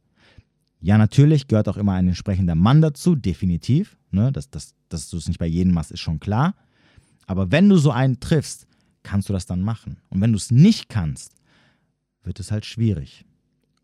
[0.81, 3.97] Ja, natürlich gehört auch immer ein entsprechender Mann dazu, definitiv.
[4.11, 4.33] Ne?
[4.33, 6.55] Dass, dass, dass du es nicht bei jedem machst, ist schon klar.
[7.33, 8.67] Aber wenn du so einen triffst,
[9.03, 9.97] kannst du das dann machen.
[10.11, 11.33] Und wenn du es nicht kannst,
[12.23, 13.25] wird es halt schwierig.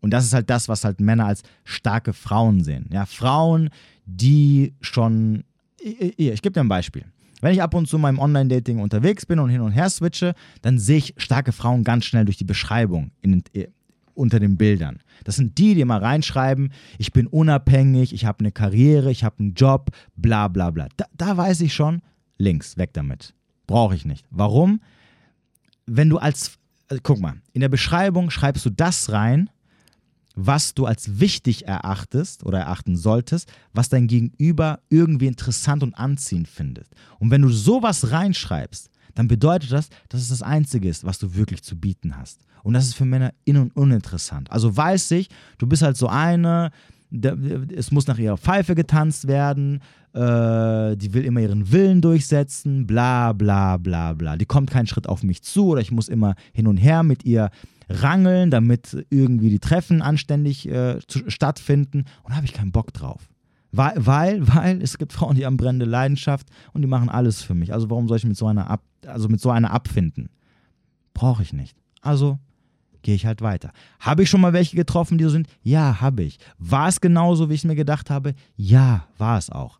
[0.01, 2.87] Und das ist halt das, was halt Männer als starke Frauen sehen.
[2.91, 3.69] Ja, Frauen,
[4.05, 5.43] die schon.
[5.81, 7.05] Ich, gebe dir ein Beispiel.
[7.41, 10.35] Wenn ich ab und zu in meinem Online-Dating unterwegs bin und hin und her switche,
[10.61, 13.43] dann sehe ich starke Frauen ganz schnell durch die Beschreibung in,
[14.13, 14.99] unter den Bildern.
[15.23, 19.39] Das sind die, die immer reinschreiben, ich bin unabhängig, ich habe eine Karriere, ich habe
[19.39, 20.87] einen Job, bla bla bla.
[20.97, 22.01] Da, da weiß ich schon,
[22.37, 23.33] links, weg damit.
[23.69, 24.25] Brauche ich nicht.
[24.31, 24.81] Warum?
[25.85, 26.57] Wenn du als,
[26.87, 29.47] also guck mal, in der Beschreibung schreibst du das rein,
[30.33, 36.47] was du als wichtig erachtest oder erachten solltest, was dein Gegenüber irgendwie interessant und anziehend
[36.47, 36.87] findet.
[37.19, 41.35] Und wenn du sowas reinschreibst, dann bedeutet das, dass es das Einzige ist, was du
[41.35, 42.41] wirklich zu bieten hast.
[42.63, 44.49] Und das ist für Männer in- und uninteressant.
[44.49, 46.71] Also weiß ich, du bist halt so eine,
[47.11, 49.81] es muss nach ihrer Pfeife getanzt werden,
[50.13, 54.37] äh, die will immer ihren Willen durchsetzen, bla bla bla bla.
[54.37, 57.25] Die kommt keinen Schritt auf mich zu oder ich muss immer hin und her mit
[57.25, 57.49] ihr
[57.89, 62.05] rangeln, damit irgendwie die Treffen anständig äh, zu, stattfinden.
[62.23, 63.27] Und da habe ich keinen Bock drauf.
[63.71, 67.55] Weil, weil, weil es gibt Frauen, die haben brennende Leidenschaft und die machen alles für
[67.55, 67.73] mich.
[67.73, 70.29] Also warum soll ich mit so einer, ab, also mit so einer abfinden?
[71.13, 71.75] Brauche ich nicht.
[72.01, 72.39] Also
[73.01, 73.71] gehe ich halt weiter.
[73.99, 75.47] Habe ich schon mal welche getroffen, die so sind?
[75.63, 76.39] Ja, habe ich.
[76.57, 78.33] War es genauso, wie ich es mir gedacht habe?
[78.55, 79.79] Ja, war es auch.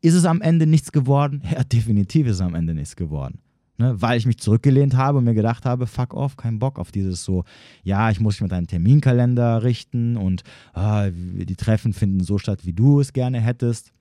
[0.00, 1.42] Ist es am Ende nichts geworden?
[1.50, 3.40] Ja, definitiv ist es am Ende nichts geworden.
[3.80, 6.90] Ne, weil ich mich zurückgelehnt habe und mir gedacht habe, fuck off, kein Bock auf
[6.90, 7.44] dieses so,
[7.84, 10.42] ja, ich muss mich mit einem Terminkalender richten und
[10.74, 13.92] ah, die Treffen finden so statt, wie du es gerne hättest.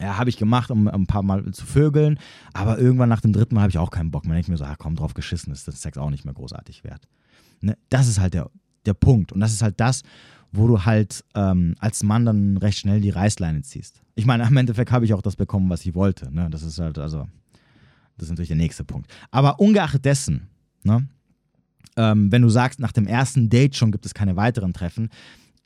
[0.00, 2.18] Ja, habe ich gemacht, um ein paar Mal zu vögeln,
[2.54, 4.38] aber irgendwann nach dem dritten Mal habe ich auch keinen Bock mehr.
[4.38, 7.06] Ich mir so, ah, komm, drauf geschissen, ist das Sex auch nicht mehr großartig wert.
[7.60, 7.76] Ne?
[7.90, 8.50] Das ist halt der,
[8.86, 10.02] der Punkt und das ist halt das,
[10.52, 14.02] wo du halt ähm, als Mann dann recht schnell die Reißleine ziehst.
[14.14, 16.32] Ich meine, im Endeffekt habe ich auch das bekommen, was ich wollte.
[16.32, 16.48] Ne?
[16.50, 17.26] Das ist halt, also,
[18.16, 19.10] das ist natürlich der nächste Punkt.
[19.30, 20.48] Aber ungeachtet dessen,
[20.84, 21.08] ne,
[21.96, 25.10] ähm, wenn du sagst, nach dem ersten Date schon gibt es keine weiteren Treffen,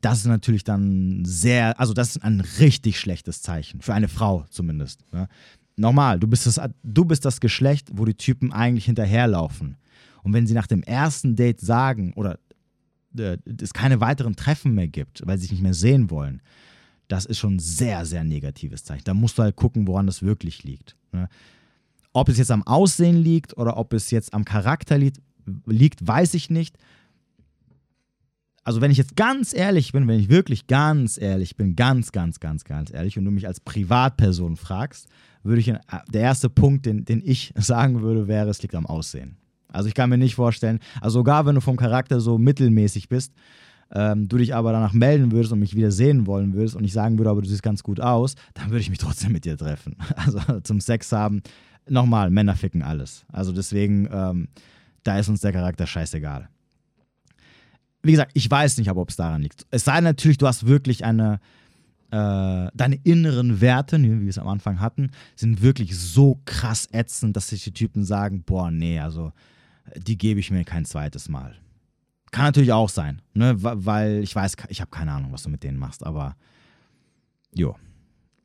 [0.01, 4.45] das ist natürlich dann sehr, also das ist ein richtig schlechtes Zeichen, für eine Frau
[4.49, 5.03] zumindest.
[5.11, 5.27] Ne?
[5.75, 9.77] Normal, du bist, das, du bist das Geschlecht, wo die Typen eigentlich hinterherlaufen.
[10.23, 12.39] Und wenn sie nach dem ersten Date sagen oder
[13.17, 16.41] äh, es keine weiteren Treffen mehr gibt, weil sie sich nicht mehr sehen wollen,
[17.07, 19.03] das ist schon ein sehr, sehr negatives Zeichen.
[19.03, 20.95] Da musst du halt gucken, woran das wirklich liegt.
[21.11, 21.27] Ne?
[22.13, 25.19] Ob es jetzt am Aussehen liegt oder ob es jetzt am Charakter liegt,
[25.65, 26.77] liegt, weiß ich nicht.
[28.63, 32.39] Also wenn ich jetzt ganz ehrlich bin, wenn ich wirklich ganz ehrlich bin, ganz, ganz,
[32.39, 35.07] ganz, ganz ehrlich und du mich als Privatperson fragst,
[35.41, 35.73] würde ich,
[36.11, 39.37] der erste Punkt, den, den ich sagen würde, wäre, es liegt am Aussehen.
[39.71, 43.33] Also ich kann mir nicht vorstellen, also sogar wenn du vom Charakter so mittelmäßig bist,
[43.91, 46.93] ähm, du dich aber danach melden würdest und mich wieder sehen wollen würdest und ich
[46.93, 49.57] sagen würde, aber du siehst ganz gut aus, dann würde ich mich trotzdem mit dir
[49.57, 49.95] treffen.
[50.15, 51.41] Also zum Sex haben
[51.87, 53.25] nochmal, Männer ficken alles.
[53.31, 54.47] Also deswegen, ähm,
[55.03, 56.49] da ist uns der Charakter scheißegal.
[58.03, 59.65] Wie gesagt, ich weiß nicht, ob es daran liegt.
[59.71, 61.39] Es sei natürlich, du hast wirklich eine,
[62.11, 67.35] äh, deine inneren Werte, wie wir es am Anfang hatten, sind wirklich so krass ätzend,
[67.35, 69.33] dass sich die Typen sagen, boah, nee, also
[69.95, 71.55] die gebe ich mir kein zweites Mal.
[72.31, 73.53] Kann natürlich auch sein, ne?
[73.57, 76.35] weil ich weiß, ich habe keine Ahnung, was du mit denen machst, aber
[77.53, 77.75] jo.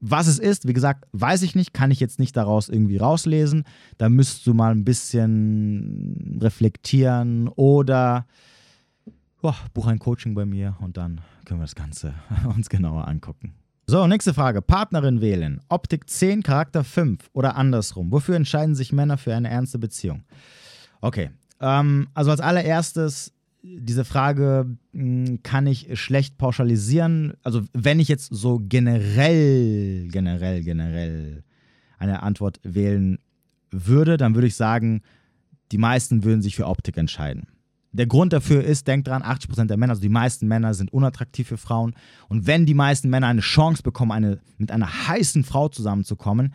[0.00, 3.64] Was es ist, wie gesagt, weiß ich nicht, kann ich jetzt nicht daraus irgendwie rauslesen.
[3.96, 8.26] Da müsstest du mal ein bisschen reflektieren oder
[9.40, 12.14] boah, buch ein Coaching bei mir und dann können wir das Ganze
[12.54, 13.54] uns genauer angucken.
[13.86, 14.62] So, nächste Frage.
[14.62, 15.60] Partnerin wählen.
[15.68, 18.10] Optik 10, Charakter 5 oder andersrum.
[18.10, 20.24] Wofür entscheiden sich Männer für eine ernste Beziehung?
[21.04, 21.28] Okay,
[21.60, 27.34] ähm, also als allererstes, diese Frage hm, kann ich schlecht pauschalisieren.
[27.42, 31.44] Also wenn ich jetzt so generell, generell, generell
[31.98, 33.18] eine Antwort wählen
[33.70, 35.02] würde, dann würde ich sagen,
[35.72, 37.48] die meisten würden sich für Optik entscheiden.
[37.92, 41.48] Der Grund dafür ist, denkt dran, 80% der Männer, also die meisten Männer sind unattraktiv
[41.48, 41.94] für Frauen.
[42.28, 46.54] Und wenn die meisten Männer eine Chance bekommen, eine, mit einer heißen Frau zusammenzukommen,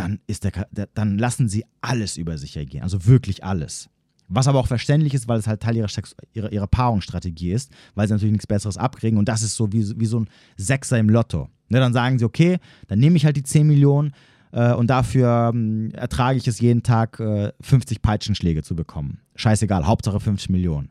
[0.00, 0.52] dann, ist der,
[0.94, 2.82] dann lassen sie alles über sich ergehen.
[2.82, 3.90] Also wirklich alles.
[4.28, 5.88] Was aber auch verständlich ist, weil es halt Teil ihrer,
[6.32, 9.18] ihrer, ihrer Paarungsstrategie ist, weil sie natürlich nichts Besseres abkriegen.
[9.18, 11.50] Und das ist so wie, wie so ein Sechser im Lotto.
[11.68, 14.12] Ne, dann sagen sie, okay, dann nehme ich halt die 10 Millionen
[14.52, 19.20] äh, und dafür äh, ertrage ich es jeden Tag, äh, 50 Peitschenschläge zu bekommen.
[19.34, 20.88] Scheißegal, Hauptsache 50 Millionen.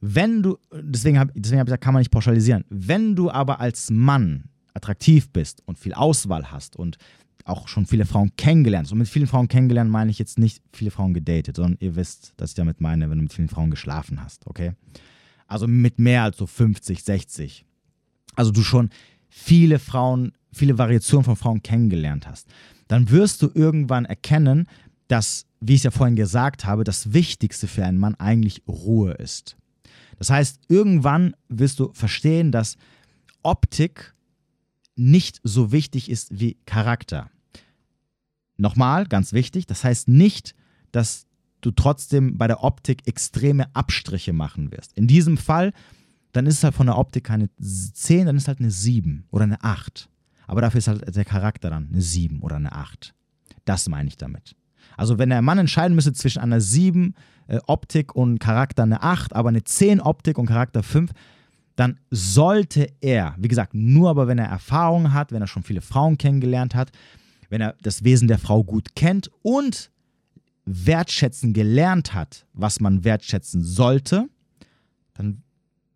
[0.00, 2.64] Wenn du, deswegen habe deswegen hab ich gesagt, kann man nicht pauschalisieren.
[2.68, 6.96] Wenn du aber als Mann attraktiv bist und viel Auswahl hast und
[7.44, 8.90] auch schon viele Frauen kennengelernt.
[8.92, 12.34] Und mit vielen Frauen kennengelernt meine ich jetzt nicht viele Frauen gedatet, sondern ihr wisst,
[12.36, 14.72] dass ich damit meine, wenn du mit vielen Frauen geschlafen hast, okay?
[15.46, 17.64] Also mit mehr als so 50, 60.
[18.36, 18.90] Also du schon
[19.28, 22.48] viele Frauen, viele Variationen von Frauen kennengelernt hast.
[22.88, 24.66] Dann wirst du irgendwann erkennen,
[25.08, 29.12] dass, wie ich es ja vorhin gesagt habe, das Wichtigste für einen Mann eigentlich Ruhe
[29.12, 29.56] ist.
[30.18, 32.76] Das heißt, irgendwann wirst du verstehen, dass
[33.42, 34.14] Optik
[34.96, 37.30] nicht so wichtig ist wie Charakter.
[38.56, 40.54] Nochmal, ganz wichtig, das heißt nicht,
[40.92, 41.26] dass
[41.62, 44.92] du trotzdem bei der Optik extreme Abstriche machen wirst.
[44.96, 45.72] In diesem Fall,
[46.32, 49.24] dann ist es halt von der Optik keine 10, dann ist es halt eine 7
[49.30, 50.08] oder eine 8.
[50.46, 53.14] Aber dafür ist halt der Charakter dann eine 7 oder eine 8.
[53.64, 54.56] Das meine ich damit.
[54.96, 57.14] Also wenn der Mann entscheiden müsste zwischen einer 7
[57.46, 61.12] äh, Optik und Charakter eine 8, aber eine 10 Optik und Charakter 5,
[61.82, 65.80] dann sollte er, wie gesagt, nur aber wenn er Erfahrung hat, wenn er schon viele
[65.80, 66.92] Frauen kennengelernt hat,
[67.48, 69.90] wenn er das Wesen der Frau gut kennt und
[70.64, 74.28] wertschätzen gelernt hat, was man wertschätzen sollte,
[75.14, 75.42] dann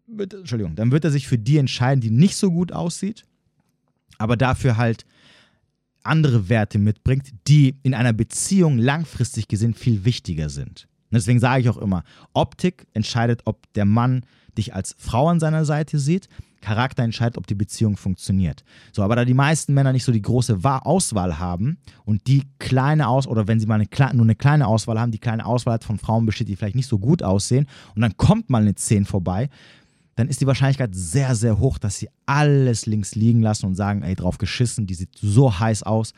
[0.09, 3.25] wird, Entschuldigung, dann wird er sich für die entscheiden, die nicht so gut aussieht,
[4.19, 5.07] aber dafür halt
[6.03, 10.89] andere Werte mitbringt, die in einer Beziehung langfristig gesehen viel wichtiger sind.
[11.11, 14.25] Und deswegen sage ich auch immer, Optik entscheidet, ob der Mann
[14.59, 16.29] dich als Frau an seiner Seite sieht.
[16.61, 18.65] Charakter entscheidet, ob die Beziehung funktioniert.
[18.93, 23.09] So, aber da die meisten Männer nicht so die große Auswahl haben und die kleine
[23.09, 25.99] Aus oder wenn sie mal eine, nur eine kleine Auswahl haben, die kleine Auswahl von
[25.99, 29.49] Frauen besteht, die vielleicht nicht so gut aussehen und dann kommt mal eine 10 vorbei,
[30.17, 34.03] dann ist die Wahrscheinlichkeit sehr, sehr hoch, dass sie alles links liegen lassen und sagen,
[34.03, 36.15] ey, drauf geschissen, die sieht so heiß aus,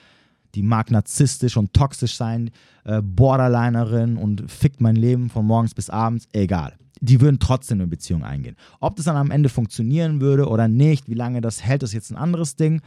[0.54, 2.50] die mag narzisstisch und toxisch sein,
[2.84, 7.86] äh, Borderlinerin und fickt mein Leben von morgens bis abends, egal die würden trotzdem eine
[7.86, 8.56] Beziehung eingehen.
[8.80, 12.10] Ob das dann am Ende funktionieren würde oder nicht, wie lange das hält, ist jetzt
[12.10, 12.80] ein anderes Ding.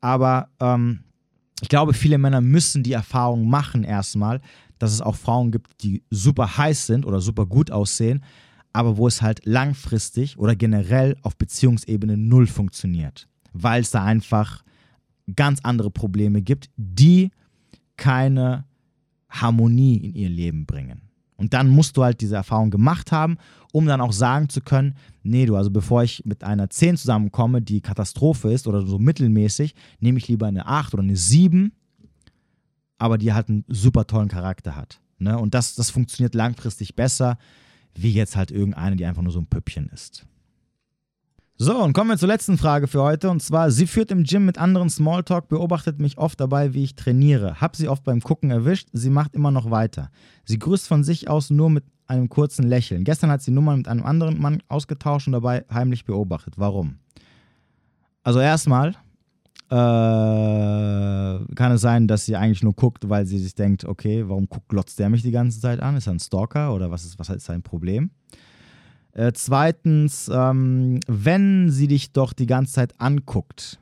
[0.00, 1.00] Aber ähm,
[1.60, 4.40] ich glaube, viele Männer müssen die Erfahrung machen erstmal,
[4.78, 8.24] dass es auch Frauen gibt, die super heiß sind oder super gut aussehen,
[8.72, 14.64] aber wo es halt langfristig oder generell auf Beziehungsebene null funktioniert, weil es da einfach
[15.36, 17.30] ganz andere Probleme gibt, die
[17.96, 18.64] keine
[19.28, 21.11] Harmonie in ihr Leben bringen.
[21.42, 23.36] Und dann musst du halt diese Erfahrung gemacht haben,
[23.72, 27.60] um dann auch sagen zu können, nee, du, also bevor ich mit einer 10 zusammenkomme,
[27.60, 31.72] die Katastrophe ist oder so mittelmäßig, nehme ich lieber eine 8 oder eine 7,
[32.96, 35.00] aber die halt einen super tollen Charakter hat.
[35.18, 35.36] Ne?
[35.36, 37.38] Und das, das funktioniert langfristig besser,
[37.96, 40.24] wie jetzt halt irgendeine, die einfach nur so ein Püppchen ist.
[41.56, 43.30] So, und kommen wir zur letzten Frage für heute.
[43.30, 46.96] Und zwar, sie führt im Gym mit anderen Smalltalk, beobachtet mich oft dabei, wie ich
[46.96, 47.60] trainiere.
[47.60, 50.10] Hab sie oft beim Gucken erwischt, sie macht immer noch weiter.
[50.44, 53.04] Sie grüßt von sich aus nur mit einem kurzen Lächeln.
[53.04, 56.54] Gestern hat sie Nummern mit einem anderen Mann ausgetauscht und dabei heimlich beobachtet.
[56.56, 56.98] Warum?
[58.24, 58.96] Also erstmal
[59.70, 59.74] äh,
[61.54, 64.68] kann es sein, dass sie eigentlich nur guckt, weil sie sich denkt, okay, warum guckt,
[64.68, 65.96] glotzt der mich die ganze Zeit an?
[65.96, 68.10] Ist er ein Stalker oder was ist, was ist sein Problem?
[69.14, 73.78] Äh, zweitens, ähm, wenn sie dich doch die ganze Zeit anguckt,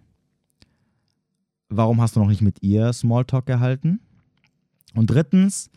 [1.69, 4.01] warum hast du noch nicht mit ihr Smalltalk gehalten?
[4.95, 5.71] Und drittens,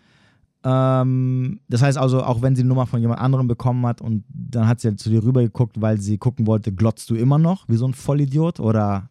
[0.64, 4.24] ähm, das heißt also, auch wenn sie die Nummer von jemand anderem bekommen hat und
[4.30, 7.70] dann hat sie halt zu dir rübergeguckt, weil sie gucken wollte, glotzt du immer noch
[7.70, 9.10] wie so ein Vollidiot oder,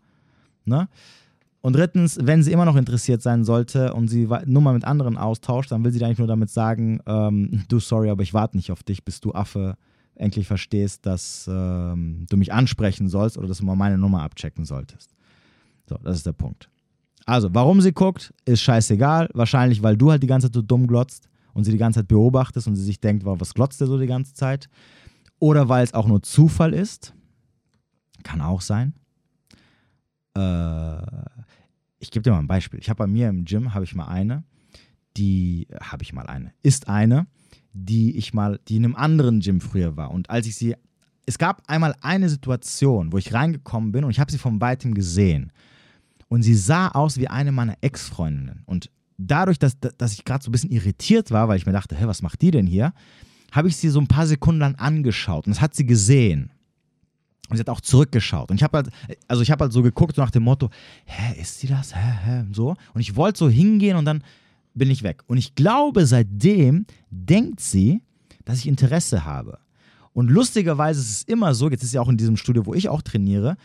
[0.64, 0.88] ne?
[1.60, 5.70] Und drittens, wenn sie immer noch interessiert sein sollte und sie Nummer mit anderen austauscht,
[5.70, 8.82] dann will sie eigentlich nur damit sagen, ähm, du sorry, aber ich warte nicht auf
[8.82, 9.76] dich, bis du Affe
[10.14, 14.64] endlich verstehst, dass ähm, du mich ansprechen sollst oder dass du mal meine Nummer abchecken
[14.64, 15.14] solltest.
[15.88, 16.68] So, das ist der Punkt.
[17.24, 19.28] Also, warum sie guckt, ist scheißegal.
[19.32, 22.08] Wahrscheinlich, weil du halt die ganze Zeit so dumm glotzt und sie die ganze Zeit
[22.08, 24.68] beobachtest und sie sich denkt, was glotzt der so die ganze Zeit?
[25.42, 27.14] oder weil es auch nur Zufall ist.
[28.22, 28.94] Kann auch sein.
[30.36, 31.02] Äh,
[31.98, 32.78] ich gebe dir mal ein Beispiel.
[32.78, 34.44] Ich habe bei mir im Gym, habe ich mal eine,
[35.16, 37.26] die, habe ich mal eine, ist eine,
[37.72, 40.10] die ich mal, die in einem anderen Gym früher war.
[40.10, 40.74] Und als ich sie,
[41.26, 44.94] es gab einmal eine Situation, wo ich reingekommen bin und ich habe sie von weitem
[44.94, 45.52] gesehen.
[46.28, 48.62] Und sie sah aus wie eine meiner Ex-Freundinnen.
[48.66, 51.96] Und dadurch, dass, dass ich gerade so ein bisschen irritiert war, weil ich mir dachte,
[51.96, 52.92] hä, was macht die denn hier,
[53.52, 55.46] habe ich sie so ein paar Sekunden lang angeschaut.
[55.46, 56.50] Und das hat sie gesehen.
[57.48, 58.50] Und sie hat auch zurückgeschaut.
[58.50, 58.90] Und ich habe halt,
[59.28, 60.70] also ich habe halt so geguckt nach dem Motto,
[61.04, 61.94] hä, ist sie das?
[61.94, 62.44] Hä, hä?
[62.52, 62.76] So.
[62.94, 64.24] Und ich wollte so hingehen und dann
[64.74, 65.22] bin ich weg.
[65.26, 68.02] Und ich glaube, seitdem denkt sie,
[68.44, 69.58] dass ich Interesse habe.
[70.12, 72.88] Und lustigerweise ist es immer so, jetzt ist sie auch in diesem Studio, wo ich
[72.88, 73.56] auch trainiere,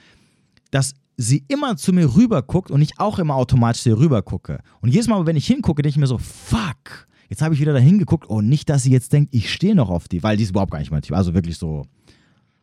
[0.71, 4.21] dass sie immer zu mir rüber guckt und ich auch immer automatisch zu ihr rüber
[4.21, 4.59] gucke.
[4.81, 7.73] Und jedes Mal, wenn ich hingucke, denke ich mir so, fuck, jetzt habe ich wieder
[7.73, 8.29] da hingeguckt.
[8.29, 10.71] Oh, nicht, dass sie jetzt denkt, ich stehe noch auf die, weil die ist überhaupt
[10.71, 11.15] gar nicht mein Typ.
[11.15, 11.85] Also wirklich so,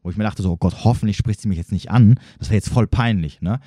[0.02, 2.18] wo ich mir dachte so, oh Gott, hoffentlich spricht sie mich jetzt nicht an.
[2.38, 3.60] Das wäre jetzt voll peinlich, ne?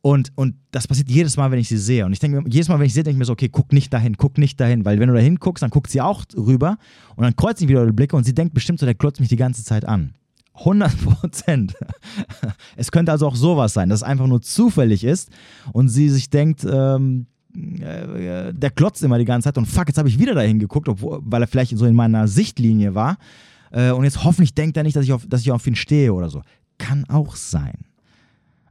[0.00, 2.06] Und, und das passiert jedes Mal, wenn ich sie sehe.
[2.06, 3.48] Und ich denke mir, jedes Mal, wenn ich sie sehe, denke ich mir so, okay,
[3.48, 4.84] guck nicht dahin, guck nicht dahin.
[4.84, 6.78] Weil wenn du da hinguckst, dann guckt sie auch rüber
[7.16, 9.28] und dann kreuzt sie wieder die Blicke und sie denkt bestimmt so, der klotzt mich
[9.28, 10.14] die ganze Zeit an.
[10.54, 11.74] 100 Prozent.
[12.76, 15.30] Es könnte also auch sowas sein, dass es einfach nur zufällig ist
[15.72, 19.98] und sie sich denkt, ähm, äh, der klotzt immer die ganze Zeit und fuck, jetzt
[19.98, 23.18] habe ich wieder dahin geguckt, obwohl, weil er vielleicht so in meiner Sichtlinie war.
[23.70, 26.12] Äh, und jetzt hoffentlich denkt er nicht, dass ich, auf, dass ich auf ihn stehe
[26.12, 26.42] oder so.
[26.78, 27.78] Kann auch sein.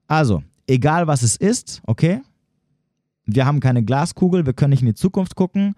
[0.07, 2.21] Also, egal was es ist, okay?
[3.25, 5.75] Wir haben keine Glaskugel, wir können nicht in die Zukunft gucken.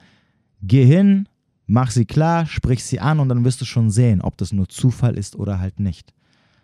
[0.62, 1.28] Geh hin,
[1.66, 4.68] mach sie klar, sprich sie an und dann wirst du schon sehen, ob das nur
[4.68, 6.14] Zufall ist oder halt nicht.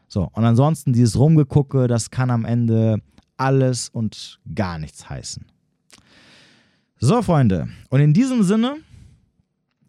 [0.07, 3.02] So, und ansonsten dieses Rumgegucke, das kann am Ende
[3.38, 5.45] alles und gar nichts heißen.
[6.99, 8.77] So, Freunde, und in diesem Sinne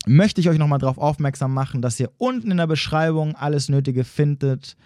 [0.06, 4.04] möchte ich euch nochmal darauf aufmerksam machen, dass ihr unten in der Beschreibung alles Nötige
[4.04, 4.76] findet,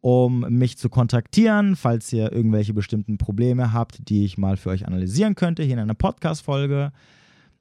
[0.00, 4.86] um mich zu kontaktieren, falls ihr irgendwelche bestimmten Probleme habt, die ich mal für euch
[4.86, 6.92] analysieren könnte, hier in einer Podcast-Folge.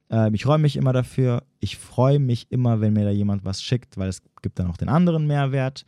[0.10, 1.44] Ähm, ich freue mich immer dafür.
[1.60, 4.78] Ich freue mich immer, wenn mir da jemand was schickt, weil es gibt dann auch
[4.78, 5.84] den anderen Mehrwert.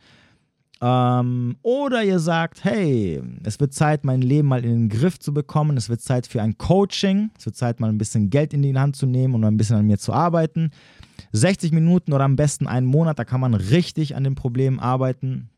[0.82, 5.32] Ähm, oder ihr sagt, hey, es wird Zeit, mein Leben mal in den Griff zu
[5.32, 5.76] bekommen.
[5.76, 7.30] Es wird Zeit für ein Coaching.
[7.38, 9.56] Es wird Zeit, mal ein bisschen Geld in die Hand zu nehmen und mal ein
[9.56, 10.72] bisschen an mir zu arbeiten.
[11.32, 15.50] 60 Minuten oder am besten einen Monat, da kann man richtig an dem Problem arbeiten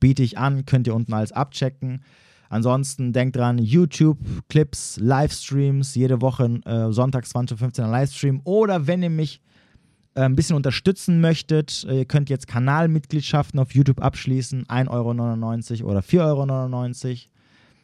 [0.00, 2.02] biete ich an, könnt ihr unten alles abchecken.
[2.50, 8.40] Ansonsten denkt dran, YouTube-Clips, Livestreams, jede Woche äh, sonntags 20.15 Uhr Livestream.
[8.44, 9.42] Oder wenn ihr mich
[10.14, 15.90] äh, ein bisschen unterstützen möchtet, äh, ihr könnt jetzt Kanalmitgliedschaften auf YouTube abschließen, 1,99 Euro
[15.90, 17.18] oder 4,99 Euro.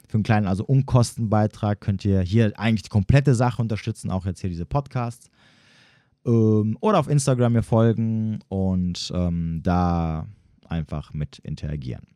[0.08, 4.40] Für einen kleinen, also Unkostenbeitrag könnt ihr hier eigentlich die komplette Sache unterstützen, auch jetzt
[4.40, 5.28] hier diese Podcasts.
[6.26, 10.26] Ähm, oder auf Instagram mir folgen und ähm, da
[10.74, 12.06] einfach mit interagieren.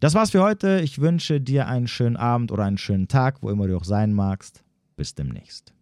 [0.00, 0.80] Das war's für heute.
[0.80, 4.12] Ich wünsche dir einen schönen Abend oder einen schönen Tag, wo immer du auch sein
[4.12, 4.62] magst.
[4.96, 5.72] Bis demnächst.